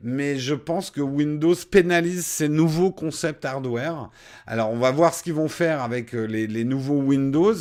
Mais 0.00 0.38
je 0.38 0.54
pense 0.54 0.92
que 0.92 1.00
Windows 1.00 1.56
pénalise 1.68 2.24
ces 2.24 2.48
nouveaux 2.48 2.92
concepts 2.92 3.44
hardware. 3.44 4.10
Alors 4.46 4.70
on 4.70 4.78
va 4.78 4.92
voir 4.92 5.12
ce 5.12 5.24
qu'ils 5.24 5.34
vont 5.34 5.48
faire 5.48 5.82
avec 5.82 6.14
euh, 6.14 6.26
les, 6.26 6.62
nouveaux 6.62 7.00
Windows. 7.00 7.56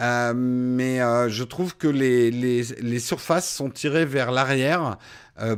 Euh, 0.00 0.32
mais 0.34 1.00
euh, 1.00 1.28
je 1.28 1.44
trouve 1.44 1.76
que 1.76 1.86
les, 1.86 2.32
les, 2.32 2.98
surfaces 2.98 3.48
sont 3.48 3.70
tirées 3.70 4.04
vers 4.04 4.32
l'arrière 4.32 4.98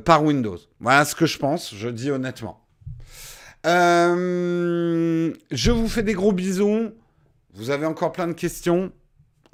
par 0.04 0.22
Windows. 0.22 0.58
Voilà 0.78 1.06
ce 1.06 1.14
que 1.14 1.24
je 1.24 1.38
pense, 1.38 1.74
je 1.74 1.88
dis 1.88 2.10
honnêtement. 2.10 2.60
je 3.64 5.30
vous 5.70 5.88
fais 5.88 6.02
des 6.02 6.12
gros 6.12 6.32
bisous. 6.32 6.90
Vous 7.54 7.70
avez 7.70 7.86
encore 7.86 8.12
plein 8.12 8.26
de 8.26 8.34
questions. 8.34 8.92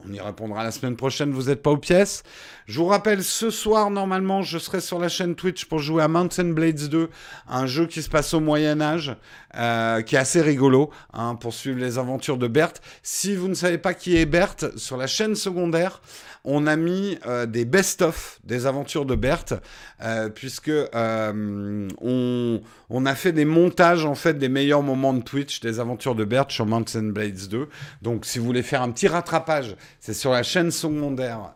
On 0.09 0.13
y 0.13 0.21
répondra 0.21 0.65
la 0.65 0.71
semaine 0.71 0.97
prochaine, 0.97 1.31
vous 1.31 1.45
n'êtes 1.45 1.63
pas 1.63 1.71
aux 1.71 1.77
pièces. 1.77 2.23
Je 2.67 2.79
vous 2.79 2.87
rappelle, 2.87 3.25
ce 3.25 3.51
soir, 3.51 3.91
normalement, 3.91 4.43
je 4.43 4.57
serai 4.57 4.81
sur 4.81 4.99
la 4.99 5.09
chaîne 5.09 5.35
Twitch 5.35 5.65
pour 5.65 5.81
jouer 5.81 6.03
à 6.03 6.09
Mountain 6.09 6.51
Blades 6.51 6.89
2, 6.89 7.11
un 7.49 7.67
jeu 7.67 7.87
qui 7.87 8.01
se 8.01 8.09
passe 8.09 8.33
au 8.33 8.41
Moyen 8.41 8.81
Âge, 8.81 9.17
euh, 9.57 10.03
qui 10.03 10.15
est 10.15 10.19
assez 10.19 10.41
rigolo, 10.41 10.91
hein, 11.13 11.35
pour 11.35 11.53
suivre 11.53 11.81
les 11.81 11.99
aventures 11.99 12.39
de 12.39 12.47
Berthe. 12.47 12.81
Si 13.03 13.35
vous 13.35 13.49
ne 13.49 13.55
savez 13.55 13.79
pas 13.79 13.93
qui 13.93 14.17
est 14.17 14.27
Berthe, 14.27 14.79
sur 14.79 14.97
la 14.97 15.09
chaîne 15.09 15.35
secondaire, 15.35 16.01
on 16.45 16.67
a 16.67 16.77
mis 16.77 17.19
euh, 17.27 17.45
des 17.45 17.65
best-of 17.67 18.39
des 18.45 18.67
aventures 18.67 19.05
de 19.05 19.15
Berthe, 19.15 19.55
euh, 20.03 20.31
puisque 20.31 20.71
on, 20.95 22.61
on, 22.89 23.07
a 23.07 23.15
fait 23.15 23.33
des 23.33 23.45
montages 23.45 24.07
en 24.07 24.15
fait 24.15 24.39
des 24.39 24.49
meilleurs 24.49 24.83
moments 24.83 25.13
de 25.13 25.23
Twitch 25.23 25.61
des 25.61 25.81
aventures 25.81 26.15
de 26.15 26.25
Berthe 26.25 26.51
sur 26.51 26.65
Mountain 26.65 27.11
Blades 27.11 27.49
2. 27.51 27.69
Donc 28.01 28.25
si 28.25 28.39
vous 28.39 28.47
voulez 28.47 28.63
faire 28.63 28.81
un 28.81 28.91
petit 28.91 29.09
rattrapage, 29.09 29.77
c'est 30.01 30.15
sur 30.15 30.33
la 30.33 30.43
chaîne 30.43 30.71
secondaire 30.71 31.55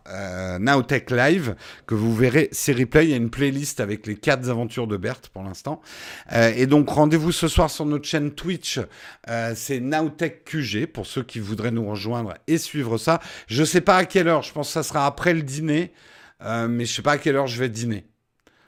Nowtech 0.61 1.11
Live 1.11 1.55
que 1.87 1.95
vous 1.95 2.15
verrez 2.15 2.49
ces 2.53 2.73
replays. 2.73 3.07
Il 3.07 3.11
y 3.11 3.15
a 3.15 3.17
une 3.17 3.31
playlist 3.31 3.81
avec 3.81 4.07
les 4.07 4.17
quatre 4.17 4.49
aventures 4.49 4.87
de 4.87 4.97
Berthe 4.97 5.29
pour 5.29 5.43
l'instant. 5.43 5.81
et 6.31 6.67
donc 6.67 6.89
rendez-vous 6.91 7.33
ce 7.33 7.49
soir 7.49 7.71
sur 7.71 7.87
notre 7.87 8.07
chaîne 8.07 8.33
Twitch. 8.33 8.81
c'est 9.55 9.81
Nowtech 9.81 10.45
QG 10.45 10.87
pour 10.87 11.07
ceux 11.07 11.23
qui 11.23 11.41
voudraient 11.41 11.71
nous 11.71 11.89
rejoindre 11.89 12.35
et 12.47 12.59
suivre 12.59 12.99
ça. 12.99 13.21
Je 13.47 13.65
sais 13.65 13.81
pas 13.81 13.97
à 13.97 14.05
quelle 14.05 14.29
heure. 14.29 14.43
Je 14.43 14.53
pense 14.53 14.71
ça 14.71 14.83
sera 14.83 15.07
après 15.07 15.35
le 15.35 15.43
dîner, 15.43 15.93
euh, 16.43 16.69
mais 16.69 16.85
je 16.85 16.95
sais 16.95 17.03
pas 17.03 17.13
à 17.13 17.19
quelle 17.19 17.37
heure 17.37 17.47
je 17.47 17.59
vais 17.59 17.69
dîner. 17.69 18.07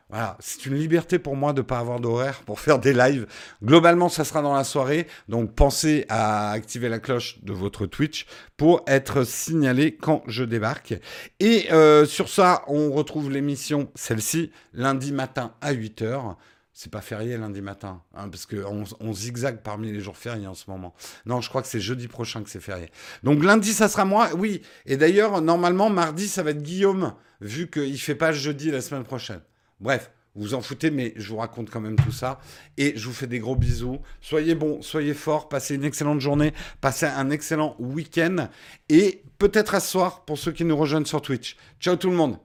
Voilà, 0.09 0.37
c'est 0.39 0.67
une 0.67 0.77
liberté 0.77 1.19
pour 1.19 1.35
moi 1.35 1.53
de 1.53 1.63
ne 1.63 1.67
pas 1.67 1.81
avoir 1.81 1.99
d'horaire 1.99 2.43
pour 2.47 2.61
faire 2.61 2.79
des 2.79 2.93
lives. 2.93 3.27
Globalement, 3.65 4.09
ça 4.09 4.25
sera 4.25 4.41
dans 4.41 4.55
la 4.55 4.63
soirée, 4.63 5.09
donc 5.29 5.53
pensez 5.55 6.07
à 6.09 6.53
activer 6.53 6.89
la 6.89 7.01
cloche 7.01 7.43
de 7.43 7.53
votre 7.53 7.87
Twitch 7.87 8.27
pour 8.57 8.85
être 8.87 9.25
signalé 9.25 9.97
quand 9.97 10.23
je 10.29 10.45
débarque. 10.45 10.95
Et 11.41 11.73
euh, 11.73 12.07
sur 12.07 12.29
ça, 12.29 12.63
on 12.69 12.93
retrouve 12.93 13.33
l'émission, 13.33 13.91
celle-ci, 13.97 14.53
lundi 14.73 15.11
matin 15.11 15.55
à 15.61 15.73
8h 15.73 16.37
c'est 16.79 16.93
pas 16.93 17.01
férié 17.01 17.39
lundi 17.39 17.63
matin, 17.63 18.03
hein, 18.15 18.29
parce 18.29 18.45
qu'on 18.45 18.85
on 19.01 19.13
zigzague 19.15 19.63
parmi 19.63 19.91
les 19.91 20.01
jours 20.01 20.19
fériés 20.19 20.47
en 20.47 20.53
ce 20.53 20.71
moment. 20.71 20.95
Non, 21.25 21.41
je 21.41 21.49
crois 21.49 21.63
que 21.63 21.69
c'est 21.69 21.81
jeudi 21.81 22.07
prochain 22.07 22.43
que 22.43 22.51
c'est 22.51 22.61
férié. 22.61 22.91
Donc 23.23 23.43
lundi, 23.43 23.73
ça 23.73 23.89
sera 23.89 24.05
moi, 24.05 24.29
oui. 24.37 24.61
Et 24.85 24.99
d'ailleurs, 24.99 25.41
normalement, 25.41 25.89
mardi, 25.89 26.29
ça 26.29 26.43
va 26.43 26.51
être 26.51 26.63
Guillaume, 26.63 27.15
vu 27.41 27.71
qu'il 27.71 27.99
fait 27.99 28.15
pas 28.15 28.31
jeudi 28.33 28.71
la 28.71 28.83
semaine 28.83 29.05
prochaine. 29.05 29.41
Bref, 29.81 30.11
vous 30.37 30.55
en 30.55 30.61
foutez, 30.61 30.91
mais 30.91 31.15
je 31.17 31.29
vous 31.31 31.39
raconte 31.39 31.71
quand 31.71 31.81
même 31.81 31.97
tout 31.97 32.13
ça. 32.13 32.41
Et 32.77 32.93
je 32.97 33.07
vous 33.07 33.15
fais 33.15 33.27
des 33.27 33.39
gros 33.39 33.57
bisous. 33.57 34.01
Soyez 34.21 34.55
bons, 34.55 34.83
soyez 34.83 35.15
forts, 35.15 35.49
passez 35.49 35.75
une 35.75 35.85
excellente 35.85 36.21
journée, 36.21 36.53
passez 36.81 37.07
un 37.07 37.31
excellent 37.31 37.75
week-end. 37.79 38.49
Et 38.89 39.23
peut-être 39.39 39.75
à 39.75 39.81
ce 39.81 39.91
soir 39.91 40.25
pour 40.25 40.39
ceux 40.39 40.53
qui 40.53 40.65
nous 40.65 40.77
rejoignent 40.77 41.07
sur 41.07 41.23
Twitch. 41.23 41.57
Ciao 41.81 41.97
tout 41.97 42.11
le 42.11 42.17
monde 42.17 42.39